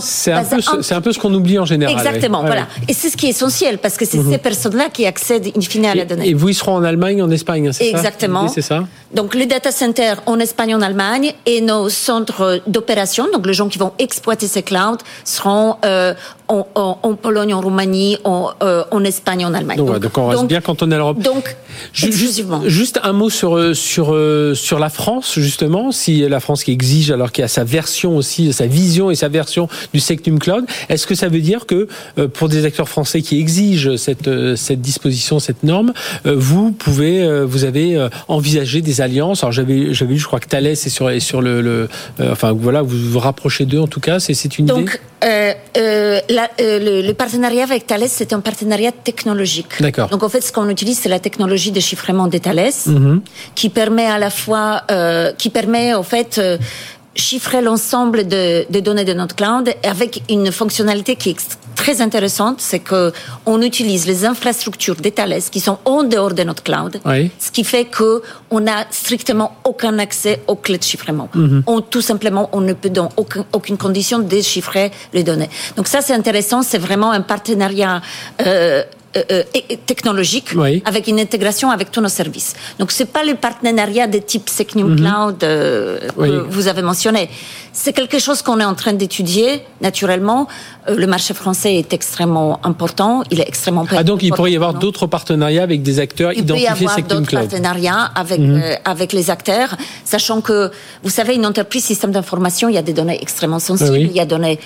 c'est 0.00 0.32
un, 0.32 0.44
peu 0.44 0.60
ce- 0.60 0.82
c'est 0.82 0.94
un 0.94 1.00
peu 1.00 1.12
ce 1.12 1.18
qu'on 1.18 1.32
oublie 1.34 1.58
en 1.58 1.64
général. 1.64 1.96
Exactement, 1.96 2.40
oui. 2.40 2.46
Voilà. 2.46 2.66
Et 2.88 2.92
c'est 2.92 3.10
ce 3.10 3.16
qui 3.16 3.26
est 3.26 3.30
essentiel, 3.30 3.78
parce 3.78 3.96
que 3.96 4.04
c'est 4.04 4.22
ces 4.22 4.38
personnes-là 4.38 4.88
qui 4.92 5.04
accèdent 5.06 5.50
in 5.56 5.60
fine 5.60 5.86
à 5.86 5.94
la 5.94 6.04
donnée. 6.04 6.28
Et, 6.28 6.34
vous, 6.34 6.48
ils 6.48 6.54
seront 6.54 6.74
en 6.76 6.84
Allemagne, 6.84 7.22
en 7.22 7.30
Espagne, 7.30 7.68
hein, 7.68 7.72
c'est 7.72 7.90
ça 7.90 7.96
Exactement. 7.96 8.42
L'idée, 8.42 8.54
C'est 8.54 8.62
ça 8.62 8.84
Donc 9.14 9.34
les 9.34 9.46
data 9.46 9.72
centers 9.72 10.22
en 10.26 10.38
Espagne, 10.38 10.74
en 10.74 10.82
Allemagne, 10.82 11.34
et 11.44 11.60
nos 11.60 11.88
centres 11.88 12.60
d'opération, 12.66 13.26
donc 13.32 13.46
les 13.46 13.54
gens 13.54 13.68
qui 13.68 13.78
vont 13.78 13.92
exploiter 13.98 14.46
ces 14.46 14.62
clouds, 14.62 14.98
seront 15.24 15.76
euh, 15.84 16.14
en, 16.48 16.66
en- 16.74 16.98
en 17.02 17.14
Pologne, 17.14 17.52
en 17.54 17.60
Roumanie, 17.60 18.18
en, 18.24 18.50
euh, 18.62 18.84
en 18.90 19.02
Espagne, 19.04 19.44
en 19.44 19.52
Allemagne. 19.54 19.78
donc, 19.78 19.90
ouais, 19.90 20.00
donc 20.00 20.16
on 20.18 20.28
reste 20.28 20.46
bien 20.46 20.60
cantonné 20.60 20.94
à 20.94 20.98
l'Europe. 20.98 21.18
Donc, 21.20 21.56
exclusivement. 21.94 22.62
Juste, 22.62 22.76
juste 22.76 23.00
un 23.02 23.12
mot 23.12 23.30
sur 23.30 23.56
euh, 23.56 23.74
sur 23.74 24.14
euh, 24.14 24.54
sur 24.54 24.78
la 24.78 24.88
France 24.88 25.34
justement, 25.38 25.92
si 25.92 26.20
la 26.28 26.40
France 26.40 26.64
qui 26.64 26.72
exige 26.72 27.10
alors 27.10 27.32
qu'il 27.32 27.42
y 27.42 27.44
a 27.44 27.48
sa 27.48 27.64
version 27.64 28.16
aussi, 28.16 28.52
sa 28.52 28.66
vision 28.66 29.10
et 29.10 29.14
sa 29.14 29.28
version 29.28 29.68
du 29.92 30.00
Sectum 30.00 30.38
Cloud, 30.38 30.64
est-ce 30.88 31.06
que 31.06 31.14
ça 31.14 31.28
veut 31.28 31.40
dire 31.40 31.66
que 31.66 31.88
euh, 32.18 32.28
pour 32.28 32.48
des 32.48 32.64
acteurs 32.64 32.88
français 32.88 33.22
qui 33.22 33.38
exigent 33.40 33.96
cette 33.96 34.30
cette 34.56 34.80
disposition, 34.80 35.38
cette 35.38 35.62
norme, 35.64 35.92
vous 36.24 36.70
pouvez 36.72 37.44
vous 37.44 37.64
avez 37.64 38.08
envisagé 38.28 38.82
des 38.82 39.00
alliances? 39.00 39.42
Alors 39.42 39.52
j'avais 39.52 39.92
j'avais 39.94 40.14
vu, 40.14 40.18
je 40.18 40.26
crois 40.26 40.40
que 40.40 40.46
Thales 40.48 40.66
est 40.66 40.88
sur 40.88 41.10
est 41.10 41.20
sur 41.20 41.42
le, 41.42 41.60
le 41.60 41.88
euh, 42.20 42.32
enfin 42.32 42.52
voilà, 42.52 42.82
vous 42.82 42.96
vous 43.10 43.18
rapprochez 43.18 43.64
d'eux 43.66 43.80
en 43.80 43.86
tout 43.88 44.00
cas, 44.00 44.20
c'est 44.20 44.34
c'est 44.34 44.58
une 44.58 44.66
idée? 44.66 44.74
Donc, 44.74 45.00
euh, 45.24 45.52
euh, 45.78 46.20
la- 46.36 46.50
euh, 46.60 46.78
le, 46.86 46.94
le 47.08 47.14
partenariat 47.22 47.64
avec 47.70 47.82
Thales, 47.90 48.08
c'est 48.18 48.32
un 48.38 48.40
partenariat 48.50 48.92
technologique. 49.08 49.72
D'accord. 49.86 50.08
Donc, 50.12 50.22
en 50.22 50.30
fait, 50.34 50.42
ce 50.48 50.52
qu'on 50.54 50.68
utilise, 50.76 50.98
c'est 51.02 51.08
la 51.18 51.22
technologie 51.28 51.72
de 51.78 51.80
chiffrement 51.88 52.26
de 52.34 52.38
Thales, 52.46 52.76
Mhm. 52.86 53.20
qui 53.58 53.68
permet 53.80 54.06
à 54.16 54.18
la 54.26 54.30
fois, 54.42 54.68
euh, 54.90 55.32
qui 55.40 55.48
permet, 55.58 55.86
en 56.02 56.06
fait, 56.12 56.32
euh, 56.38 56.58
chiffrer 57.16 57.62
l'ensemble 57.62 58.26
de, 58.28 58.66
des 58.70 58.82
données 58.82 59.04
de 59.04 59.12
notre 59.14 59.34
cloud 59.34 59.72
avec 59.82 60.22
une 60.30 60.52
fonctionnalité 60.52 61.16
qui 61.16 61.30
est 61.30 61.58
très 61.74 62.00
intéressante, 62.00 62.56
c'est 62.60 62.78
que 62.78 63.12
on 63.44 63.60
utilise 63.62 64.06
les 64.06 64.24
infrastructures 64.24 64.96
de 64.96 65.08
Thales 65.10 65.40
qui 65.50 65.60
sont 65.60 65.78
en 65.84 66.02
dehors 66.04 66.32
de 66.34 66.42
notre 66.42 66.62
cloud, 66.62 67.00
Oui. 67.04 67.30
ce 67.38 67.50
qui 67.50 67.64
fait 67.64 67.84
que 67.84 68.22
on 68.50 68.60
n'a 68.60 68.86
strictement 68.90 69.56
aucun 69.64 69.98
accès 69.98 70.42
aux 70.46 70.56
clés 70.56 70.78
de 70.78 70.82
chiffrement. 70.84 71.28
Mhm. 71.34 71.62
On, 71.66 71.80
tout 71.80 72.00
simplement, 72.00 72.48
on 72.52 72.60
ne 72.60 72.72
peut 72.72 72.90
dans 72.90 73.10
aucun- 73.16 73.44
aucune 73.52 73.76
condition 73.76 74.18
déchiffrer 74.20 74.90
les 75.12 75.22
données. 75.22 75.50
Donc 75.76 75.86
ça, 75.88 76.00
c'est 76.00 76.14
intéressant. 76.14 76.62
C'est 76.62 76.78
vraiment 76.78 77.10
un 77.12 77.20
partenariat. 77.20 78.00
Euh, 78.46 78.82
euh, 79.16 79.22
euh, 79.30 79.42
technologique 79.86 80.48
Oui. 80.56 80.82
avec 80.84 81.06
une 81.06 81.18
intégration 81.20 81.70
avec 81.70 81.90
tous 81.90 82.00
nos 82.00 82.08
services. 82.08 82.54
Donc 82.78 82.90
c'est 82.92 83.06
pas 83.16 83.24
le 83.24 83.34
partenariat 83.34 84.06
de 84.06 84.18
type 84.18 84.48
Secnum 84.48 84.96
Cloud 84.96 85.42
euh, 85.42 85.98
Mhm. 86.00 86.10
Oui. 86.16 86.28
que 86.30 86.46
vous 86.50 86.66
avez 86.68 86.82
mentionné. 86.82 87.30
C'est 87.72 87.92
quelque 87.92 88.18
chose 88.18 88.42
qu'on 88.42 88.58
est 88.60 88.64
en 88.64 88.74
train 88.74 88.92
d'étudier 88.94 89.62
naturellement. 89.80 90.48
Euh, 90.88 90.96
le 90.96 91.06
marché 91.06 91.32
français 91.34 91.74
est 91.76 91.92
extrêmement 91.92 92.60
important. 92.64 93.22
Il 93.30 93.40
est 93.40 93.48
extrêmement 93.48 93.86
Ah 93.90 94.02
donc 94.02 94.22
il 94.22 94.32
pourrait 94.32 94.52
y 94.52 94.56
avoir 94.56 94.74
d'autres 94.74 95.06
partenariats 95.06 95.62
avec 95.62 95.82
des 95.82 95.98
acteurs 95.98 96.32
Il 96.32 96.44
peut 96.44 96.54
y 96.54 96.62
identifiés 96.62 96.86
avoir 96.88 97.02
d'autres 97.08 97.30
partenariats 97.42 98.02
avec 98.22 98.40
Mhm. 98.40 98.62
avec 98.84 99.12
les 99.18 99.30
acteurs, 99.30 99.70
sachant 100.04 100.40
que 100.40 100.70
vous 101.04 101.10
savez 101.18 101.34
une 101.34 101.46
entreprise 101.46 101.84
système 101.84 102.12
d'information, 102.12 102.68
il 102.68 102.74
y 102.74 102.78
a 102.78 102.82
des 102.90 102.92
données 103.00 103.18
extrêmement 103.26 103.60
sensibles, 103.70 103.90
Oui, 103.92 104.08
il 104.10 104.16
y 104.16 104.20
a 104.20 104.24
des 104.24 104.34
données 104.36 104.58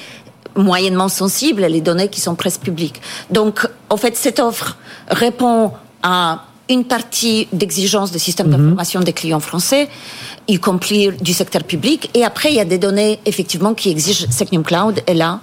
moyennement 0.57 1.09
sensibles, 1.09 1.63
les 1.67 1.81
données 1.81 2.09
qui 2.09 2.21
sont 2.21 2.35
presque 2.35 2.63
publiques. 2.63 3.01
Donc 3.31 3.55
en 3.91 3.97
fait 3.97 4.17
cette 4.17 4.39
offre 4.41 4.79
répond 5.09 5.73
à 6.03 6.45
une 6.71 6.85
partie 6.85 7.49
d'exigence 7.53 8.13
de 8.13 8.19
système 8.19 8.47
Mhm. 8.47 8.57
d'information 8.57 9.01
des 9.01 9.13
clients 9.13 9.41
français, 9.41 9.89
y 10.47 10.59
compris 10.59 11.11
du 11.21 11.33
secteur 11.33 11.65
public. 11.65 12.09
Et 12.15 12.25
après, 12.25 12.51
il 12.51 12.55
y 12.57 12.61
a 12.61 12.65
des 12.65 12.79
données, 12.79 13.19
effectivement, 13.27 13.75
qui 13.75 13.91
exigent 13.91 14.27
Secnum 14.31 14.63
Cloud. 14.63 15.01
Et 15.09 15.15
là, 15.15 15.41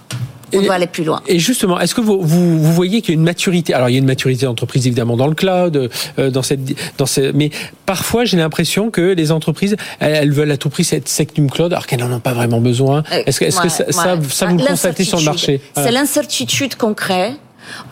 on 0.56 0.62
doit 0.62 0.76
aller 0.76 0.88
plus 0.88 1.04
loin. 1.04 1.22
Et 1.28 1.38
justement, 1.40 1.78
est-ce 1.82 1.94
que 1.94 2.00
vous, 2.00 2.22
vous, 2.22 2.58
vous 2.64 2.72
voyez 2.74 3.02
qu'il 3.02 3.14
y 3.14 3.18
a 3.18 3.20
une 3.20 3.26
maturité? 3.26 3.74
Alors, 3.74 3.90
il 3.90 3.94
y 3.94 3.96
a 3.96 4.00
une 4.00 4.06
maturité 4.06 4.46
d'entreprise 4.46 4.88
évidemment 4.88 5.18
dans 5.18 5.28
le 5.28 5.36
cloud, 5.36 5.90
euh, 6.18 6.32
dans 6.32 6.42
cette, 6.44 6.62
dans 6.98 7.06
ce, 7.06 7.34
mais 7.34 7.50
parfois 7.86 8.24
j'ai 8.24 8.38
l'impression 8.38 8.90
que 8.90 9.02
les 9.02 9.34
entreprises, 9.34 9.76
elles, 10.00 10.14
elles 10.16 10.32
veulent 10.32 10.52
à 10.52 10.58
tout 10.58 10.70
prix 10.70 10.86
cette 10.86 11.10
Sectum 11.10 11.52
Cloud, 11.52 11.74
alors 11.74 11.86
qu'elles 11.88 12.00
n'en 12.00 12.12
ont 12.14 12.22
pas 12.22 12.32
vraiment 12.34 12.62
besoin. 12.62 13.04
Euh, 13.12 13.24
Est-ce 13.26 13.42
que, 13.42 13.46
est-ce 13.46 13.60
que 13.60 13.68
ça, 13.68 13.86
ouais. 13.88 13.92
ça, 13.92 14.18
ça, 14.30 14.46
vous 14.46 14.58
le 14.58 14.64
constatez 14.66 15.04
sur 15.04 15.18
le 15.20 15.26
marché? 15.26 15.60
C'est 15.76 15.92
l'incertitude 15.92 16.76
qu'on 16.76 16.94
crée 16.94 17.34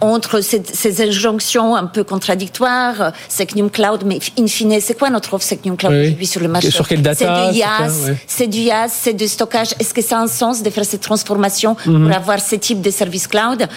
entre 0.01 0.41
ces, 0.41 0.61
ces 0.73 1.01
injonctions 1.07 1.75
un 1.75 1.85
peu 1.85 2.03
contradictoires, 2.03 3.01
euh, 3.01 3.09
Secnum 3.29 3.69
Cloud, 3.69 4.03
mais 4.05 4.19
in 4.39 4.47
fine, 4.47 4.79
c'est 4.81 4.97
quoi 4.97 5.09
notre 5.09 5.33
offre 5.33 5.45
Secnum 5.45 5.77
Cloud 5.77 5.93
Oui. 5.93 6.01
aujourd'hui 6.01 6.25
sur 6.27 6.41
le 6.41 6.47
marché 6.47 6.71
Sur 6.71 6.87
quelle 6.87 7.01
data, 7.01 7.47
C'est 7.47 7.51
du 7.53 7.57
IaaS, 7.59 7.91
c'est 8.27 8.47
du 8.47 8.59
IaaS, 8.59 8.89
c'est 8.89 9.13
du 9.13 9.27
stockage. 9.27 9.69
Est-ce 9.79 9.93
que 9.93 10.01
ça 10.01 10.17
a 10.19 10.21
un 10.21 10.27
sens 10.27 10.63
de 10.63 10.69
faire 10.69 10.85
cette 10.85 11.01
transformation 11.01 11.75
Mhm. 11.85 12.07
pour 12.07 12.15
avoir 12.15 12.39
ce 12.39 12.55
type 12.55 12.81
de 12.81 12.89
services 12.91 13.27
cloud? 13.27 13.67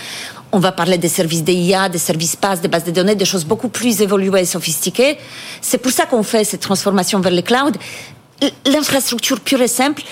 On 0.51 0.59
va 0.61 0.73
parler 0.73 0.97
des 0.97 1.09
services 1.09 1.45
d'IA, 1.45 1.89
des 1.91 1.99
services 1.99 2.35
PaaS, 2.35 2.57
des 2.57 2.69
bases 2.69 2.85
de 2.85 2.91
données, 2.91 3.15
des 3.15 3.27
choses 3.27 3.45
beaucoup 3.45 3.69
plus 3.69 4.01
évoluées 4.01 4.41
et 4.41 4.45
sophistiquées. 4.47 5.19
C'est 5.61 5.77
pour 5.79 5.93
ça 5.93 6.07
qu'on 6.07 6.23
fait 6.23 6.43
cette 6.45 6.61
transformation 6.63 7.21
vers 7.21 7.33
le 7.33 7.43
cloud. 7.43 7.77
L'infrastructure 8.67 9.41
pure 9.41 9.61
et 9.61 9.69
simple, 9.69 10.03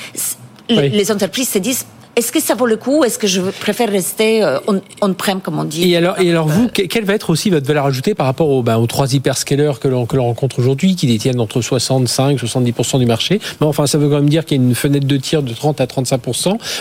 Oui. 0.68 0.88
les 0.90 1.12
entreprises 1.12 1.49
se 1.51 1.59
disent 1.59 1.87
est-ce 2.16 2.33
que 2.33 2.40
ça 2.40 2.55
vaut 2.55 2.66
le 2.66 2.76
coup 2.76 3.05
Est-ce 3.05 3.18
que 3.18 3.26
je 3.26 3.40
préfère 3.42 3.90
rester 3.90 4.42
euh, 4.42 4.59
on- 4.66 4.81
on-prem, 5.02 5.40
comme 5.40 5.59
on 5.59 5.64
dit 5.64 5.90
Et 5.90 5.96
alors, 5.96 6.18
et 6.20 6.31
alors 6.31 6.48
vous, 6.48 6.68
que- 6.68 6.83
quelle 6.83 7.05
va 7.05 7.14
être 7.14 7.31
aussi 7.31 7.50
votre 7.50 7.66
valeur 7.66 7.85
ajoutée 7.87 8.14
par 8.14 8.26
rapport 8.26 8.48
aux, 8.48 8.62
ben, 8.62 8.79
aux 8.79 8.87
trois 8.87 9.12
hyperscalers 9.12 9.72
que 9.81 9.87
l'on 9.88 10.07
rencontre 10.24 10.59
aujourd'hui, 10.59 10.96
qui 10.96 11.07
détiennent 11.07 11.40
entre 11.40 11.61
65 11.61 12.38
70% 12.38 12.98
du 12.98 13.07
marché? 13.07 13.40
Mais 13.61 13.66
enfin, 13.66 13.87
ça 13.87 13.98
veut 13.98 14.09
quand 14.09 14.16
même 14.16 14.29
dire 14.31 14.44
qu'il 14.46 14.57
y 14.57 14.61
a 14.61 14.64
une 14.64 14.74
fenêtre 14.74 15.07
de 15.07 15.16
tir 15.18 15.42
de 15.42 15.52
30 15.52 15.81
à 15.81 15.87
35 15.87 16.20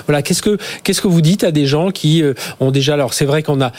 Voilà, 0.07 0.21
qu'est-ce 0.21 0.41
que 0.41 0.57
qu'est-ce 0.83 1.01
que 1.01 1.07
vous 1.07 1.21
dites 1.21 1.43
à 1.43 1.51
des 1.51 1.65
gens 1.65 1.91
qui 1.91 2.23
euh, 2.23 2.33
ont 2.59 2.71
déjà 2.71 2.93
Alors, 2.93 3.13
c'est 3.13 3.25
vrai 3.25 3.43
qu'on 3.43 3.61
a 3.61 3.71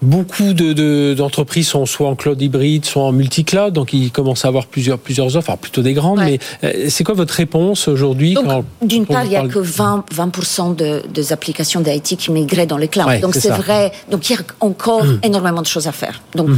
Beaucoup 0.00 0.52
de, 0.52 0.72
de- 0.72 1.14
d'entreprises 1.16 1.68
sont 1.68 1.86
soit 1.86 2.08
en 2.08 2.14
cloud 2.14 2.40
hybride, 2.40 2.84
soit 2.84 3.02
en 3.02 3.12
multi-cloud, 3.12 3.72
donc 3.72 3.92
ils 3.92 4.10
commencent 4.12 4.44
à 4.44 4.48
avoir 4.48 4.66
plusieurs, 4.66 4.98
plusieurs 4.98 5.36
offres, 5.36 5.50
alors 5.50 5.58
plutôt 5.58 5.82
des 5.82 5.92
grandes. 5.92 6.18
Ouais. 6.18 6.38
Mais 6.62 6.68
euh, 6.68 6.86
c'est 6.88 7.04
quoi 7.04 7.14
votre 7.14 7.34
réponse 7.34 7.88
aujourd'hui 7.88 8.36
d'une 8.82 9.06
part, 9.06 9.24
il 9.24 9.30
n'y 9.30 9.36
a 9.36 9.46
que 9.46 9.58
20, 9.58 10.04
20% 10.14 10.76
de, 10.76 11.02
des 11.12 11.32
applications 11.32 11.80
d'IT 11.80 12.16
qui 12.16 12.30
migraient 12.30 12.66
dans 12.66 12.76
les 12.76 12.88
clouds. 12.88 13.06
Ouais, 13.06 13.18
donc, 13.20 13.34
c'est. 13.34 13.50
Mmh. 13.50 13.60
vrai. 13.60 13.92
Donc, 14.10 14.28
il 14.30 14.34
y 14.34 14.36
a 14.36 14.42
encore 14.60 15.04
énormément 15.22 15.62
de 15.62 15.66
choses 15.66 15.86
à 15.86 15.92
faire. 15.92 16.22
Donc, 16.34 16.48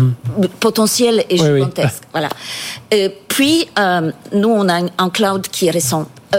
le 0.41 0.49
potentiel 0.49 1.25
Oui, 1.31 1.39
oui. 1.41 1.47
gigantesque. 1.55 2.03
Voilà. 2.13 2.29
Euh, 2.93 3.09
puis, 3.29 3.67
euh, 3.79 4.11
nous, 4.33 4.49
on 4.49 4.69
a 4.69 4.81
un, 4.99 5.11
cloud 5.11 5.47
qui 5.49 5.67
est 5.67 5.71
récent. 5.71 6.07
Euh, 6.35 6.39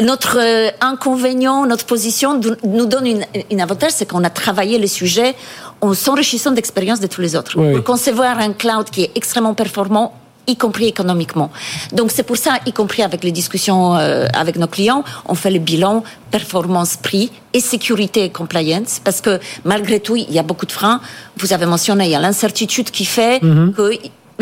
notre 0.00 0.38
euh, 0.40 0.70
inconvénient, 0.80 1.66
notre 1.66 1.84
position 1.84 2.40
nous 2.64 2.86
donne 2.86 3.06
une, 3.06 3.24
une 3.50 3.60
avantage, 3.60 3.92
c'est 3.94 4.08
qu'on 4.08 4.24
a 4.24 4.30
travaillé 4.30 4.78
le 4.78 4.86
sujet 4.86 5.34
en 5.80 5.94
s'enrichissant 5.94 6.50
d'expérience 6.52 7.00
de 7.00 7.06
tous 7.06 7.20
les 7.20 7.36
autres. 7.36 7.52
Oui. 7.56 7.74
Pour 7.74 7.84
concevoir 7.84 8.38
un 8.38 8.52
cloud 8.52 8.90
qui 8.90 9.02
est 9.04 9.10
extrêmement 9.14 9.54
performant, 9.54 10.14
y 10.46 10.56
compris 10.56 10.86
économiquement. 10.86 11.50
Donc 11.92 12.10
c'est 12.10 12.22
pour 12.24 12.36
ça, 12.36 12.58
y 12.66 12.72
compris 12.72 13.02
avec 13.02 13.22
les 13.22 13.30
discussions 13.30 13.94
euh, 13.96 14.26
avec 14.34 14.56
nos 14.56 14.66
clients, 14.66 15.04
on 15.26 15.34
fait 15.34 15.50
le 15.50 15.58
bilan 15.60 16.02
performance 16.30 16.96
prix 16.96 17.30
et 17.52 17.60
sécurité 17.60 18.24
et 18.24 18.30
compliance 18.30 19.00
parce 19.02 19.20
que 19.20 19.38
malgré 19.64 20.00
tout, 20.00 20.16
il 20.16 20.32
y 20.32 20.38
a 20.38 20.42
beaucoup 20.42 20.66
de 20.66 20.72
freins. 20.72 21.00
Vous 21.36 21.52
avez 21.52 21.66
mentionné, 21.66 22.06
il 22.06 22.10
y 22.10 22.14
a 22.16 22.20
l'incertitude 22.20 22.90
qui 22.90 23.04
fait 23.04 23.40
Mhm. 23.42 23.74
que 23.74 23.92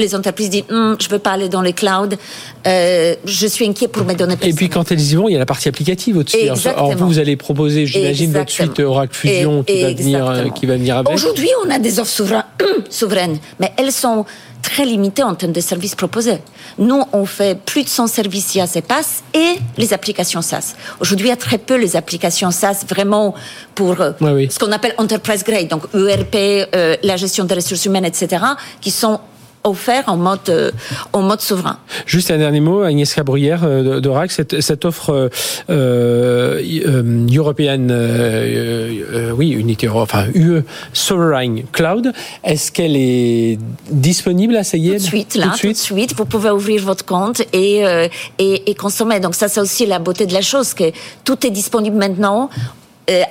les 0.00 0.14
entreprises 0.14 0.50
disent 0.50 0.64
Hum, 0.70 0.96
je 1.00 1.08
veux 1.08 1.18
pas 1.18 1.32
aller 1.32 1.48
dans 1.48 1.62
les 1.62 1.72
clouds, 1.72 2.08
euh, 2.66 3.14
je 3.24 3.46
suis 3.46 3.66
inquiet 3.66 3.88
pour 3.88 4.04
mes 4.04 4.14
données 4.14 4.34
Et 4.34 4.36
personnelles. 4.36 4.54
puis 4.56 4.68
quand 4.68 4.90
elles 4.92 5.00
y 5.00 5.14
vont, 5.14 5.28
il 5.28 5.32
y 5.32 5.36
a 5.36 5.38
la 5.38 5.46
partie 5.46 5.68
applicative 5.68 6.16
au-dessus. 6.18 6.38
Alors. 6.42 6.58
Alors 6.66 6.96
vous, 6.96 7.06
vous 7.06 7.18
allez 7.18 7.36
proposer, 7.36 7.86
j'imagine, 7.86 8.32
votre 8.32 8.50
suite 8.50 8.78
Oracle 8.80 9.14
Fusion 9.14 9.64
Et- 9.66 9.72
qui 9.72 9.82
va 9.82 9.92
venir, 9.92 10.26
euh, 10.30 10.48
qui 10.50 10.66
va 10.66 10.74
venir 10.76 10.96
avec. 10.98 11.12
Aujourd'hui, 11.14 11.48
on 11.66 11.70
a 11.70 11.78
des 11.78 11.98
offres 11.98 12.10
souverain- 12.12 12.44
souveraines, 12.90 13.38
mais 13.60 13.72
elles 13.76 13.92
sont 13.92 14.24
très 14.62 14.84
limité 14.84 15.22
en 15.22 15.34
termes 15.36 15.52
de 15.52 15.60
services 15.60 15.94
proposés. 15.94 16.38
Nous, 16.78 17.00
on 17.12 17.24
fait 17.26 17.58
plus 17.64 17.84
de 17.84 17.88
100 17.88 18.08
services 18.08 18.54
IaaS 18.56 18.72
et 18.74 18.82
PaaS 18.82 19.22
et 19.32 19.54
les 19.76 19.92
applications 19.92 20.42
SaaS. 20.42 20.74
Aujourd'hui, 21.00 21.28
il 21.28 21.30
y 21.30 21.32
a 21.32 21.36
très 21.36 21.58
peu 21.58 21.76
les 21.76 21.94
applications 21.96 22.50
SaaS 22.50 22.84
vraiment 22.88 23.34
pour 23.76 24.00
euh, 24.00 24.10
oui. 24.20 24.48
ce 24.50 24.58
qu'on 24.58 24.72
appelle 24.72 24.94
enterprise 24.98 25.44
grade, 25.44 25.68
donc 25.68 25.84
ERP, 25.94 26.34
euh, 26.74 26.96
la 27.04 27.16
gestion 27.16 27.44
des 27.44 27.54
ressources 27.54 27.84
humaines, 27.84 28.04
etc., 28.04 28.42
qui 28.80 28.90
sont 28.90 29.20
offerts 29.64 30.04
en 30.06 30.16
mode, 30.16 30.38
euh, 30.48 30.70
en 31.12 31.22
mode 31.22 31.40
souverain. 31.40 31.78
Juste 32.06 32.30
un 32.30 32.38
dernier 32.38 32.60
mot, 32.60 32.82
Agnès 32.82 33.12
Cabruyère 33.14 33.62
euh, 33.64 34.00
d'Oracle, 34.00 34.32
cette, 34.32 34.60
cette 34.60 34.84
offre 34.84 35.10
euh, 35.10 35.28
euh, 35.70 36.60
euh, 36.86 37.26
European, 37.34 37.88
euh, 37.90 39.30
oui, 39.32 39.50
Unité, 39.50 39.88
enfin 39.88 40.26
UE 40.34 40.62
Sovereign 40.92 41.62
Cloud, 41.72 42.12
est-ce 42.44 42.72
qu'elle 42.72 42.96
est 42.96 43.58
disponible 43.90 44.56
à 44.56 44.64
ça 44.64 44.76
y 44.76 44.90
est 44.90 44.98
Tout 44.98 45.02
de 45.02 45.08
suite, 45.08 45.34
là, 45.34 45.46
Tout 45.46 45.50
de 45.52 45.56
suite 45.56 45.76
suite, 45.76 46.14
vous 46.16 46.24
pouvez 46.24 46.50
ouvrir 46.50 46.82
votre 46.82 47.04
compte 47.04 47.42
et, 47.52 47.86
euh, 47.86 48.08
et, 48.38 48.70
et 48.70 48.74
consommer. 48.74 49.20
Donc 49.20 49.34
ça, 49.34 49.48
c'est 49.48 49.60
aussi 49.60 49.86
la 49.86 49.98
beauté 49.98 50.26
de 50.26 50.32
la 50.32 50.42
chose, 50.42 50.74
que 50.74 50.92
tout 51.24 51.46
est 51.46 51.50
disponible 51.50 51.96
maintenant 51.96 52.50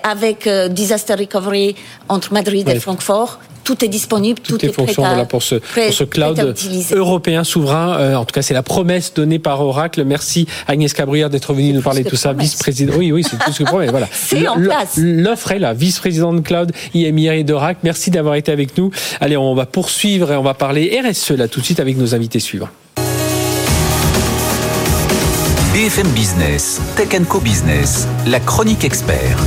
avec 0.04 0.48
euh, 0.48 0.68
Disaster 0.68 1.14
Recovery 1.16 1.76
entre 2.10 2.34
Madrid 2.34 2.68
Ouais. 2.68 2.76
et 2.78 2.80
Francfort. 2.80 3.40
Tout 3.64 3.84
est 3.84 3.90
disponible, 3.90 4.40
tout, 4.40 4.54
toutes 4.54 4.62
les 4.64 4.70
est 4.70 4.72
prêt 4.72 4.86
à, 4.92 4.94
voilà, 5.10 5.26
pour 5.26 5.44
ce, 5.44 5.56
prêt- 5.56 5.88
pour 5.88 5.94
ce 5.94 6.06
cloud 6.06 6.56
européen 6.94 7.44
souverain. 7.44 7.98
Euh, 8.00 8.16
en 8.16 8.24
tout 8.24 8.32
cas, 8.34 8.42
c'est 8.42 8.54
la 8.54 8.64
promesse 8.64 9.14
donnée 9.14 9.40
par 9.40 9.60
Oracle. 9.60 10.06
Merci 10.06 10.48
Agnès 10.70 10.94
Cabruyère 10.94 11.30
d'être 11.30 11.54
venue 11.54 11.74
nous 11.74 11.82
parler 11.82 12.04
de 12.06 12.10
tout 12.10 12.16
ça. 12.16 12.30
promesse. 12.30 12.52
Vice-président. 12.52 12.94
Oui, 12.96 13.12
oui, 13.12 13.24
c'est 13.30 13.38
plus 13.38 13.58
que 13.58 13.66
promesse. 13.66 13.92
Voilà. 13.92 14.08
C'est 14.14 14.48
en 14.48 14.56
place. 14.56 14.94
L'offre 14.98 15.52
est 15.52 15.60
là. 15.60 15.74
Vice-présidente 15.74 16.44
cloud 16.46 16.72
IMIR 16.94 17.34
et 17.34 17.44
d'Oracle. 17.44 17.82
Merci 17.84 18.10
d'avoir 18.10 18.36
été 18.36 18.54
avec 18.54 18.78
nous. 18.78 18.90
Allez, 19.20 19.36
on 19.36 19.54
va 19.54 19.66
poursuivre 19.66 20.32
et 20.32 20.38
on 20.38 20.44
va 20.44 20.54
parler 20.54 21.02
RSE 21.06 21.32
là 21.32 21.50
tout 21.50 21.60
de 21.60 21.66
suite 21.66 21.82
avec 21.82 21.98
nos 21.98 22.16
invités 22.16 22.40
suivants. 22.40 22.70
BFM 25.78 26.10
Business, 26.16 26.82
Tech 26.96 27.14
Co 27.28 27.40
Business, 27.40 28.08
la 28.26 28.40
chronique 28.40 28.84
expert. 28.84 29.38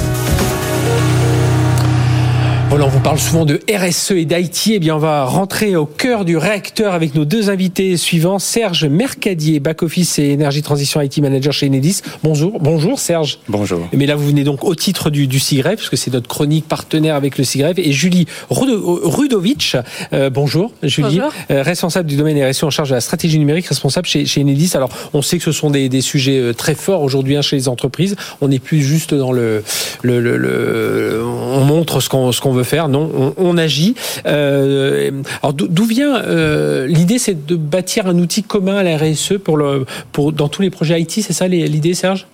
Voilà, 2.70 2.84
on 2.84 2.88
vous 2.88 3.00
parle 3.00 3.18
souvent 3.18 3.44
de 3.44 3.58
RSE 3.68 4.12
et 4.12 4.24
d'IT. 4.24 4.68
Eh 4.74 4.78
bien, 4.78 4.94
on 4.94 5.00
va 5.00 5.24
rentrer 5.24 5.74
au 5.74 5.86
cœur 5.86 6.24
du 6.24 6.36
réacteur 6.36 6.94
avec 6.94 7.16
nos 7.16 7.24
deux 7.24 7.50
invités 7.50 7.96
suivants. 7.96 8.38
Serge 8.38 8.84
Mercadier, 8.84 9.58
back-office 9.58 10.20
et 10.20 10.28
énergie 10.28 10.62
transition 10.62 11.00
IT 11.00 11.18
manager 11.18 11.52
chez 11.52 11.66
Enedis. 11.66 12.00
Bonjour. 12.22 12.60
Bonjour, 12.60 13.00
Serge. 13.00 13.40
Bonjour. 13.48 13.80
Mais 13.92 14.06
là, 14.06 14.14
vous 14.14 14.28
venez 14.28 14.44
donc 14.44 14.62
au 14.62 14.76
titre 14.76 15.10
du, 15.10 15.26
du 15.26 15.40
SIGREF, 15.40 15.76
parce 15.78 15.88
que 15.88 15.96
c'est 15.96 16.12
notre 16.12 16.28
chronique 16.28 16.68
partenaire 16.68 17.16
avec 17.16 17.38
le 17.38 17.44
SIGREF. 17.44 17.76
Et 17.78 17.90
Julie 17.90 18.26
Rudo- 18.50 19.00
Rudovic, 19.02 19.76
euh, 20.12 20.30
bonjour 20.30 20.70
Julie, 20.84 21.16
Bonjour. 21.18 21.32
Euh, 21.50 21.64
responsable 21.64 22.08
du 22.08 22.14
domaine 22.14 22.40
RSE 22.40 22.62
en 22.62 22.70
charge 22.70 22.90
de 22.90 22.94
la 22.94 23.00
stratégie 23.00 23.40
numérique, 23.40 23.66
responsable 23.66 24.06
chez, 24.06 24.26
chez 24.26 24.42
Enedis. 24.42 24.70
Alors, 24.74 24.90
on 25.12 25.22
sait 25.22 25.38
que 25.38 25.44
ce 25.44 25.50
sont 25.52 25.70
des, 25.70 25.88
des 25.88 26.02
sujets 26.02 26.38
euh, 26.38 26.52
très 26.54 26.76
forts 26.76 27.02
aujourd'hui 27.02 27.36
hein, 27.36 27.42
chez 27.42 27.56
les 27.56 27.66
entreprises. 27.68 28.14
On 28.40 28.46
n'est 28.46 28.60
plus 28.60 28.80
juste 28.80 29.12
dans 29.12 29.32
le... 29.32 29.64
le, 30.02 30.20
le, 30.20 30.36
le- 30.36 31.20
on 31.52 31.64
montre 31.64 31.98
ce 32.00 32.08
qu'on 32.08 32.30
ce 32.30 32.40
qu'on 32.40 32.52
veut 32.52 32.59
faire, 32.62 32.88
non, 32.88 33.10
on, 33.14 33.34
on 33.36 33.56
agit. 33.58 33.94
Euh, 34.26 35.10
alors, 35.42 35.52
d'où 35.54 35.84
vient 35.84 36.16
euh, 36.22 36.86
l'idée 36.86 37.18
C'est 37.18 37.46
de 37.46 37.56
bâtir 37.56 38.06
un 38.06 38.18
outil 38.18 38.42
commun 38.42 38.76
à 38.76 38.82
la 38.82 38.96
RSE 38.96 39.34
pour 39.42 39.56
le, 39.56 39.86
pour, 40.12 40.32
dans 40.32 40.48
tous 40.48 40.62
les 40.62 40.70
projets 40.70 41.00
IT, 41.00 41.10
c'est 41.10 41.32
ça 41.32 41.48
l'idée, 41.48 41.94
Serge? 41.94 42.26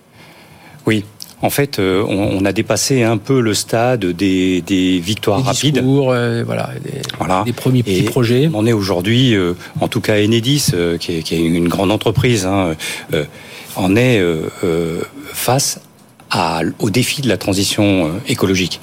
Oui. 0.85 1.03
En 1.43 1.51
fait, 1.51 1.77
euh, 1.77 2.03
on, 2.09 2.43
a 2.45 2.51
dépassé 2.51 3.03
un 3.03 3.17
peu 3.17 3.41
le 3.41 3.53
stade 3.53 4.03
des, 4.05 4.61
des 4.61 4.97
victoires 4.99 5.39
Des 5.41 5.45
rapides. 5.45 5.75
discours, 5.75 6.11
euh, 6.11 6.41
voilà, 6.43 6.71
des, 6.83 6.99
Voilà. 7.19 7.43
des 7.45 7.53
premiers 7.53 7.83
petits 7.83 7.99
Et 7.99 8.03
projets. 8.03 8.49
On 8.55 8.65
est 8.65 8.73
aujourd'hui, 8.73 9.35
euh, 9.35 9.53
en 9.79 9.87
tout 9.87 10.01
cas 10.01 10.15
Enedis, 10.15 10.71
euh, 10.73 10.97
qui, 10.97 11.17
est, 11.17 11.21
qui 11.21 11.35
est 11.35 11.39
une 11.39 11.67
grande 11.67 11.91
entreprise, 11.91 12.47
hein, 12.47 12.73
en 13.75 13.95
est 13.95 14.19
face 15.31 15.79
à, 16.31 16.61
au 16.79 16.89
défi 16.89 17.21
de 17.21 17.29
la 17.29 17.37
transition 17.37 18.09
écologique. 18.27 18.81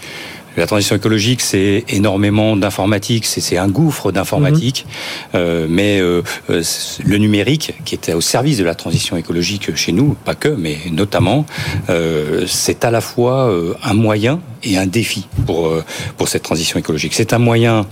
La 0.57 0.67
transition 0.67 0.95
écologique, 0.95 1.41
c'est 1.41 1.85
énormément 1.89 2.57
d'informatique, 2.57 3.27
c'est 3.27 3.59
un 3.59 3.67
gouffre 3.69 4.13
d'informatique, 4.13 4.87
euh, 5.35 5.67
mais 5.69 6.01
euh, 6.01 6.23
euh, 6.51 6.63
le 7.05 7.19
numérique, 7.19 7.75
qui 7.85 7.95
était 7.97 8.13
au 8.13 8.21
service 8.21 8.59
de 8.59 8.65
la 8.65 8.75
transition 8.77 9.17
écologique 9.17 9.75
chez 9.75 9.91
nous, 9.93 10.15
pas 10.25 10.35
que, 10.37 10.49
mais 10.49 10.79
notamment, 10.93 11.45
euh, 11.91 12.45
c'est 12.47 12.85
à 12.85 12.91
la 12.93 13.01
fois 13.01 13.49
euh, 13.49 13.75
un 13.83 13.95
moyen 13.95 14.41
et 14.63 14.79
un 14.79 14.87
défi 14.87 15.27
pour 15.47 15.67
euh, 15.67 15.85
pour 16.17 16.29
cette 16.29 16.43
transition 16.45 16.79
écologique. 16.79 17.15
C'est 17.15 17.33
un 17.33 17.39
moyen 17.39 17.87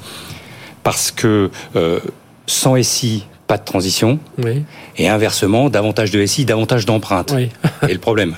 parce 0.84 1.10
que 1.10 1.50
euh, 1.74 2.00
sans 2.46 2.80
SI, 2.82 3.24
pas 3.48 3.58
de 3.58 3.64
transition, 3.64 4.18
Oui, 4.42 4.62
et 4.96 5.08
inversement, 5.08 5.68
davantage 5.68 6.10
de 6.12 6.24
SI, 6.26 6.44
davantage 6.44 6.86
d'empreintes. 6.86 7.32
oui. 7.34 7.48
Et 7.88 7.92
le 7.92 7.98
problème. 7.98 8.36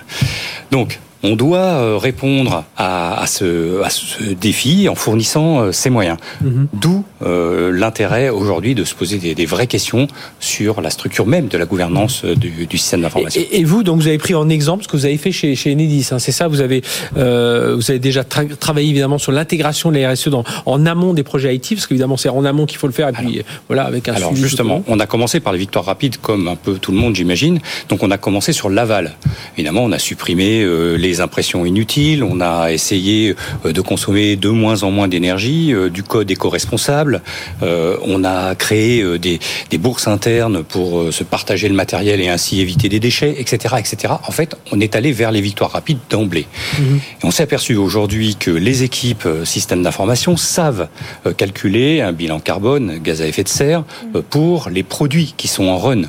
Donc, 0.71 0.99
on 1.25 1.37
doit 1.37 1.59
euh, 1.59 1.97
répondre 1.97 2.65
à, 2.77 3.21
à 3.21 3.27
ce, 3.27 3.83
à 3.83 3.91
ce 3.91 4.23
défi 4.35 4.89
en 4.89 4.95
fournissant 4.95 5.61
euh, 5.61 5.73
ces 5.73 5.91
moyens. 5.91 6.19
Mhm. 6.43 6.69
D'où 6.75 7.05
euh, 7.23 7.73
l'intérêt 7.73 8.29
aujourd'hui 8.29 8.75
de 8.75 8.85
se 8.85 8.95
poser 8.95 9.17
des, 9.19 9.35
des 9.35 9.47
vraies 9.47 9.67
questions 9.67 10.07
sur 10.39 10.81
la 10.81 10.91
structure 10.91 11.27
même 11.27 11.49
de 11.49 11.57
la 11.59 11.65
gouvernance 11.65 12.23
euh, 12.25 12.35
du, 12.37 12.67
du 12.67 12.79
système 12.79 13.01
d'information. 13.03 13.41
Et, 13.41 13.61
et 13.61 13.65
vous, 13.65 13.83
donc, 13.83 14.01
vous 14.01 14.07
avez 14.09 14.19
pris 14.19 14.35
en 14.35 14.49
exemple 14.49 14.85
ce 14.85 14.89
que 14.89 14.97
vous 14.97 15.07
avez 15.07 15.17
fait 15.17 15.33
chez, 15.33 15.57
chez 15.57 15.73
Enedis, 15.73 16.09
hein, 16.13 16.19
c'est 16.19 16.33
ça 16.33 16.47
Vous 16.47 16.61
avez, 16.61 16.83
euh, 17.17 17.75
vous 17.75 17.91
avez 17.91 17.99
déjà 17.99 18.23
tra- 18.23 18.55
travaillé 18.57 18.91
évidemment 18.91 19.19
sur 19.19 19.33
l'intégration 19.33 19.91
de 19.91 19.99
la 19.99 20.13
RSE 20.13 20.29
dans, 20.29 20.45
en 20.67 20.85
amont 20.87 21.15
des 21.15 21.23
projets 21.23 21.55
IT, 21.57 21.71
parce 21.75 21.87
qu'évidemment, 21.87 22.17
c'est 22.19 22.29
en 22.29 22.45
amont 22.45 22.67
qu'il 22.67 22.79
faut 22.79 22.87
le 22.87 22.93
faire, 22.93 23.09
et 23.09 23.13
puis 23.13 23.39
euh, 23.39 23.43
voilà, 23.69 23.85
avec 23.85 24.09
un 24.09 24.15
Alors 24.15 24.37
justement, 24.37 24.85
on 24.89 25.01
a 25.01 25.07
commencé 25.07 25.41
par 25.41 25.53
les 25.55 25.59
victoires 25.59 25.87
rapides, 25.87 26.19
comme 26.19 26.49
un 26.49 26.57
peu 26.57 26.75
tout 26.75 26.93
le 26.93 26.99
monde, 26.99 27.17
j'imagine. 27.17 27.61
Donc 27.89 28.03
on 28.03 28.11
a 28.11 28.19
commencé 28.19 28.53
sur 28.53 28.69
l'aval. 28.69 29.15
Évidemment, 29.57 29.83
on 29.85 29.93
a 29.93 29.99
supprimé 29.99 30.63
euh, 30.63 30.97
les 30.97 31.14
impressions 31.21 31.65
inutiles, 31.65 32.23
on 32.23 32.41
a 32.41 32.71
essayé 32.73 33.35
euh, 33.65 33.73
de 33.73 33.81
consommer 33.81 34.37
de 34.37 34.49
moins 34.49 34.83
en 34.83 34.91
moins 34.91 35.09
d'énergie, 35.09 35.73
euh, 35.73 35.91
du 35.91 36.03
code 36.03 36.31
éco-responsable. 36.31 37.23
Euh, 37.63 37.97
on 38.03 38.25
a 38.25 38.55
créé 38.55 39.19
des, 39.19 39.39
des 39.71 39.79
bourses 39.79 40.09
internes 40.09 40.63
pour 40.63 41.13
se 41.13 41.25
partager 41.25 41.69
le 41.69 41.75
matériel 41.75 42.21
et 42.21 42.29
ainsi 42.29 42.61
éviter 42.61 42.89
des 42.89 43.01
déchets, 43.01 43.35
etc., 43.39 43.77
etc. 43.79 44.15
En 44.27 44.33
fait, 44.33 44.57
on 44.73 44.81
est 44.81 44.97
allé 44.97 45.13
vers 45.13 45.31
les 45.31 45.41
victoires 45.41 45.71
rapides 45.73 45.99
d'emblée. 46.11 46.47
Et 46.79 47.25
on 47.25 47.31
s'est 47.31 47.43
aperçu 47.43 47.77
aujourd'hui 47.77 48.37
que 48.37 48.51
les 48.51 48.83
équipes 48.83 49.29
systèmes 49.45 49.83
d'information 49.83 50.37
savent 50.37 50.89
calculer 51.37 52.01
un 52.01 52.13
bilan 52.13 52.41
carbone, 52.41 52.99
gaz 52.99 53.23
à 53.23 53.27
effet 53.27 53.43
de 53.43 53.49
serre, 53.49 53.85
pour 54.31 54.69
les 54.71 54.83
produits 54.83 55.35
qui 55.37 55.49
sont 55.49 55.67
en 55.67 55.79
run, 55.79 56.03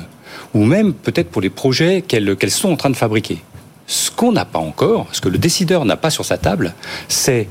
ou 0.54 0.64
même 0.64 0.92
peut-être 0.92 1.30
pour 1.30 1.42
les 1.42 1.50
projets 1.50 2.02
qu'elles 2.02 2.36
qu'elles 2.36 2.50
sont 2.50 2.70
en 2.70 2.76
train 2.76 2.90
de 2.90 2.96
fabriquer. 2.96 3.38
Ce 3.86 4.10
qu'on 4.10 4.32
n'a 4.32 4.44
pas 4.44 4.58
encore, 4.58 5.06
ce 5.12 5.20
que 5.20 5.28
le 5.28 5.38
décideur 5.38 5.84
n'a 5.84 5.96
pas 5.96 6.10
sur 6.10 6.24
sa 6.24 6.38
table, 6.38 6.74
c'est 7.08 7.48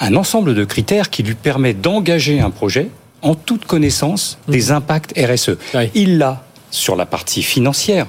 un 0.00 0.14
ensemble 0.16 0.54
de 0.54 0.64
critères 0.64 1.10
qui 1.10 1.22
lui 1.22 1.34
permet 1.34 1.74
d'engager 1.74 2.40
un 2.40 2.50
projet 2.50 2.88
en 3.22 3.34
toute 3.34 3.64
connaissance 3.64 4.38
des 4.48 4.70
impacts 4.72 5.12
RSE. 5.16 5.56
Il 5.94 6.18
l'a 6.18 6.44
sur 6.70 6.96
la 6.96 7.06
partie 7.06 7.42
financière. 7.42 8.06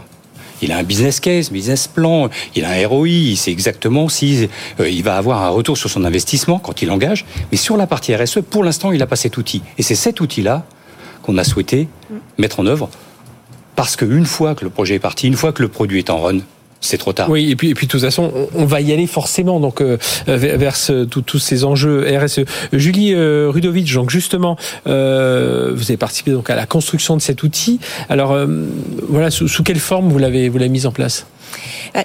Il 0.62 0.72
a 0.72 0.78
un 0.78 0.84
business 0.84 1.20
case, 1.20 1.52
business 1.52 1.88
plan, 1.88 2.30
il 2.56 2.64
a 2.64 2.70
un 2.70 2.88
ROI, 2.88 3.10
il 3.10 3.38
sait 3.38 3.52
exactement 3.52 4.08
si 4.08 4.48
euh, 4.80 4.90
il 4.90 5.04
va 5.04 5.18
avoir 5.18 5.44
un 5.44 5.50
retour 5.50 5.78
sur 5.78 5.90
son 5.90 6.06
investissement 6.06 6.58
quand 6.58 6.82
il 6.82 6.90
engage. 6.90 7.26
Mais 7.52 7.58
sur 7.58 7.76
la 7.76 7.86
partie 7.86 8.16
RSE, 8.16 8.40
pour 8.50 8.64
l'instant, 8.64 8.94
il 8.94 9.00
n'a 9.00 9.08
pas 9.08 9.18
cet 9.18 9.36
outil. 9.36 9.62
Et 9.78 9.84
c'est 9.84 9.96
cet 9.96 10.22
outil-là 10.22 10.66
qu'on 11.22 11.38
a 11.38 11.44
souhaité 11.44 11.90
mettre 12.38 12.62
en 12.62 12.66
œuvre 12.66 12.90
parce 13.76 13.96
qu'une 13.96 14.26
fois 14.26 14.56
que 14.56 14.64
le 14.64 14.70
projet 14.70 14.96
est 14.96 15.00
parti, 15.00 15.28
une 15.28 15.36
fois 15.36 15.52
que 15.52 15.62
le 15.62 15.68
produit 15.68 16.00
est 16.00 16.10
en 16.10 16.20
run, 16.20 16.40
c'est 16.86 16.98
trop 16.98 17.14
tard. 17.14 17.30
Oui, 17.30 17.50
et 17.50 17.56
puis, 17.56 17.70
et 17.70 17.74
puis 17.74 17.88
de 17.88 17.92
toute 17.92 18.02
façon, 18.02 18.32
on, 18.36 18.62
on 18.62 18.66
va 18.66 18.82
y 18.82 18.92
aller 18.92 19.08
forcément 19.08 19.60
donc 19.60 19.82
euh, 19.82 19.98
vers, 20.28 20.58
vers 20.58 20.76
ce- 20.76 21.06
tout- 21.06 21.22
tous 21.22 21.40
ces 21.40 21.64
enjeux 21.64 22.06
RSE. 22.22 22.42
Julie 22.74 23.14
euh, 23.14 23.50
Rudovic, 23.50 23.92
donc 23.94 24.10
justement, 24.10 24.58
euh, 24.88 25.72
vous 25.74 25.84
avez 25.84 25.98
participé 25.98 26.32
donc 26.32 26.50
à 26.50 26.56
la 26.56 26.66
construction 26.66 27.16
de 27.16 27.22
cet 27.22 27.44
outil. 27.44 27.80
Alors 28.10 28.32
euh, 28.34 28.46
voilà, 29.08 29.32
sous, 29.32 29.48
sous 29.48 29.64
quelle 29.64 29.80
forme 29.80 30.10
vous 30.10 30.20
l'avez 30.20 30.50
vous 30.50 30.58
l'avez 30.58 30.70
mis 30.70 30.86
en 30.86 30.92
place? 30.92 31.26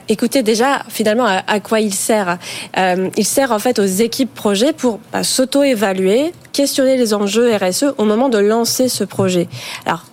Écoutez, 0.08 0.42
déjà, 0.42 0.82
finalement, 0.90 1.24
à, 1.24 1.42
à 1.46 1.60
quoi 1.60 1.80
il 1.80 1.94
sert? 1.94 2.36
Euh, 2.76 3.08
Il 3.16 3.24
sert 3.24 3.50
en 3.52 3.58
fait 3.58 3.78
aux 3.78 3.84
équipes 3.86 4.34
projet 4.34 4.74
pour 4.74 5.00
bah, 5.12 5.24
s'auto-évaluer, 5.24 6.32
questionner 6.52 6.98
les 6.98 7.14
enjeux 7.14 7.50
RSE 7.56 7.86
au 7.96 8.04
moment 8.04 8.28
de 8.28 8.36
lancer 8.38 8.88
ce 8.90 9.04
projet. 9.04 9.48
Alors, 9.86 10.04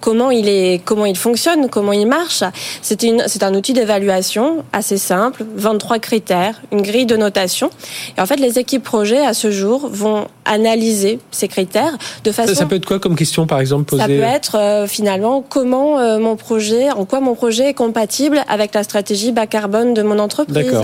comment 0.00 0.30
il 0.30 0.48
est, 0.48 0.82
comment 0.84 1.06
il 1.06 1.16
fonctionne, 1.16 1.68
comment 1.68 1.92
il 1.92 2.06
marche. 2.06 2.44
C'est 2.82 3.02
une, 3.02 3.24
c'est 3.26 3.42
un 3.42 3.54
outil 3.54 3.72
d'évaluation 3.72 4.64
assez 4.72 4.98
simple, 4.98 5.44
23 5.56 5.98
critères, 5.98 6.60
une 6.72 6.82
grille 6.82 7.06
de 7.06 7.16
notation. 7.16 7.70
Et 8.16 8.20
en 8.20 8.26
fait, 8.26 8.36
les 8.36 8.58
équipes 8.58 8.82
projets 8.82 9.24
à 9.24 9.34
ce 9.34 9.50
jour 9.50 9.88
vont 9.90 10.26
analyser 10.44 11.18
ces 11.30 11.48
critères 11.48 11.96
de 12.22 12.32
façon. 12.32 12.54
Ça, 12.54 12.66
peut 12.66 12.76
être 12.76 12.86
quoi 12.86 12.98
comme 12.98 13.16
question, 13.16 13.46
par 13.46 13.60
exemple 13.60 13.84
posée 13.84 14.02
Ça 14.02 14.08
peut 14.08 14.20
être 14.20 14.58
euh, 14.58 14.86
finalement 14.86 15.44
comment 15.46 15.98
euh, 15.98 16.18
mon 16.18 16.36
projet, 16.36 16.90
en 16.90 17.04
quoi 17.04 17.20
mon 17.20 17.34
projet 17.34 17.70
est 17.70 17.74
compatible 17.74 18.42
avec 18.48 18.74
la 18.74 18.82
stratégie 18.82 19.32
bas 19.32 19.46
carbone 19.46 19.94
de 19.94 20.02
mon 20.02 20.18
entreprise. 20.18 20.80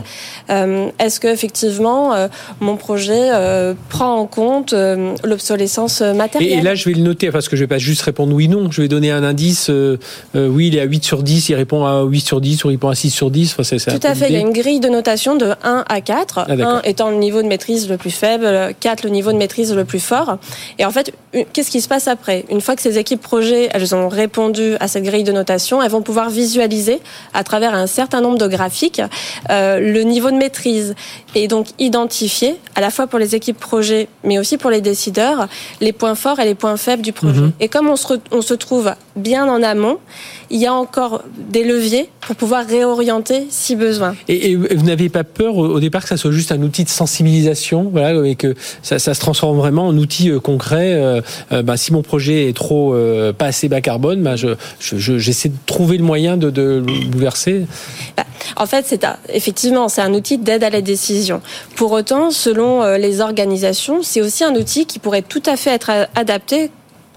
Euh, 0.50 0.88
est-ce 0.98 1.20
que 1.20 1.28
effectivement 1.28 2.14
mon 2.60 2.76
projet 2.76 3.30
prend 3.88 4.14
en 4.14 4.26
compte 4.26 4.74
l'obsolescence 5.24 6.00
matérielle 6.00 6.58
et, 6.58 6.62
là, 6.62 6.74
je 6.74 6.88
vais 6.88 6.94
le 6.94 7.02
noter 7.02 7.30
parce 7.30 7.48
que 7.48 7.56
je 7.56 7.62
vais 7.62 7.68
pas 7.68 7.78
juste 7.78 8.02
répondre 8.02 8.34
oui 8.34 8.48
non. 8.48 8.70
Je 8.70 8.82
vais 8.82 8.88
donner 8.88 8.99
un 9.08 9.24
indice. 9.24 9.70
oui, 10.34 10.68
il 10.68 10.76
est 10.76 10.80
à 10.80 10.84
8 10.84 11.04
sur 11.04 11.22
10. 11.22 11.48
Il 11.48 11.54
répond 11.54 11.86
à 11.86 12.02
8 12.02 12.20
sur 12.20 12.40
10 12.40 12.64
ou 12.64 12.70
il 12.70 12.72
répond 12.72 12.88
à 12.88 12.94
6 12.94 13.10
sur 13.10 13.30
10. 13.30 13.56
Enfin, 13.58 13.76
Tout 13.76 14.06
à 14.06 14.14
fait. 14.14 14.26
Il 14.28 14.34
y 14.34 14.36
a 14.36 14.40
une 14.40 14.52
grille 14.52 14.80
de 14.80 14.88
notation 14.88 15.36
de 15.36 15.54
1 15.62 15.84
à 15.88 16.00
4. 16.00 16.50
1 16.50 16.60
ah, 16.60 16.80
étant 16.84 17.10
le 17.10 17.16
niveau 17.16 17.42
de 17.42 17.48
maîtrise 17.48 17.88
le 17.88 17.96
plus 17.96 18.10
faible, 18.10 18.74
4 18.80 19.04
le 19.04 19.10
niveau 19.10 19.32
de 19.32 19.38
maîtrise 19.38 19.74
le 19.74 19.84
plus 19.84 20.00
fort. 20.00 20.38
Et 20.78 20.84
en 20.84 20.90
fait, 20.90 21.12
qu'est-ce 21.52 21.70
qui 21.70 21.80
se 21.80 21.88
passe 21.88 22.08
après? 22.08 22.44
Une 22.50 22.60
fois 22.60 22.76
que 22.76 22.82
ces 22.82 22.98
équipes 22.98 23.20
projets, 23.20 23.68
elles 23.72 23.94
ont 23.94 24.08
répondu 24.08 24.74
à 24.80 24.88
cette 24.88 25.04
grille 25.04 25.24
de 25.24 25.32
notation, 25.32 25.82
elles 25.82 25.90
vont 25.90 26.02
pouvoir 26.02 26.30
visualiser 26.30 27.00
à 27.34 27.44
travers 27.44 27.74
un 27.74 27.86
certain 27.86 28.20
nombre 28.20 28.38
de 28.38 28.46
graphiques 28.46 29.02
euh, 29.50 29.78
le 29.78 30.02
niveau 30.02 30.30
de 30.30 30.36
maîtrise 30.36 30.94
et 31.34 31.48
donc 31.48 31.68
identifier 31.78 32.56
à 32.74 32.80
la 32.80 32.90
fois 32.90 33.06
pour 33.06 33.18
les 33.18 33.34
équipes 33.34 33.58
projets, 33.58 34.08
mais 34.24 34.38
aussi 34.38 34.58
pour 34.58 34.70
les 34.70 34.80
décideurs, 34.80 35.48
les 35.80 35.92
points 35.92 36.14
forts 36.14 36.40
et 36.40 36.44
les 36.44 36.54
points 36.54 36.76
faibles 36.76 37.02
du 37.02 37.12
projet. 37.12 37.40
Mhm. 37.40 37.52
Et 37.60 37.68
comme 37.68 37.88
on 37.88 37.96
se, 37.96 38.14
on 38.30 38.42
se 38.42 38.54
trouve 38.54 38.89
bien 39.16 39.46
en 39.48 39.62
amont, 39.62 39.98
il 40.50 40.58
y 40.58 40.66
a 40.66 40.74
encore 40.74 41.22
des 41.36 41.64
leviers 41.64 42.10
pour 42.20 42.34
pouvoir 42.34 42.66
réorienter 42.66 43.46
si 43.50 43.76
besoin. 43.76 44.16
Et, 44.28 44.56
vous 44.56 44.84
n'avez 44.84 45.08
pas 45.08 45.24
peur 45.24 45.56
au 45.56 45.80
départ 45.80 46.02
que 46.02 46.08
ça 46.08 46.16
soit 46.16 46.32
juste 46.32 46.52
un 46.52 46.60
outil 46.62 46.84
de 46.84 46.88
sensibilisation, 46.88 47.88
voilà, 47.90 48.26
et 48.26 48.34
que 48.34 48.54
ça, 48.82 48.98
ça 48.98 49.14
se 49.14 49.20
transforme 49.20 49.58
vraiment 49.58 49.86
en 49.86 49.96
outil 49.96 50.30
euh, 50.30 50.40
concret. 50.40 50.94
Euh, 50.94 51.20
euh, 51.52 51.62
bah, 51.62 51.76
si 51.76 51.92
mon 51.92 52.02
projet 52.02 52.48
est 52.48 52.56
trop 52.56 52.94
pas 53.38 53.46
assez 53.46 53.68
bas 53.68 53.80
carbone, 53.80 54.22
bah, 54.22 54.36
je, 54.36 54.56
j'essaie 54.80 55.48
de 55.48 55.56
trouver 55.66 55.98
le 55.98 56.04
moyen 56.04 56.36
de, 56.36 56.50
de 56.50 56.82
le 56.84 57.08
bouleverser. 57.08 57.66
Bah, 58.16 58.24
en 58.56 58.66
fait, 58.66 58.84
c'est 58.86 59.06
effectivement 59.28 59.88
c'est 59.88 60.02
un 60.02 60.14
outil 60.14 60.38
d'aide 60.38 60.64
à 60.64 60.70
la 60.70 60.80
décision. 60.80 61.40
Pour 61.76 61.92
autant, 61.92 62.30
selon 62.30 62.96
les 62.96 63.20
organisations, 63.20 64.02
c'est 64.02 64.20
aussi 64.20 64.44
un 64.44 64.54
outil 64.54 64.86
qui 64.86 64.98
pourrait 64.98 65.22
tout 65.22 65.42
à 65.46 65.56
fait 65.56 65.70
être 65.70 65.90
adapté 66.14 66.70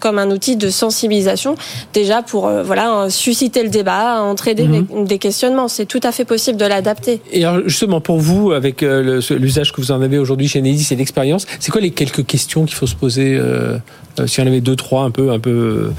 comme 0.04 0.20
un 0.20 0.30
outil 0.32 0.58
de 0.58 0.70
sensibilisation, 0.70 1.56
déjà 1.94 2.22
pour 2.22 2.48
euh, 2.48 2.62
voilà 2.62 3.10
susciter 3.10 3.64
le 3.64 3.70
débat, 3.70 4.22
entraîner 4.22 4.68
mhm. 4.68 5.06
des 5.06 5.18
questionnements. 5.18 5.70
C'est 5.70 5.86
tout 5.86 6.02
à 6.04 6.12
fait 6.12 6.26
possible 6.26 6.58
de 6.58 6.66
l'adapter. 6.66 7.22
Et 7.32 7.46
alors 7.46 7.62
justement 7.68 8.02
pour 8.02 8.18
vous, 8.18 8.52
avec 8.52 8.84
euh, 8.84 9.22
l'usage 9.30 9.72
que 9.72 9.80
vous 9.80 9.92
en 9.92 10.02
avez 10.02 10.18
aujourd'hui 10.18 10.50
chez 10.50 10.62
Nedis 10.62 10.90
et 10.92 10.98
l'expérience, 10.98 11.46
c'est 11.62 11.72
quoi 11.72 11.80
les 11.80 11.92
quelques 11.92 12.26
questions 12.26 12.66
qu'il 12.66 12.76
faut 12.76 12.86
se 12.86 12.96
poser 12.96 13.38
euh, 13.38 13.78
si 14.28 14.42
on 14.42 14.46
avait 14.46 14.60
deux, 14.60 14.76
trois 14.76 15.04
un 15.04 15.10
peu, 15.10 15.32
un 15.32 15.40
peu 15.40 15.92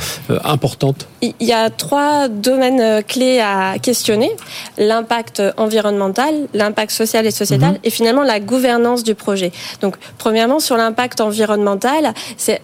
importantes? 0.45 1.09
Il 1.23 1.33
y 1.41 1.53
a 1.53 1.71
trois 1.71 2.29
domaines 2.29 3.03
clés 3.03 3.41
à 3.41 3.79
questionner 3.81 4.31
l'impact 4.77 5.43
environnemental, 5.57 6.35
l'impact 6.53 6.93
social 6.93 7.27
et 7.27 7.31
sociétal, 7.31 7.73
mhm. 7.73 7.79
et 7.83 7.91
finalement 7.91 8.23
la 8.23 8.39
gouvernance 8.39 9.03
du 9.03 9.15
projet. 9.15 9.51
Donc, 9.81 9.97
premièrement, 10.19 10.61
sur 10.61 10.77
l'impact 10.77 11.23
environnemental, 11.23 12.13
c'est 12.37 12.61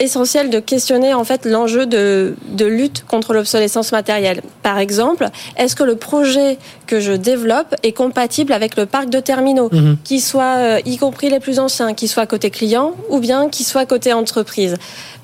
essentiel 0.00 0.48
de 0.48 0.58
questionner 0.58 1.12
en 1.12 1.24
fait 1.24 1.44
l'enjeu 1.44 1.86
de, 1.86 2.34
de 2.48 2.64
lutte 2.64 3.04
contre 3.06 3.34
l'obsolescence 3.34 3.92
matérielle. 3.92 4.40
Par 4.62 4.78
exemple, 4.78 5.28
est-ce 5.56 5.76
que 5.76 5.84
le 5.84 5.94
projet 5.94 6.58
que 6.86 7.00
je 7.00 7.12
développe 7.12 7.74
est 7.82 7.92
compatible 7.92 8.52
avec 8.52 8.76
le 8.76 8.86
parc 8.86 9.10
de 9.10 9.20
terminaux, 9.20 9.68
mhm. 9.70 9.98
qui 10.02 10.20
soit 10.20 10.56
euh, 10.56 10.80
y 10.86 10.96
compris 10.96 11.28
les 11.28 11.38
plus 11.38 11.58
anciens, 11.58 11.92
qui 11.92 12.08
soit 12.08 12.26
côté 12.26 12.50
client 12.50 12.94
ou 13.10 13.18
bien 13.20 13.48
qui 13.48 13.62
soit 13.62 13.84
côté 13.84 14.12
entreprise? 14.12 14.76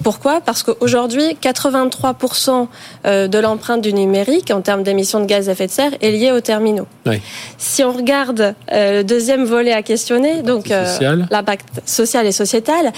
Pourquoi? 0.05 0.43
Parce 0.43 0.63
qu'aujourd'hui, 0.63 1.37
83% 1.43 2.69
euh, 3.07 3.29
de 3.29 3.39
l'empreinte 3.39 3.81
du 3.81 3.95
numérique 3.95 4.51
en 4.51 4.61
termes 4.61 4.83
d'émissions 4.83 5.21
de 5.21 5.25
gaz 5.25 5.49
à 5.49 5.53
effet 5.53 5.67
de 5.67 5.73
serre 5.73 5.93
est 6.03 6.11
liée 6.11 6.33
aux 6.33 6.43
terminaux. 6.43 6.87
Oui. 7.07 7.21
Si 7.57 7.83
on 7.83 7.93
regarde 7.93 8.55
euh, 8.73 8.99
le 8.99 9.05
deuxième 9.05 9.45
volet 9.45 9.73
à 9.73 9.83
questionner, 9.83 10.43
donc 10.43 10.69
l'impact 10.69 11.81
social 11.87 12.27
et 12.27 12.33
sociétal, 12.33 12.93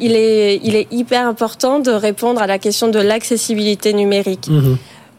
il 0.00 0.14
est 0.14 0.60
il 0.62 0.76
est 0.76 0.86
hyper 0.92 1.15
important 1.24 1.80
de 1.80 1.90
répondre 1.90 2.40
à 2.40 2.46
la 2.46 2.58
question 2.58 2.88
de 2.88 2.98
l'accessibilité 2.98 3.92
numérique. 3.92 4.48
Mhm. 4.48 4.78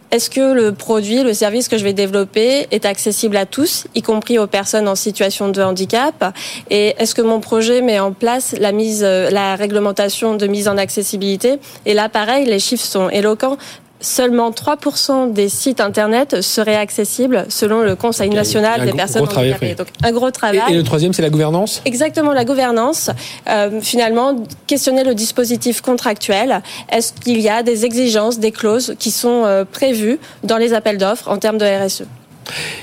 Est-ce 0.09 0.29
que 0.29 0.53
le 0.53 0.71
produit, 0.71 1.21
le 1.21 1.33
service 1.33 1.67
que 1.67 1.77
je 1.77 1.83
vais 1.83 1.91
développer 1.91 2.67
est 2.71 2.85
accessible 2.85 3.35
à 3.35 3.45
tous, 3.45 3.87
y 3.93 4.01
compris 4.01 4.39
aux 4.39 4.47
personnes 4.47 4.87
en 4.87 4.95
situation 4.95 5.49
de 5.49 5.61
handicap? 5.61 6.33
Et 6.69 6.95
est-ce 6.97 7.13
que 7.13 7.21
mon 7.21 7.41
projet 7.41 7.81
met 7.81 7.99
en 7.99 8.13
place 8.13 8.55
la 8.57 8.71
mise, 8.71 9.03
la 9.03 9.57
réglementation 9.57 10.35
de 10.35 10.47
mise 10.47 10.69
en 10.69 10.77
accessibilité? 10.77 11.59
Et 11.85 11.93
là, 11.93 12.07
pareil, 12.07 12.45
les 12.45 12.59
chiffres 12.59 12.85
sont 12.85 13.09
éloquents 13.09 13.57
seulement 13.99 14.51
3% 14.51 15.33
des 15.33 15.49
sites 15.49 15.81
internet 15.81 16.41
seraient 16.41 16.75
accessibles 16.75 17.45
selon 17.49 17.81
le 17.81 17.95
Conseil 17.95 18.29
national 18.29 18.85
des 18.85 18.93
personnes 18.93 19.23
handicapées. 19.23 19.75
Donc 19.75 19.87
un 20.03 20.11
gros 20.11 20.31
travail. 20.31 20.61
Et, 20.69 20.75
le 20.75 20.83
troisième, 20.83 21.13
c'est 21.13 21.21
la 21.21 21.29
gouvernance? 21.29 21.81
Exactement, 21.85 22.33
la 22.33 22.45
gouvernance. 22.45 23.09
Euh, 23.49 23.81
finalement, 23.81 24.35
questionner 24.67 25.03
le 25.03 25.15
dispositif 25.15 25.81
contractuel. 25.81 26.61
Est-ce 26.91 27.13
qu'il 27.13 27.39
y 27.39 27.49
a 27.49 27.63
des 27.63 27.85
exigences, 27.85 28.39
des 28.39 28.51
clauses 28.51 28.95
qui 28.99 29.11
sont 29.11 29.43
euh, 29.45 29.65
prévues 29.65 30.19
dans 30.43 30.57
les 30.57 30.73
appels 30.73 30.97
d'offres 30.97 31.29
en 31.29 31.37
termes 31.37 31.57
de 31.57 31.65
RSE 31.65 32.03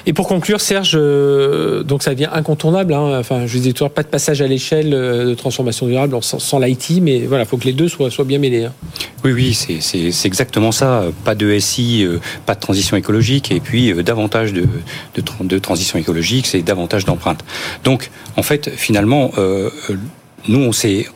et 0.06 0.12
pour 0.12 0.28
conclure, 0.28 0.60
Serge, 0.60 0.92
euh, 0.94 1.82
donc 1.82 2.02
ça 2.02 2.12
devient 2.14 2.28
incontournable. 2.32 2.92
Hein. 2.92 3.18
Enfin, 3.18 3.46
je 3.46 3.58
disais 3.58 3.72
toujours 3.72 3.90
pas 3.90 4.02
de 4.02 4.08
passage 4.08 4.42
à 4.42 4.46
l'échelle 4.46 4.92
euh, 4.92 5.26
de 5.26 5.34
transformation 5.34 5.86
durable 5.86 6.16
sans, 6.22 6.58
l'IT, 6.58 7.00
mais 7.02 7.20
voilà, 7.20 7.44
il 7.44 7.46
faut 7.46 7.56
que 7.56 7.64
les 7.64 7.72
deux 7.72 7.88
soient, 7.88 8.10
bien 8.24 8.38
mêlés. 8.38 8.64
Hein. 8.64 8.72
Oui, 9.24 9.32
oui, 9.32 9.54
c'est 9.54 10.26
exactement 10.26 10.72
ça. 10.72 11.04
Pas 11.24 11.34
de 11.34 11.58
SI, 11.58 12.04
euh, 12.04 12.18
pas 12.46 12.54
de 12.54 12.60
transition 12.60 12.96
écologique, 12.96 13.50
et 13.50 13.60
puis 13.60 13.92
davantage 14.02 14.52
de, 14.52 14.66
de, 15.14 15.22
de, 15.40 15.58
transition 15.58 15.98
écologique, 15.98 16.46
c'est 16.46 16.62
davantage 16.62 17.04
d'empreintes. 17.04 17.44
Donc, 17.84 18.10
en 18.36 18.42
fait, 18.42 18.70
finalement, 18.70 19.32
nous, 20.48 20.60
on 20.60 20.72
s'est 20.72 21.06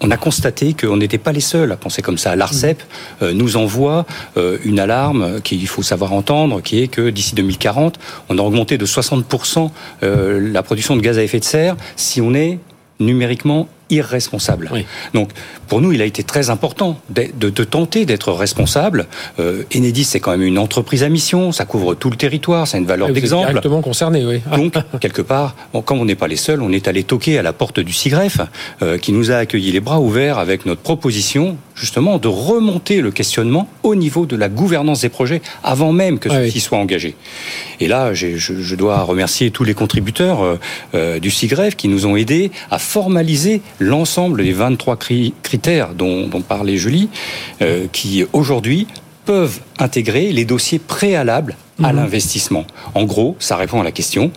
on 0.00 0.10
a 0.10 0.16
constaté 0.16 0.74
qu'on 0.74 0.96
n'était 0.96 1.18
pas 1.18 1.32
les 1.32 1.40
seuls 1.40 1.72
à 1.72 1.76
penser 1.76 2.02
comme 2.02 2.18
ça. 2.18 2.36
L'ARCEP 2.36 2.82
euh, 3.22 3.32
nous 3.32 3.56
envoie 3.56 4.06
euh, 4.36 4.58
une 4.64 4.78
alarme 4.78 5.40
qu'il 5.40 5.66
faut 5.66 5.82
savoir 5.82 6.12
entendre, 6.12 6.60
qui 6.60 6.82
est 6.82 6.88
que 6.88 7.10
d'ici 7.10 7.34
2040, 7.34 7.98
on 8.28 8.38
a 8.38 8.42
augmenté 8.42 8.78
de 8.78 8.86
60% 8.86 9.70
euh, 10.02 10.52
la 10.52 10.62
production 10.62 10.96
de 10.96 11.00
gaz 11.00 11.18
à 11.18 11.22
effet 11.22 11.40
de 11.40 11.44
serre 11.44 11.76
si 11.96 12.20
on 12.20 12.34
est 12.34 12.58
numériquement 13.00 13.68
irresponsable. 13.90 14.70
Donc, 15.14 15.30
pour 15.68 15.80
nous, 15.80 15.92
il 15.92 16.02
a 16.02 16.04
été 16.04 16.22
très 16.22 16.50
important 16.50 16.98
de, 17.10 17.26
de, 17.34 17.64
tenter 17.64 18.04
d'être 18.04 18.32
responsable. 18.32 19.06
Euh, 19.38 19.64
Enedis, 19.74 20.04
c'est 20.04 20.20
quand 20.20 20.30
même 20.32 20.42
une 20.42 20.58
entreprise 20.58 21.02
à 21.02 21.08
mission, 21.08 21.52
ça 21.52 21.64
couvre 21.64 21.94
tout 21.94 22.10
le 22.10 22.16
territoire, 22.16 22.66
c'est 22.66 22.78
une 22.78 22.86
valeur 22.86 23.10
d'exemple. 23.10 23.48
Directement 23.48 23.82
concerné, 23.82 24.24
oui. 24.24 24.40
Donc, 24.56 24.74
quelque 25.00 25.22
part, 25.22 25.54
bon, 25.72 25.82
comme 25.82 26.00
on 26.00 26.04
n'est 26.04 26.14
pas 26.14 26.28
les 26.28 26.36
seuls, 26.36 26.62
on 26.62 26.72
est 26.72 26.88
allé 26.88 27.04
toquer 27.04 27.38
à 27.38 27.42
la 27.42 27.52
porte 27.52 27.80
du 27.80 27.92
CIGREF, 27.92 28.40
euh, 28.82 28.98
qui 28.98 29.12
nous 29.12 29.30
a 29.30 29.36
accueillis 29.36 29.72
les 29.72 29.80
bras 29.80 30.00
ouverts 30.00 30.38
avec 30.38 30.66
notre 30.66 30.80
proposition, 30.80 31.56
justement, 31.74 32.18
de 32.18 32.28
remonter 32.28 33.00
le 33.00 33.10
questionnement 33.10 33.68
au 33.82 33.94
niveau 33.94 34.26
de 34.26 34.36
la 34.36 34.48
gouvernance 34.48 35.00
des 35.00 35.08
projets, 35.08 35.42
avant 35.62 35.92
même 35.92 36.18
que 36.18 36.28
ceux-ci 36.28 36.60
soient 36.60 36.78
engagés. 36.78 37.16
Et 37.80 37.88
là, 37.88 38.14
je, 38.14 38.36
je, 38.36 38.74
dois 38.74 39.02
remercier 39.02 39.50
tous 39.50 39.64
les 39.64 39.74
contributeurs 39.74 40.42
euh, 40.42 40.58
euh 40.94 41.18
du 41.18 41.30
CIGREF 41.30 41.76
qui 41.76 41.88
nous 41.88 42.06
ont 42.06 42.16
aidés 42.16 42.50
à 42.70 42.78
formaliser 42.78 43.62
l'ensemble 43.78 44.42
des 44.42 44.52
23 44.52 44.96
critères 45.42 45.94
dont, 45.94 46.28
parlait 46.46 46.76
Julie, 46.76 47.08
euh, 47.62 47.86
qui 47.92 48.24
aujourd'hui 48.32 48.86
peuvent 49.24 49.60
intégrer 49.78 50.32
les 50.32 50.44
dossiers 50.44 50.78
préalables 50.78 51.56
à 51.82 51.92
mhm. 51.92 51.96
l'investissement. 51.96 52.64
En 52.94 53.04
gros, 53.04 53.36
ça 53.38 53.56
répond 53.56 53.80
à 53.80 53.84
la 53.84 53.92
question 53.92 54.30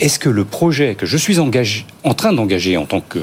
est-ce 0.00 0.18
que 0.18 0.30
le 0.30 0.44
projet 0.44 0.94
que 0.94 1.06
je 1.06 1.16
suis 1.16 1.38
engagé, 1.38 1.84
en 2.04 2.14
train 2.14 2.32
d'engager 2.32 2.76
en 2.76 2.86
tant 2.86 3.00
que 3.00 3.20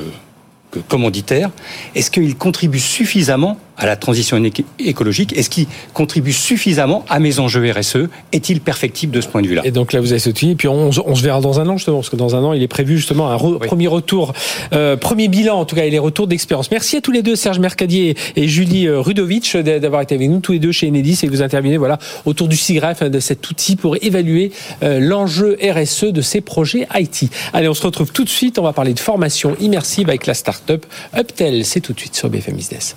commanditaire, 0.87 1.49
est-ce 1.95 2.11
qu'il 2.11 2.35
contribue 2.35 2.79
suffisamment 2.79 3.57
à 3.77 3.85
la 3.85 3.95
transition 3.95 4.41
écologique 4.79 5.37
Est-ce 5.37 5.49
qu'il 5.49 5.67
contribue 5.93 6.33
suffisamment 6.33 7.05
à 7.09 7.19
mes 7.19 7.39
enjeux 7.39 7.71
RSE 7.71 8.07
Est-il 8.31 8.61
perfectible 8.61 9.13
de 9.13 9.21
ce 9.21 9.27
point 9.27 9.41
de 9.41 9.47
vue-là? 9.47 9.61
Et 9.65 9.71
donc 9.71 9.93
là, 9.93 10.01
vous 10.01 10.11
avez 10.11 10.19
sauté. 10.19 10.49
Et 10.49 10.55
puis 10.55 10.67
on, 10.67 10.91
se 10.91 11.23
verra 11.23 11.41
dans 11.41 11.59
un 11.59 11.67
an, 11.67 11.77
justement, 11.77 11.97
parce 11.97 12.09
que 12.09 12.15
dans 12.15 12.35
un 12.35 12.43
an, 12.43 12.53
il 12.53 12.61
est 12.61 12.67
prévu 12.67 12.97
justement 12.97 13.31
un 13.31 13.37
premier 13.37 13.87
retour, 13.87 14.33
euh, 14.73 14.97
premier 14.97 15.27
bilan, 15.27 15.59
en 15.59 15.65
tout 15.65 15.75
cas, 15.75 15.85
et 15.85 15.89
les 15.89 15.99
retours 15.99 16.27
d'expérience. 16.27 16.71
Merci 16.71 16.97
à 16.97 17.01
tous 17.01 17.11
les 17.11 17.21
deux, 17.21 17.35
Serge 17.35 17.59
Mercadier 17.59 18.15
et 18.35 18.47
Julie 18.47 18.87
euh, 18.87 18.99
Rudovic, 18.99 19.55
d'avoir 19.57 20.01
été 20.01 20.15
avec 20.15 20.29
nous, 20.29 20.39
tous 20.39 20.53
les 20.53 20.59
deux 20.59 20.71
chez 20.71 20.87
Enedis, 20.87 21.19
et 21.23 21.27
vous 21.27 21.41
intervenez 21.41 21.77
voilà, 21.77 21.97
autour 22.25 22.47
du 22.47 22.57
SIGREF, 22.57 23.01
hein, 23.01 23.09
de 23.09 23.19
cet 23.19 23.49
outil 23.49 23.75
pour 23.75 23.95
évaluer 24.01 24.51
euh, 24.83 24.99
l'enjeu 24.99 25.57
RSE 25.61 26.05
de 26.05 26.21
ces 26.21 26.41
projets 26.41 26.87
IT. 26.95 27.31
Allez, 27.53 27.67
on 27.67 27.73
se 27.73 27.83
retrouve 27.83 28.11
tout 28.11 28.23
de 28.23 28.29
suite. 28.29 28.59
On 28.59 28.63
va 28.63 28.73
parler 28.73 28.93
de 28.93 28.99
formation 28.99 29.55
immersive 29.59 30.09
avec 30.09 30.25
la 30.25 30.33
start-up 30.33 30.85
Uptel. 31.17 31.65
C'est 31.65 31.81
tout 31.81 31.93
de 31.93 31.99
suite 31.99 32.15
sur 32.15 32.29
BFM 32.29 32.55
Business. 32.55 32.95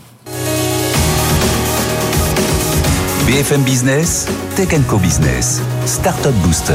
BFM 3.30 3.62
Business, 3.62 4.26
Tech 4.56 4.70
Co 4.88 4.98
Business, 4.98 5.62
Startup 5.86 6.34
Booster. 6.42 6.74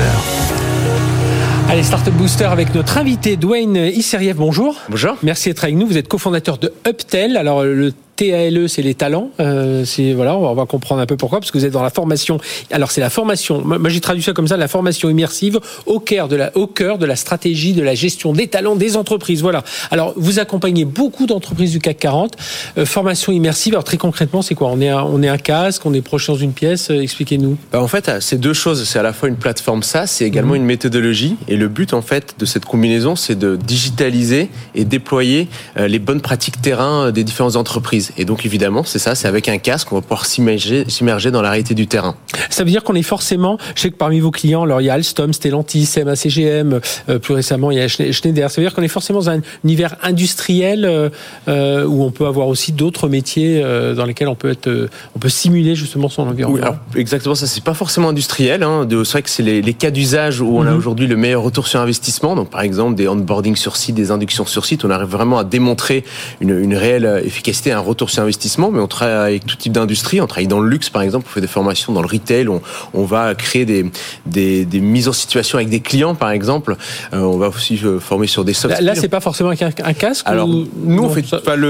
Allez, 1.68 1.84
Startup 1.84 2.14
Booster 2.14 2.45
avec 2.45 2.74
notre 2.74 2.97
invité 2.97 3.36
Dwayne 3.36 3.76
Isseriev. 3.76 4.38
Bonjour. 4.38 4.78
Bonjour. 4.88 5.18
Merci 5.22 5.49
d'être 5.49 5.66
avec 5.66 5.76
nous. 5.76 5.86
Vous 5.86 5.97
êtes 5.97 6.08
cofondateur 6.08 6.58
de 6.58 6.72
Uptel. 6.88 7.36
Alors, 7.36 7.66
le 7.66 7.91
TALE, 8.16 8.68
c'est 8.70 8.82
les 8.82 8.95
talents. 8.95 9.30
Euh, 9.39 9.84
c'est 9.86 10.13
voilà, 10.13 10.38
on 10.38 10.53
va 10.53 10.66
comprendre 10.66 11.01
un 11.01 11.05
peu 11.05 11.18
pourquoi, 11.18 11.39
parce 11.39 11.51
que 11.51 11.57
vous 11.57 11.66
êtes 11.66 11.72
dans 11.72 11.84
la 11.84 11.89
formation. 11.89 12.39
Alors 12.72 12.91
c'est 12.91 13.01
la 13.01 13.09
formation. 13.09 13.61
Moi, 13.63 13.89
j'ai 13.89 14.01
traduit 14.01 14.24
ça 14.24 14.34
comme 14.34 14.47
ça, 14.47 14.57
la 14.57 14.68
formation 14.68 15.09
immersive 15.09 15.59
au 15.86 15.99
cœur 15.99 16.28
de 16.28 16.36
la, 16.36 16.55
au 16.55 16.68
cœur 16.68 16.97
de 16.97 17.05
la 17.05 17.16
stratégie 17.16 17.74
de 17.74 17.82
la 17.82 17.95
gestion 17.95 18.34
des 18.34 18.47
talents 18.47 18.76
des 18.76 18.97
entreprises. 18.97 19.41
Voilà. 19.41 19.63
Alors 19.91 20.13
vous 20.16 20.39
accompagnez 20.39 20.86
beaucoup 20.86 21.26
d'entreprises 21.26 21.72
du 21.72 21.80
CAC 21.80 21.97
40. 21.97 22.36
Euh, 22.78 22.86
formation 22.86 23.32
immersive. 23.32 23.74
Alors 23.74 23.84
très 23.84 23.97
concrètement, 23.97 24.41
c'est 24.41 24.55
quoi? 24.55 24.70
On 24.72 24.82
est 24.82 24.89
un, 24.89 25.03
on 25.03 25.22
est 25.22 25.30
un 25.30 25.38
casque, 25.38 25.86
on 25.86 25.93
est 25.93 26.01
proche 26.01 26.28
dans 26.28 26.36
une 26.36 26.53
pièce. 26.53 26.89
Euh, 26.91 27.01
expliquez-nous. 27.01 27.57
Bah, 27.72 27.82
en 27.82 27.88
fait, 27.88 28.11
c'est 28.22 28.39
deux 28.39 28.53
choses. 28.53 28.84
C'est 28.86 28.99
à 28.99 29.03
la 29.03 29.13
fois 29.13 29.30
une 29.30 29.36
plateforme 29.36 29.84
SaaS, 29.84 30.07
c'est 30.07 30.26
également 30.26 30.53
mmh. 30.53 30.57
une 30.57 30.66
méthodologie. 30.66 31.36
Et 31.47 31.57
le 31.57 31.68
but 31.68 31.93
en 31.93 32.01
fait 32.01 32.36
de 32.39 32.45
cette 32.45 32.66
combinaison, 32.66 33.16
c'est 33.16 33.38
de 33.38 33.55
digitaliser 33.55 34.49
et 34.74 34.86
déployer 34.86 35.47
les 35.78 35.99
bonnes 35.99 36.22
pratiques 36.22 36.61
terrain 36.61 37.11
des 37.11 37.24
différentes 37.24 37.55
entreprises. 37.55 38.05
Et 38.18 38.26
donc 38.26 38.45
évidemment, 38.45 38.84
c'est 38.84 38.99
ça, 38.99 39.16
c'est 39.16 39.28
avec 39.28 39.49
un 39.49 39.58
casque 39.58 39.89
qu'on 39.89 39.95
va 39.95 40.01
pouvoir 40.01 40.26
s'immerger 40.26 40.86
dans 41.32 41.41
la 41.41 41.49
réalité 41.49 41.74
du 41.74 41.88
terrain. 41.88 42.16
Ça 42.49 42.64
veut 42.64 42.70
dire 42.70 42.84
qu'on 42.84 42.95
est 42.95 43.03
forcément, 43.03 43.58
je 43.76 43.82
sais 43.82 43.89
que 43.89 43.95
parmi 43.95 44.20
vos 44.20 44.32
clients, 44.32 44.64
alors 44.64 44.82
il 44.82 44.86
y 44.86 44.89
a 44.89 44.93
Alstom, 44.93 45.34
Stellantis, 45.34 45.89
MACGM, 46.03 46.80
euh, 47.10 47.20
plus 47.20 47.34
récemment 47.34 47.72
il 47.72 47.78
y 47.78 47.82
a 47.82 47.88
Schneider. 47.88 48.49
Ça 48.49 48.62
veut 48.62 48.68
dire 48.68 48.74
qu'on 48.74 48.82
est 48.82 48.88
forcément 48.88 49.20
dans 49.20 49.30
un 49.30 49.41
univers 49.64 49.95
industriel 50.03 50.86
euh, 50.86 51.10
euh, 51.47 51.86
où 51.86 52.03
on 52.03 52.12
peut 52.12 52.26
avoir 52.26 52.47
aussi 52.47 52.72
d'autres 52.72 53.10
métiers 53.10 53.62
dans 53.95 54.06
lesquels 54.06 54.28
on 54.28 54.36
peut 54.36 54.49
être, 54.49 54.89
on 55.16 55.20
peut 55.20 55.30
simuler 55.30 55.76
justement 55.76 56.10
son 56.10 56.24
environnement. 56.24 56.78
exactement, 56.95 57.36
ça 57.36 57.47
c'est 57.47 57.64
pas 57.64 57.74
forcément 57.74 58.10
industriel. 58.10 58.64
Hein, 58.64 58.88
c'est 58.89 59.12
vrai 59.12 59.22
que 59.22 59.30
c'est 59.30 59.43
les, 59.43 59.74
cas 59.74 59.91
d'usage 59.91 60.39
où 60.39 60.58
on 60.58 60.66
a 60.66 60.72
mhm. 60.72 60.78
aujourd'hui 60.78 61.08
le 61.08 61.18
meilleur 61.18 61.41
retour 61.41 61.68
sur 61.68 61.80
investissement. 61.80 62.36
Donc 62.36 62.49
par 62.49 62.62
exemple 62.62 62.95
des 62.95 63.08
onboarding 63.08 63.56
sur 63.56 63.76
site, 63.76 63.95
des 63.95 64.12
inductions 64.12 64.45
sur 64.45 64.66
site, 64.66 64.86
on 64.86 64.89
arrive 64.89 65.10
vraiment 65.10 65.38
à 65.38 65.43
démontrer 65.43 66.03
une, 66.39 66.58
une 66.58 66.76
réelle 66.76 67.22
efficacité, 67.26 67.72
un 67.72 67.80
retour 67.80 67.95
retour 67.96 68.10
sur 68.10 68.24
investissement, 68.24 68.72
mais 68.72 68.80
on 68.80 68.88
travaille 68.88 69.16
avec 69.16 69.46
tout 69.46 69.56
type 69.56 69.74
d'industrie. 69.74 70.22
On 70.22 70.28
travaille 70.28 70.48
dans 70.48 70.60
le 70.60 70.70
luxe, 70.70 70.89
par 70.89 71.02
exemple, 71.02 71.26
on 71.30 71.34
fait 71.34 71.41
des 71.41 71.48
formations 71.48 71.93
dans 71.93 72.02
le 72.02 72.08
retail, 72.08 72.48
on, 72.48 72.62
on 72.93 73.06
va 73.06 73.34
créer 73.36 73.66
des, 73.66 73.89
des, 74.26 74.66
des, 74.66 74.80
mises 74.82 75.08
en 75.08 75.14
situation 75.14 75.58
avec 75.58 75.70
des 75.70 75.80
clients, 75.80 76.14
par 76.14 76.32
exemple. 76.32 76.76
Euh, 77.14 77.20
on 77.20 77.38
va 77.38 77.50
aussi 77.50 77.80
euh, 77.84 78.00
former 78.00 78.28
sur 78.28 78.43
des 78.46 78.54
soft 78.54 78.80
Là, 78.82 78.96
c'est 78.96 79.08
pas 79.08 79.22
forcément 79.22 79.50
un, 79.50 79.93
casque 79.93 80.24
Alors, 80.26 80.48
nous, 80.48 81.04
on 81.04 81.10
fait 81.10 81.26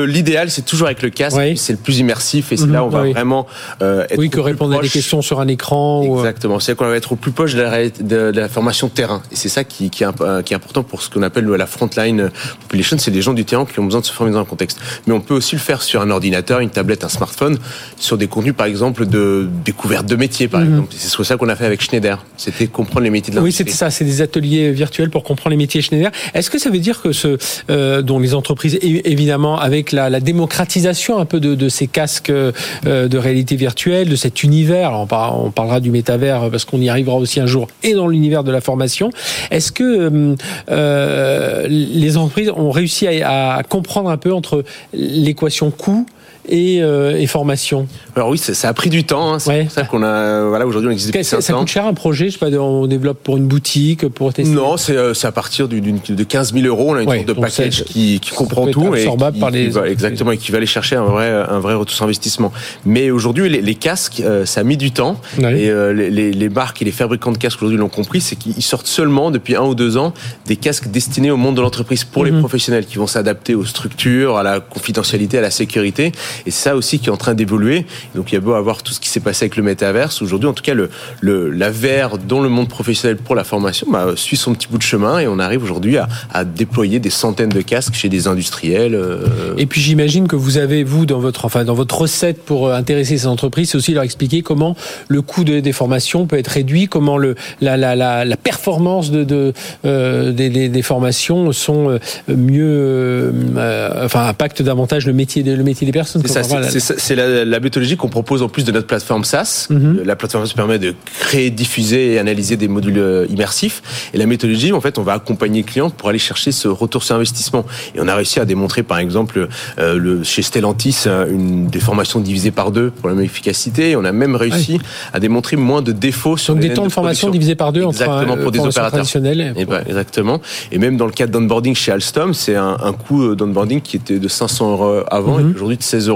l'idéal, 0.07 0.49
c'est 0.49 0.65
toujours 0.65 0.87
avec 0.87 1.01
le 1.01 1.09
casque. 1.09 1.37
C'est 1.55 1.73
le 1.73 1.79
plus 1.79 1.99
immersif 1.99 2.51
et 2.51 2.57
c'est 2.57 2.67
là 2.67 2.83
où 2.83 2.87
on 2.87 2.89
va 2.89 3.03
vraiment 3.03 3.45
euh, 3.81 4.05
être 4.09 4.17
Oui, 4.17 4.29
que 4.29 4.39
répondre 4.39 4.77
à 4.77 4.81
des 4.81 4.89
questions 4.89 5.21
sur 5.21 5.39
un 5.39 5.47
écran. 5.47 6.03
Exactement. 6.17 6.59
C'est 6.59 6.75
qu'on 6.75 6.87
va 6.87 6.95
être 6.95 7.13
au 7.13 7.15
plus 7.15 7.31
proche 7.31 7.53
de 7.53 7.61
la, 7.61 7.89
de, 7.89 8.39
la 8.39 8.49
formation 8.49 8.89
terrain. 8.89 9.21
Et 9.31 9.35
c'est 9.35 9.49
ça 9.49 9.63
qui, 9.63 9.89
qui, 9.89 10.03
est, 10.03 10.43
qui 10.43 10.53
est 10.53 10.55
important 10.55 10.83
pour 10.83 11.01
ce 11.01 11.09
qu'on 11.09 11.21
appelle 11.21 11.45
la 11.45 11.67
frontline 11.67 12.31
population. 12.61 12.97
C'est 12.97 13.11
les 13.11 13.21
gens 13.21 13.33
du 13.33 13.45
terrain 13.45 13.65
qui 13.65 13.79
ont 13.79 13.85
besoin 13.85 14.01
de 14.01 14.05
se 14.05 14.11
former 14.11 14.31
dans 14.31 14.39
un 14.39 14.45
contexte. 14.45 14.79
Mais 15.07 15.13
on 15.13 15.21
peut 15.21 15.35
aussi 15.35 15.55
le 15.55 15.61
faire 15.61 15.81
sur 15.81 16.01
un 16.01 16.09
ordinateur, 16.15 16.59
une 16.59 16.69
tablette, 16.69 17.03
un 17.03 17.09
smartphone, 17.09 17.57
sur 17.97 18.17
des 18.17 18.27
contenus, 18.27 18.55
par 18.55 18.65
exemple, 18.65 19.05
de 19.05 19.47
découverte 19.63 20.05
de 20.05 20.15
métiers, 20.15 20.47
par 20.47 20.61
mhm. 20.61 20.67
exemple. 20.67 20.93
C'est 20.97 21.23
ça 21.23 21.37
qu'on 21.37 21.49
a 21.49 21.55
fait 21.55 21.65
avec 21.65 21.81
Schneider. 21.81 22.23
C'était 22.37 22.67
comprendre 22.67 23.01
les 23.01 23.09
métiers 23.09 23.31
de 23.31 23.37
l'industrie. 23.37 23.63
Oui, 23.63 23.69
c'était 23.69 23.77
ça. 23.77 23.89
C'est 23.89 24.05
des 24.05 24.21
ateliers 24.21 24.71
virtuels 24.71 25.09
pour 25.09 25.23
comprendre 25.23 25.51
les 25.51 25.57
métiers 25.57 25.81
Schneider. 25.81 26.11
Est-ce 26.33 26.49
que 26.49 26.59
ça 26.59 26.69
veut 26.69 26.79
dire 26.79 27.01
que 27.01 27.11
ce, 27.11 27.37
euh, 27.69 28.01
dont 28.01 28.19
les 28.19 28.33
entreprises, 28.33 28.77
évidemment, 28.81 29.59
avec 29.59 29.91
la, 29.91 30.09
la 30.09 30.19
démocratisation 30.19 31.19
un 31.19 31.25
peu 31.25 31.39
de, 31.39 31.55
de 31.55 31.69
ces 31.69 31.87
casques 31.87 32.29
euh, 32.29 32.51
de 32.83 33.17
réalité 33.17 33.55
virtuelle, 33.55 34.09
de 34.09 34.15
cet 34.15 34.43
univers, 34.43 34.91
on, 34.93 35.07
on 35.45 35.51
parlera 35.51 35.79
du 35.79 35.91
métavers 35.91 36.49
parce 36.49 36.65
qu'on 36.65 36.81
y 36.81 36.89
arrivera 36.89 37.15
aussi 37.17 37.39
un 37.39 37.45
jour, 37.45 37.67
et 37.83 37.93
dans 37.93 38.07
l'univers 38.07 38.43
de 38.43 38.51
la 38.51 38.61
formation, 38.61 39.09
est-ce 39.51 39.71
que 39.71 39.83
euh, 39.83 40.35
euh 40.69 41.65
les 41.67 42.17
entreprises 42.17 42.49
ont 42.49 42.71
réussi 42.71 43.07
à, 43.07 43.55
à 43.55 43.63
comprendre 43.63 44.09
un 44.09 44.17
peu 44.17 44.33
entre 44.33 44.63
l'équation 44.93 45.71
coût 45.71 46.04
et, 46.49 46.81
euh, 46.81 47.17
et 47.17 47.27
formation 47.27 47.87
Alors 48.15 48.29
oui, 48.29 48.37
ça, 48.37 48.67
a 48.67 48.73
pris 48.73 48.89
du 48.89 49.03
temps. 49.03 49.33
Hein. 49.33 49.39
C'est 49.39 49.63
pour 49.63 49.71
ça 49.71 49.83
qu'on 49.83 50.03
a. 50.03 50.47
Voilà, 50.47 50.65
aujourd'hui, 50.65 50.89
on 50.89 50.91
existe 50.91 51.13
depuis 51.13 51.23
ça, 51.23 51.41
ça 51.41 51.53
coûte 51.53 51.67
cher 51.67 51.85
un 51.85 51.93
projet. 51.93 52.27
Je 52.27 52.37
sais 52.37 52.39
pas, 52.39 52.49
on 52.57 52.87
développe 52.87 53.21
pour 53.23 53.37
une 53.37 53.47
boutique, 53.47 54.07
pour 54.09 54.33
tester. 54.33 54.53
Non, 54.53 54.77
c'est 54.77 54.95
euh, 54.95 55.13
à 55.23 55.31
partir 55.31 55.67
d'une 55.67 55.99
de 56.07 56.23
15 56.23 56.53
000 56.53 56.65
euros. 56.65 56.91
On 56.91 56.95
a 56.95 57.03
une 57.03 57.11
sorte 57.11 57.25
de 57.25 57.33
package 57.33 57.83
qui, 57.85 58.19
qui 58.19 58.31
comprend 58.31 58.67
tout 58.67 58.95
et 58.95 59.05
qui, 59.05 59.39
par 59.39 59.51
les... 59.51 59.69
va, 59.69 59.89
exactement 59.89 60.31
et 60.31 60.37
qui 60.37 60.51
va 60.51 60.57
aller 60.57 60.65
chercher 60.65 60.95
un 60.95 61.03
vrai 61.03 61.31
un 61.31 61.59
vrai 61.59 61.73
retour 61.73 61.95
sur 61.95 62.05
investissement. 62.05 62.51
Mais 62.85 63.11
aujourd'hui, 63.11 63.49
les, 63.49 63.61
les, 63.61 63.75
casques, 63.75 64.21
euh, 64.23 64.45
ça 64.45 64.61
a 64.61 64.63
mis 64.63 64.77
du 64.77 64.91
temps 64.91 65.19
et 65.39 65.69
euh, 65.69 65.93
les, 65.93 66.31
les, 66.31 66.49
marques 66.49 66.81
et 66.81 66.85
les 66.85 66.91
fabricants 66.91 67.31
de 67.31 67.37
casques 67.37 67.61
aujourd'hui 67.61 67.77
l'ont 67.77 67.89
compris, 67.89 68.21
c'est 68.21 68.35
qu'ils 68.35 68.63
sortent 68.63 68.87
seulement 68.87 69.31
depuis 69.31 69.55
un 69.55 69.63
ou 69.63 69.75
deux 69.75 69.97
ans 69.97 70.13
des 70.45 70.55
casques 70.55 70.87
destinés 70.87 71.31
au 71.31 71.37
monde 71.37 71.55
de 71.55 71.61
l'entreprise 71.61 72.03
pour 72.03 72.25
les 72.25 72.31
mhm. 72.31 72.39
professionnels 72.39 72.85
qui 72.85 72.97
vont 72.97 73.07
s'adapter 73.07 73.55
aux 73.55 73.65
structures, 73.65 74.37
à 74.37 74.43
la 74.43 74.59
confidentialité, 74.59 75.37
à 75.37 75.41
la 75.41 75.51
sécurité 75.51 76.11
et 76.45 76.51
c'est 76.51 76.69
ça 76.69 76.75
aussi 76.75 76.99
qui 76.99 77.07
est 77.07 77.11
en 77.11 77.17
train 77.17 77.33
d'évoluer. 77.33 77.85
Donc 78.15 78.31
il 78.31 78.35
y 78.35 78.37
a 78.37 78.41
beau 78.41 78.53
avoir 78.53 78.83
tout 78.83 78.93
ce 78.93 78.99
qui 78.99 79.09
s'est 79.09 79.19
passé 79.19 79.45
avec 79.45 79.55
le 79.55 79.63
métaverse. 79.63 80.21
Aujourd'hui, 80.21 80.49
en 80.49 80.53
tout 80.53 80.63
cas, 80.63 80.73
le, 80.73 80.89
le, 81.21 81.49
la 81.49 81.69
VR 81.69 82.17
dans 82.17 82.41
le 82.41 82.49
monde 82.49 82.69
professionnel 82.69 83.17
pour 83.17 83.35
la 83.35 83.43
formation 83.43 83.87
bah, 83.89 84.13
suit 84.15 84.37
son 84.37 84.53
petit 84.53 84.67
bout 84.67 84.77
de 84.77 84.83
chemin 84.83 85.19
et 85.19 85.27
on 85.27 85.39
arrive 85.39 85.63
aujourd'hui 85.63 85.97
à, 85.97 86.07
à, 86.33 86.43
déployer 86.45 86.99
des 86.99 87.09
centaines 87.09 87.49
de 87.49 87.61
casques 87.61 87.95
chez 87.95 88.09
des 88.09 88.27
industriels. 88.27 88.95
Euh. 88.95 89.53
Et 89.57 89.65
puis 89.65 89.81
j'imagine 89.81 90.27
que 90.27 90.35
vous 90.35 90.57
avez, 90.57 90.83
vous, 90.83 91.05
dans 91.05 91.19
votre, 91.19 91.45
enfin, 91.45 91.63
dans 91.63 91.73
votre 91.73 91.97
recette 91.99 92.43
pour 92.43 92.67
euh, 92.67 92.75
intéresser 92.75 93.17
ces 93.17 93.27
entreprises, 93.27 93.71
c'est 93.71 93.77
aussi 93.77 93.93
leur 93.93 94.03
expliquer 94.03 94.41
comment 94.41 94.75
le 95.07 95.21
coût 95.21 95.43
de, 95.43 95.59
des 95.59 95.71
formations 95.71 96.25
peut 96.25 96.37
être 96.37 96.47
réduit, 96.47 96.87
comment 96.87 97.17
le, 97.17 97.35
la, 97.61 97.77
la, 97.77 97.95
la, 97.95 98.25
la 98.25 98.37
performance 98.37 99.11
de, 99.11 99.23
de 99.23 99.53
euh, 99.85 100.31
des, 100.31 100.49
des, 100.49 100.69
des, 100.69 100.81
formations 100.81 101.51
sont 101.51 101.89
euh, 101.89 101.99
mieux, 102.27 102.67
euh, 102.67 104.05
enfin, 104.05 104.27
impactent 104.27 104.61
davantage 104.61 105.05
le 105.05 105.13
métier, 105.13 105.43
le 105.43 105.63
métier 105.63 105.85
des 105.85 105.91
personnes. 105.91 106.21
C'est 106.27 107.15
la, 107.15 107.45
la, 107.45 107.59
méthodologie 107.59 107.97
qu'on 107.97 108.09
propose 108.09 108.41
en 108.41 108.49
plus 108.49 108.63
de 108.63 108.71
notre 108.71 108.87
plateforme 108.87 109.23
SaaS. 109.23 109.67
Mhm. 109.69 110.01
La 110.03 110.15
plateforme 110.15 110.45
SaaS 110.45 110.53
permet 110.53 110.79
de 110.79 110.93
créer, 111.19 111.49
diffuser 111.49 112.13
et 112.13 112.19
analyser 112.19 112.57
des 112.57 112.67
modules 112.67 112.99
euh, 112.99 113.25
immersifs. 113.29 113.81
Et 114.13 114.17
la 114.17 114.25
méthodologie, 114.25 114.73
en 114.73 114.81
fait, 114.81 114.97
on 114.97 115.03
va 115.03 115.13
accompagner 115.13 115.61
le 115.61 115.65
client 115.65 115.89
pour 115.89 116.09
aller 116.09 116.19
chercher 116.19 116.51
ce 116.51 116.67
retour 116.67 117.03
sur 117.03 117.15
investissement. 117.15 117.65
Et 117.95 117.99
on 118.01 118.07
a 118.07 118.15
réussi 118.15 118.39
à 118.39 118.45
démontrer, 118.45 118.83
par 118.83 118.97
exemple, 118.97 119.47
euh, 119.79 119.97
le, 119.97 120.23
chez 120.23 120.41
Stellantis, 120.41 121.03
euh, 121.07 121.29
une 121.29 121.67
des 121.67 121.79
formations 121.79 122.19
divisées 122.19 122.51
par 122.51 122.71
deux 122.71 122.91
pour 122.91 123.09
la 123.09 123.15
même 123.15 123.25
efficacité. 123.25 123.91
Et 123.91 123.95
on 123.95 124.05
a 124.05 124.11
même 124.11 124.35
réussi 124.35 124.79
à 125.13 125.19
démontrer 125.19 125.57
moins 125.57 125.81
de 125.81 125.91
défauts 125.91 126.37
sur 126.37 126.53
Donc 126.53 126.61
des 126.61 126.73
temps 126.73 126.85
de, 126.85 126.89
formation 126.89 127.29
divisés 127.29 127.55
par 127.55 127.71
deux 127.71 127.83
exactement, 127.83 128.33
entre 128.33 128.41
pour 128.41 128.51
des 128.51 128.59
opérateurs. 128.59 129.05
Et 129.15 129.65
ben, 129.65 129.83
exactement. 129.87 130.41
Et 130.71 130.77
même 130.77 130.97
dans 130.97 131.05
le 131.05 131.11
cadre 131.11 131.31
d'onboarding 131.31 131.75
chez 131.75 131.91
Alstom, 131.91 132.33
c'est 132.33 132.55
un, 132.55 132.77
un 132.81 132.93
coût 132.93 133.35
d'onboarding 133.35 133.81
qui 133.81 133.97
était 133.97 134.19
de 134.19 134.27
500 134.27 134.71
euros 134.71 135.03
avant 135.09 135.39
mhm. 135.39 135.51
et 135.51 135.55
aujourd'hui 135.55 135.77
de 135.77 135.83
16 135.83 136.09
euros 136.09 136.14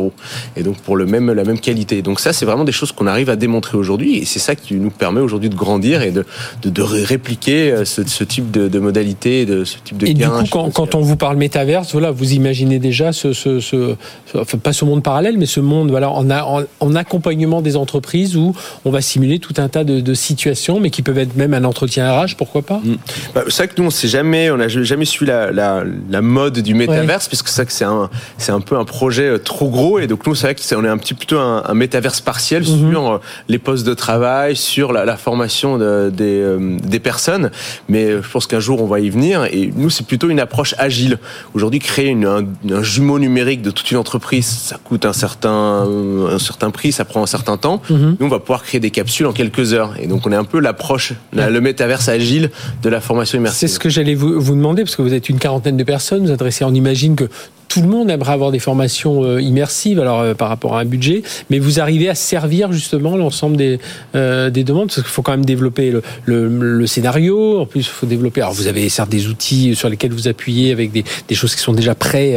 et 0.56 0.64
donc 0.64 0.78
pour 0.78 0.98
le 0.98 1.06
même, 1.06 1.32
la 1.32 1.44
même 1.44 1.60
qualité. 1.60 2.02
Donc 2.02 2.20
ça, 2.20 2.34
c'est 2.34 2.46
vraiment 2.46 2.64
des 2.64 2.72
choses 2.72 2.92
qu'on 2.92 3.08
arrive 3.08 3.30
à 3.30 3.36
démontrer 3.36 3.78
aujourd'hui, 3.78 4.18
et 4.18 4.26
c'est 4.26 4.40
ça 4.40 4.56
qui 4.56 4.76
nous 4.76 4.90
permet 4.90 5.22
aujourd'hui 5.22 5.50
de 5.50 5.56
grandir 5.56 6.02
et 6.02 6.12
de, 6.12 6.26
de, 6.62 6.70
de 6.70 6.82
répliquer 6.82 7.72
euh, 7.72 7.86
ce, 7.86 8.06
ce 8.08 8.24
type 8.24 8.52
de, 8.52 8.68
de 8.68 8.80
modalité, 8.80 9.46
de 9.46 9.64
ce 9.64 9.78
type 9.84 9.98
de 9.98 10.08
et 10.08 10.14
gain. 10.14 10.42
du 10.44 10.50
coup, 10.50 10.58
quand, 10.58 10.72
quand, 10.72 10.96
on 10.96 11.02
vous 11.02 11.16
parle 11.16 11.38
métaverse, 11.38 11.92
voilà, 11.92 12.12
vous 12.12 12.34
imaginez 12.34 12.80
déjà 12.80 13.12
ce, 13.12 13.34
ce, 13.34 13.60
ce 13.60 13.96
enfin, 14.36 14.58
pas 14.58 14.74
ce 14.74 14.86
monde 14.86 15.04
parallèle, 15.04 15.38
mais 15.38 15.46
ce 15.46 15.60
monde, 15.60 15.90
voilà, 15.90 16.10
en, 16.10 16.30
en, 16.30 16.64
en, 16.80 16.96
accompagnement 16.96 17.62
des 17.62 17.76
entreprises 17.76 18.36
où 18.36 18.54
on 18.86 18.92
va 18.92 19.02
simuler 19.02 19.40
tout 19.40 19.54
un 19.58 19.70
tas 19.70 19.84
de, 19.84 20.00
de 20.00 20.14
situations, 20.14 20.80
mais 20.80 20.90
qui 20.90 21.02
peuvent 21.02 21.18
être 21.18 21.36
même 21.36 21.54
un 21.54 21.64
entretien 21.64 22.12
RH, 22.12 22.36
pourquoi 22.38 22.62
pas? 22.62 22.82
Mmh. 22.84 22.96
bah, 23.34 23.44
C'est 23.48 23.64
vrai 23.64 23.68
que 23.68 23.82
nous, 23.82 23.88
on 23.88 23.92
sait 23.92 24.08
jamais, 24.08 24.52
on 24.52 24.58
n'a 24.58 24.68
jamais 24.68 25.06
su 25.06 25.26
la, 25.26 25.52
la, 25.52 25.84
la, 26.10 26.22
mode 26.22 26.60
du 26.60 26.74
métaverse, 26.74 27.26
ouais. 27.26 27.30
parce 27.32 27.44
que 27.44 27.50
c'est 27.50 27.66
que 27.66 27.72
c'est 27.72 27.86
un, 27.86 28.10
un 28.50 28.62
peu 28.62 28.78
un 28.78 28.86
projet 28.86 29.24
euh, 29.24 29.38
trop 29.38 29.70
gros, 29.70 29.89
et 29.98 30.08
donc 30.08 30.28
nous, 30.28 30.36
c'est 30.36 30.48
vrai 30.48 30.56
qu'on 30.56 30.86
est 30.86 30.90
un 30.90 30.98
petit 30.98 31.14
plutôt 31.14 31.40
un, 31.40 31.64
un 31.66 31.74
métaverse 31.74 32.22
partiel 32.22 32.62
mhm. 32.62 32.92
sur 32.92 33.12
euh, 33.12 33.18
les 33.48 33.58
postes 33.58 33.86
de 33.86 33.94
travail, 33.94 34.56
sur 34.56 34.92
la, 34.92 35.06
la 35.06 35.18
formation 35.18 35.78
de, 35.78 36.12
des, 36.14 36.42
euh, 36.42 36.78
des 36.84 37.00
personnes. 37.00 37.50
Mais 37.88 38.12
je 38.12 38.30
pense 38.30 38.46
qu'un 38.46 38.60
jour 38.60 38.82
on 38.82 38.86
va 38.86 39.00
y 39.00 39.10
venir. 39.10 39.46
Et 39.46 39.72
nous, 39.76 39.90
c'est 39.90 40.06
plutôt 40.06 40.30
une 40.30 40.40
approche 40.40 40.76
agile. 40.78 41.18
Aujourd'hui, 41.54 41.80
créer 41.80 42.10
une, 42.10 42.26
un, 42.26 42.46
un, 42.72 42.84
jumeau 42.84 43.18
numérique 43.20 43.62
de 43.62 43.72
toute 43.72 43.90
une 43.90 43.98
entreprise, 43.98 44.46
ça 44.46 44.78
coûte 44.84 45.06
un 45.06 45.14
certain, 45.14 45.88
un 46.30 46.40
certain 46.40 46.70
prix, 46.72 46.92
ça 46.92 47.06
prend 47.06 47.24
un 47.24 47.28
certain 47.28 47.58
temps. 47.58 47.82
Mhm. 47.90 48.18
Nous, 48.20 48.26
on 48.26 48.30
va 48.30 48.40
pouvoir 48.40 48.64
créer 48.64 48.80
des 48.80 48.92
capsules 48.92 49.26
en 49.26 49.34
quelques 49.34 49.74
heures. 49.74 49.94
Et 50.00 50.08
donc, 50.08 50.28
on 50.28 50.32
est 50.32 50.36
un 50.36 50.44
peu 50.44 50.60
l'approche, 50.60 51.14
le 51.34 51.60
métaverse 51.60 52.10
agile 52.10 52.52
de 52.84 52.90
la 52.90 53.02
formation 53.02 53.38
immersive. 53.38 53.60
C'est 53.60 53.74
ce 53.74 53.80
que 53.80 53.90
j'allais 53.90 54.16
vous, 54.16 54.40
vous 54.40 54.56
demander, 54.56 54.84
parce 54.84 54.96
que 54.96 55.02
vous 55.02 55.14
êtes 55.14 55.30
une 55.30 55.40
quarantaine 55.40 55.78
de 55.78 55.84
personnes. 55.84 56.26
Vous 56.26 56.32
adressez, 56.32 56.64
on 56.66 56.74
imagine 56.74 57.16
que 57.16 57.30
tout 57.70 57.82
le 57.82 57.88
monde 57.88 58.12
aimerait 58.12 58.34
avoir 58.34 58.52
des 58.52 58.60
formations 58.60 59.38
immersives, 59.38 60.00
alors 60.00 60.36
par 60.36 60.50
rapport 60.50 60.76
à 60.76 60.82
un 60.82 60.86
budget, 60.86 61.24
mais 61.50 61.60
vous 61.60 61.80
arrivez 61.80 62.10
à 62.10 62.16
servir 62.16 62.72
justement 62.74 63.16
l'ensemble 63.16 63.56
des, 63.56 63.80
des 64.14 64.64
demandes, 64.64 64.88
parce 64.88 65.02
qu'il 65.02 65.06
faut 65.06 65.22
quand 65.22 65.32
même 65.32 65.46
développer 65.46 65.92
le, 65.92 66.02
le, 66.26 66.88
scénario, 66.88 67.60
en 67.60 67.66
plus 67.66 67.82
il 67.82 67.84
faut 67.86 68.06
développer, 68.06 68.42
alors 68.42 68.54
vous 68.54 68.68
avez 68.68 68.90
certes 68.90 69.10
des 69.10 69.28
outils 69.28 69.76
sur 69.76 69.88
lesquels 69.88 70.12
vous 70.12 70.28
appuyez 70.28 70.72
avec 70.72 70.92
des, 70.92 71.04
des 71.28 71.36
choses 71.36 71.56
qui 71.56 71.62
sont 71.62 71.74
déjà 71.74 71.96
pré, 71.96 72.36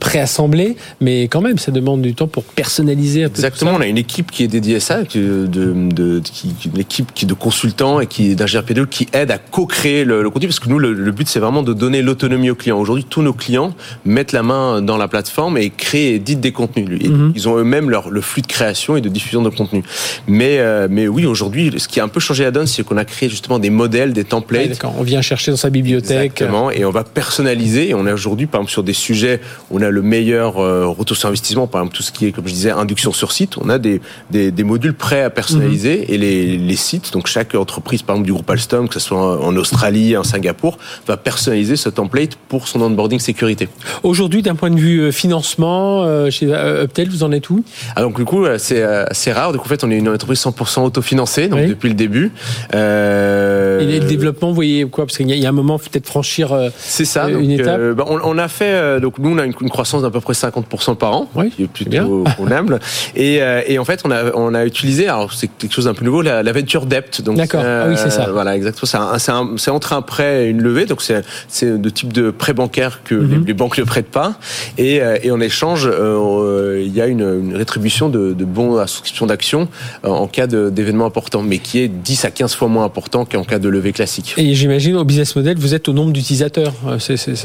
préassemblées, 0.00 0.76
mais 1.00 1.24
quand 1.24 1.40
même 1.40 1.58
ça 1.58 1.70
demande 1.70 2.02
du 2.02 2.14
temps 2.14 2.28
pour 2.28 2.44
personnaliser 2.44 3.20
Exactement, 3.24 3.72
on 3.76 3.80
a 3.80 3.86
une 3.86 3.98
équipe 3.98 4.30
qui 4.30 4.44
est 4.44 4.48
dédiée 4.48 4.76
à 4.76 4.80
ça, 4.80 5.02
de, 5.02 5.46
de, 5.46 6.20
qui, 6.20 6.54
une 6.72 6.80
équipe 6.80 7.12
qui 7.14 7.26
de 7.26 7.34
consultants 7.34 8.00
et 8.00 8.06
qui 8.06 8.34
d'ingénieurs 8.34 8.64
pédagogues 8.64 8.88
qui 8.88 9.08
aide 9.12 9.30
à 9.30 9.38
co-créer 9.38 10.04
le, 10.04 10.28
contenu, 10.30 10.48
parce 10.48 10.60
que 10.60 10.68
nous, 10.68 10.78
le, 10.78 11.10
but, 11.12 11.28
c'est 11.28 11.40
vraiment 11.40 11.62
de 11.62 11.72
donner 11.72 12.02
l'autonomie 12.02 12.50
aux 12.50 12.54
clients. 12.54 12.78
Aujourd'hui, 12.78 13.04
tous 13.04 13.22
nos 13.22 13.32
clients 13.32 13.74
mettent 14.04 14.32
la 14.32 14.42
main 14.42 14.69
dans 14.80 14.96
la 14.96 15.08
plateforme 15.08 15.58
et 15.58 15.70
créent 15.70 16.10
et 16.10 16.14
éditent 16.14 16.40
des 16.40 16.52
contenus. 16.52 16.88
Mhm. 17.02 17.32
Ils 17.34 17.48
ont 17.48 17.56
eux-mêmes 17.56 17.90
leur 17.90 18.10
le 18.10 18.20
flux 18.20 18.42
de 18.42 18.46
création 18.46 18.96
et 18.96 19.00
de 19.00 19.08
diffusion 19.08 19.42
de 19.42 19.50
contenu. 19.50 19.82
Mais, 20.26 20.58
euh, 20.58 20.88
mais 20.90 21.08
oui, 21.08 21.26
aujourd'hui, 21.26 21.72
ce 21.78 21.88
qui 21.88 22.00
a 22.00 22.04
un 22.04 22.08
peu 22.08 22.20
changé 22.20 22.44
la 22.44 22.50
donne, 22.50 22.66
c'est 22.66 22.82
qu'on 22.82 22.96
a 22.96 23.04
créé 23.04 23.28
justement 23.28 23.58
des 23.58 23.70
modèles, 23.70 24.12
des 24.12 24.24
templates. 24.24 24.80
on 24.98 25.02
vient 25.02 25.22
chercher 25.22 25.50
dans 25.50 25.56
sa 25.56 25.70
bibliothèque. 25.70 26.32
Exactement, 26.32 26.70
et 26.70 26.84
on 26.84 26.90
va 26.90 27.04
personnaliser. 27.04 27.90
Et 27.90 27.94
on 27.94 28.06
est 28.06 28.12
aujourd'hui, 28.12 28.46
par 28.46 28.60
exemple, 28.60 28.72
sur 28.72 28.82
des 28.82 28.92
sujets, 28.92 29.40
on 29.70 29.82
a 29.82 29.90
le 29.90 30.02
meilleur 30.02 30.58
euh, 30.58 30.86
retour 30.86 31.16
sur 31.16 31.28
investissement, 31.28 31.66
par 31.66 31.82
exemple, 31.82 31.96
tout 31.96 32.02
ce 32.02 32.12
qui 32.12 32.26
est, 32.26 32.32
comme 32.32 32.46
je 32.46 32.52
disais, 32.52 32.70
induction 32.70 33.12
sur 33.12 33.32
site. 33.32 33.56
On 33.58 33.68
a 33.68 33.78
des, 33.78 34.00
des, 34.30 34.50
des 34.50 34.64
modules 34.64 34.94
prêts 34.94 35.22
à 35.22 35.30
personnaliser 35.30 35.98
mhm. 35.98 36.04
et 36.08 36.18
les, 36.18 36.58
les 36.58 36.76
sites, 36.76 37.12
donc 37.12 37.26
chaque 37.26 37.54
entreprise, 37.54 38.02
par 38.02 38.14
exemple, 38.16 38.26
du 38.26 38.32
groupe 38.32 38.50
Alstom, 38.50 38.88
que 38.88 38.94
ce 38.94 39.00
soit 39.00 39.44
en 39.44 39.56
Australie, 39.56 40.16
en 40.16 40.24
Singapour, 40.24 40.78
va 41.06 41.16
personnaliser 41.16 41.76
ce 41.76 41.88
template 41.88 42.36
pour 42.48 42.68
son 42.68 42.80
onboarding 42.82 43.18
sécurité. 43.18 43.68
Aujourd'hui, 44.02 44.42
d'un 44.42 44.54
point 44.60 44.70
de 44.70 44.78
vue 44.78 45.00
euh, 45.00 45.10
financement, 45.10 46.02
euh, 46.04 46.30
chez 46.30 46.46
euh, 46.52 46.84
Uptel, 46.84 47.08
vous 47.08 47.22
en 47.22 47.32
êtes 47.32 47.48
où? 47.48 47.64
Ah, 47.96 48.02
Donc, 48.02 48.16
du 48.16 48.26
coup, 48.26 48.44
c'est 48.58 48.82
assez 48.82 49.32
rare. 49.32 49.52
Donc, 49.52 49.62
en 49.62 49.68
fait, 49.68 49.82
on 49.84 49.90
est 49.90 49.96
une 49.96 50.08
entreprise 50.08 50.40
100% 50.40 50.84
autofinancée, 50.84 51.48
donc 51.48 51.66
depuis 51.66 51.88
le 51.88 51.94
début. 51.94 52.30
Euh... 52.74 53.80
Et 53.80 53.98
le 53.98 54.06
développement, 54.06 54.48
vous 54.48 54.54
voyez 54.54 54.84
quoi? 54.84 55.06
Parce 55.06 55.16
qu'il 55.16 55.30
y, 55.30 55.46
a 55.46 55.48
un 55.48 55.52
moment, 55.52 55.78
peut-être 55.78 56.06
franchir 56.06 56.54
c'est 56.76 57.06
ça, 57.06 57.28
une 57.30 57.50
étape. 57.50 57.80
Bah, 57.96 58.04
on, 58.06 58.20
on, 58.22 58.36
a 58.36 58.48
fait, 58.48 59.00
donc 59.00 59.18
nous, 59.18 59.30
on 59.30 59.38
a 59.38 59.46
une, 59.46 59.54
croissance 59.70 60.02
d'à 60.02 60.10
peu 60.10 60.20
près 60.20 60.34
50% 60.34 60.96
par 60.96 61.14
an, 61.14 61.30
oui, 61.34 61.50
qui 61.50 61.62
est 61.62 61.66
plutôt 61.66 62.24
convenable. 62.36 62.80
Et, 63.16 63.40
et 63.66 63.78
en 63.78 63.84
fait, 63.84 64.02
on 64.04 64.10
a, 64.10 64.32
on 64.34 64.54
a 64.54 64.66
utilisé, 64.66 65.08
alors 65.08 65.32
c'est 65.32 65.48
quelque 65.48 65.72
chose 65.72 65.86
d'un 65.86 65.94
peu 65.94 66.04
nouveau, 66.04 66.20
la, 66.20 66.42
la 66.42 66.52
venture 66.52 66.84
debt. 66.84 67.22
D'accord. 67.24 67.62
Ah 67.64 67.86
oui, 67.88 67.94
c'est 67.96 68.10
ça. 68.10 68.28
Voilà, 68.30 68.56
exactement. 68.56 69.56
C'est 69.56 69.70
entre 69.70 69.92
un 69.94 70.02
prêt 70.02 70.44
et 70.44 70.48
une 70.50 70.60
levée, 70.60 70.84
donc 70.84 71.00
c'est 71.00 71.22
le 71.62 71.90
type 71.90 72.12
de 72.12 72.30
prêt 72.30 72.52
bancaire 72.52 73.00
que 73.04 73.14
mhm. 73.14 73.44
les, 73.46 73.54
banques 73.54 73.78
ne 73.78 73.84
prêtent 73.84 74.10
pas. 74.10 74.34
Et, 74.78 75.00
euh, 75.00 75.18
et 75.22 75.30
en 75.30 75.40
échange, 75.40 75.88
euh, 75.90 76.82
il 76.84 76.94
y 76.94 77.00
a 77.00 77.06
une, 77.06 77.54
rétribution 77.54 78.08
de, 78.08 78.32
de 78.32 78.44
bons 78.44 78.78
à 78.78 78.86
souscription 78.86 79.26
d'actions 79.26 79.68
euh, 80.04 80.08
en 80.08 80.26
cas 80.26 80.46
d'événements 80.46 81.06
importants, 81.06 81.42
mais 81.42 81.58
qui 81.58 81.78
est 81.78 81.88
10 81.88 82.24
à 82.24 82.30
15 82.30 82.54
fois 82.54 82.68
moins 82.68 82.84
important 82.84 83.24
qu'en 83.24 83.44
cas 83.44 83.58
de 83.58 83.68
levée 83.68 83.92
classique. 83.92 84.34
Et 84.36 84.54
j'imagine 84.54 84.96
au 84.96 85.04
business 85.04 85.36
model, 85.36 85.58
vous 85.58 85.74
êtes 85.74 85.88
au 85.88 85.92
nombre 85.92 86.12
d'utilisateurs. 86.12 86.72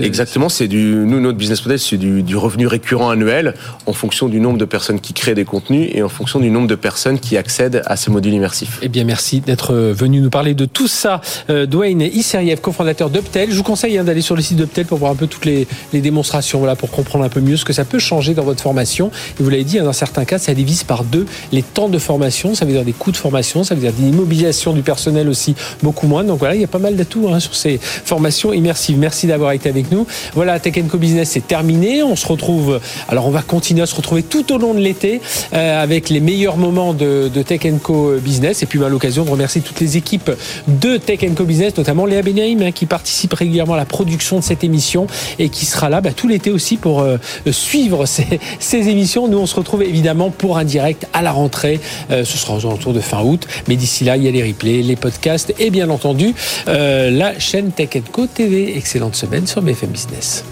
Exactement. 0.01 0.49
C'est 0.49 0.67
du 0.67 0.95
nous 1.05 1.19
notre 1.19 1.37
business 1.37 1.63
model, 1.63 1.79
c'est 1.79 1.97
du, 1.97 2.23
du 2.23 2.35
revenu 2.35 2.67
récurrent 2.67 3.09
annuel 3.09 3.53
en 3.85 3.93
fonction 3.93 4.27
du 4.27 4.39
nombre 4.39 4.57
de 4.57 4.65
personnes 4.65 4.99
qui 4.99 5.13
créent 5.13 5.35
des 5.35 5.45
contenus 5.45 5.89
et 5.93 6.03
en 6.03 6.09
fonction 6.09 6.39
du 6.39 6.49
nombre 6.49 6.67
de 6.67 6.75
personnes 6.75 7.19
qui 7.19 7.37
accèdent 7.37 7.81
à 7.85 7.95
ces 7.95 8.11
modules 8.11 8.33
immersifs. 8.33 8.79
Eh 8.81 8.89
bien, 8.89 9.03
merci 9.03 9.41
d'être 9.41 9.73
venu 9.73 10.21
nous 10.21 10.29
parler 10.29 10.53
de 10.53 10.65
tout 10.65 10.87
ça. 10.87 11.21
Euh, 11.49 11.65
Dwayne 11.65 12.01
Isseriev, 12.01 12.61
cofondateur 12.61 13.09
d'Uptel. 13.09 13.51
Je 13.51 13.55
vous 13.55 13.63
conseille 13.63 13.97
hein, 13.97 14.03
d'aller 14.03 14.21
sur 14.21 14.35
le 14.35 14.41
site 14.41 14.57
d'Uptel 14.57 14.85
pour 14.85 14.97
voir 14.97 15.11
un 15.11 15.15
peu 15.15 15.27
toutes 15.27 15.45
les, 15.45 15.67
démonstrations, 15.93 16.59
voilà, 16.59 16.75
pour 16.75 16.91
comprendre 16.95 17.25
un 17.25 17.29
peu 17.29 17.41
mieux 17.41 17.57
ce 17.57 17.65
que 17.65 17.73
ça 17.73 17.85
peut 17.85 17.99
changer 17.99 18.33
dans 18.33 18.43
votre 18.43 18.61
formation. 18.61 19.11
Et 19.39 19.43
vous 19.43 19.49
l'avez 19.49 19.63
dit, 19.63 19.79
hein, 19.79 19.83
dans 19.83 19.93
certains 19.93 20.25
cas, 20.25 20.37
ça 20.37 20.53
divise 20.53 20.83
par 20.83 21.03
deux 21.03 21.25
les 21.51 21.61
temps 21.61 21.89
de 21.89 21.99
formation. 21.99 22.55
Ça 22.55 22.65
veut 22.65 22.71
dire 22.71 22.85
des 22.85 22.93
coûts 22.93 23.11
de 23.11 23.17
formation, 23.17 23.63
ça 23.63 23.75
veut 23.75 23.81
dire 23.81 23.93
des 23.93 24.07
immobilisations 24.07 24.73
du 24.73 24.81
personnel 24.81 25.27
aussi 25.27 25.55
beaucoup 25.83 26.07
moins. 26.07 26.23
Donc 26.23 26.39
voilà, 26.39 26.55
il 26.55 26.61
y 26.61 26.63
a 26.63 26.67
pas 26.67 26.79
mal 26.79 26.95
d'atouts 26.95 27.29
hein, 27.31 27.39
sur 27.39 27.55
ces 27.55 27.79
formations 27.81 28.53
immersives. 28.53 28.97
Merci 28.97 29.27
d'avoir 29.27 29.51
été 29.51 29.69
avec 29.69 29.91
nous. 29.91 30.07
Voilà, 30.33 30.59
Tech 30.59 30.75
Co 30.89 30.97
Business 30.97 31.31
c'est 31.31 31.47
terminé. 31.47 32.03
On 32.03 32.15
se 32.15 32.27
retrouve. 32.27 32.79
Alors 33.09 33.27
on 33.27 33.31
va 33.31 33.41
continuer 33.41 33.81
à 33.81 33.85
se 33.85 33.95
retrouver 33.95 34.23
tout 34.23 34.53
au 34.53 34.57
long 34.57 34.73
de 34.73 34.79
l'été 34.79 35.21
euh, 35.53 35.83
avec 35.83 36.09
les 36.09 36.19
meilleurs 36.19 36.57
moments 36.57 36.93
de, 36.93 37.29
de 37.33 37.41
Tech 37.41 37.61
Co 37.83 38.13
Business. 38.19 38.63
Et 38.63 38.65
puis 38.65 38.83
à 38.83 38.89
l'occasion 38.89 39.25
de 39.25 39.29
remercier 39.29 39.61
toutes 39.61 39.79
les 39.79 39.97
équipes 39.97 40.31
de 40.67 40.97
Tech 40.97 41.19
Co 41.35 41.43
Business, 41.43 41.75
notamment 41.77 42.05
Léa 42.05 42.21
Benaïm, 42.21 42.61
hein, 42.61 42.71
qui 42.71 42.85
participe 42.85 43.33
régulièrement 43.33 43.73
à 43.73 43.77
la 43.77 43.85
production 43.85 44.39
de 44.39 44.43
cette 44.43 44.63
émission 44.63 45.07
et 45.39 45.49
qui 45.49 45.65
sera 45.65 45.89
là 45.89 46.01
bah, 46.01 46.11
tout 46.15 46.27
l'été 46.27 46.51
aussi 46.51 46.77
pour 46.85 47.01
euh, 47.01 47.17
suivre 47.49 48.05
ces, 48.59 48.89
émissions. 48.89 49.27
Nous, 49.27 49.39
on 49.39 49.47
se 49.47 49.55
retrouve 49.55 49.81
évidemment 49.81 50.29
pour 50.29 50.59
un 50.59 50.63
direct 50.63 51.07
à 51.13 51.23
la 51.23 51.31
rentrée. 51.31 51.79
Euh, 52.11 52.23
ce 52.23 52.37
sera 52.37 52.53
aux 52.53 52.59
alentours 52.59 52.93
de 52.93 52.99
fin 52.99 53.23
août. 53.23 53.47
Mais 53.67 53.75
d'ici 53.75 54.03
là, 54.03 54.17
il 54.17 54.23
y 54.23 54.27
a 54.27 54.31
les 54.31 54.43
replays, 54.43 54.83
les 54.83 54.95
podcasts 54.95 55.51
et 55.57 55.71
bien 55.71 55.89
entendu 55.89 56.35
euh, 56.67 57.09
la 57.09 57.39
chaîne 57.39 57.71
Tech 57.71 57.89
Co 58.11 58.27
TV. 58.27 58.77
Excellente 58.77 59.15
semaine 59.15 59.47
sur 59.47 59.63
BFM 59.63 59.89
Business. 59.89 60.43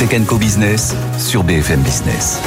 Tech 0.00 0.20
Co 0.26 0.36
Business 0.36 0.96
sur 1.16 1.44
BFM 1.44 1.80
Business. 1.82 2.40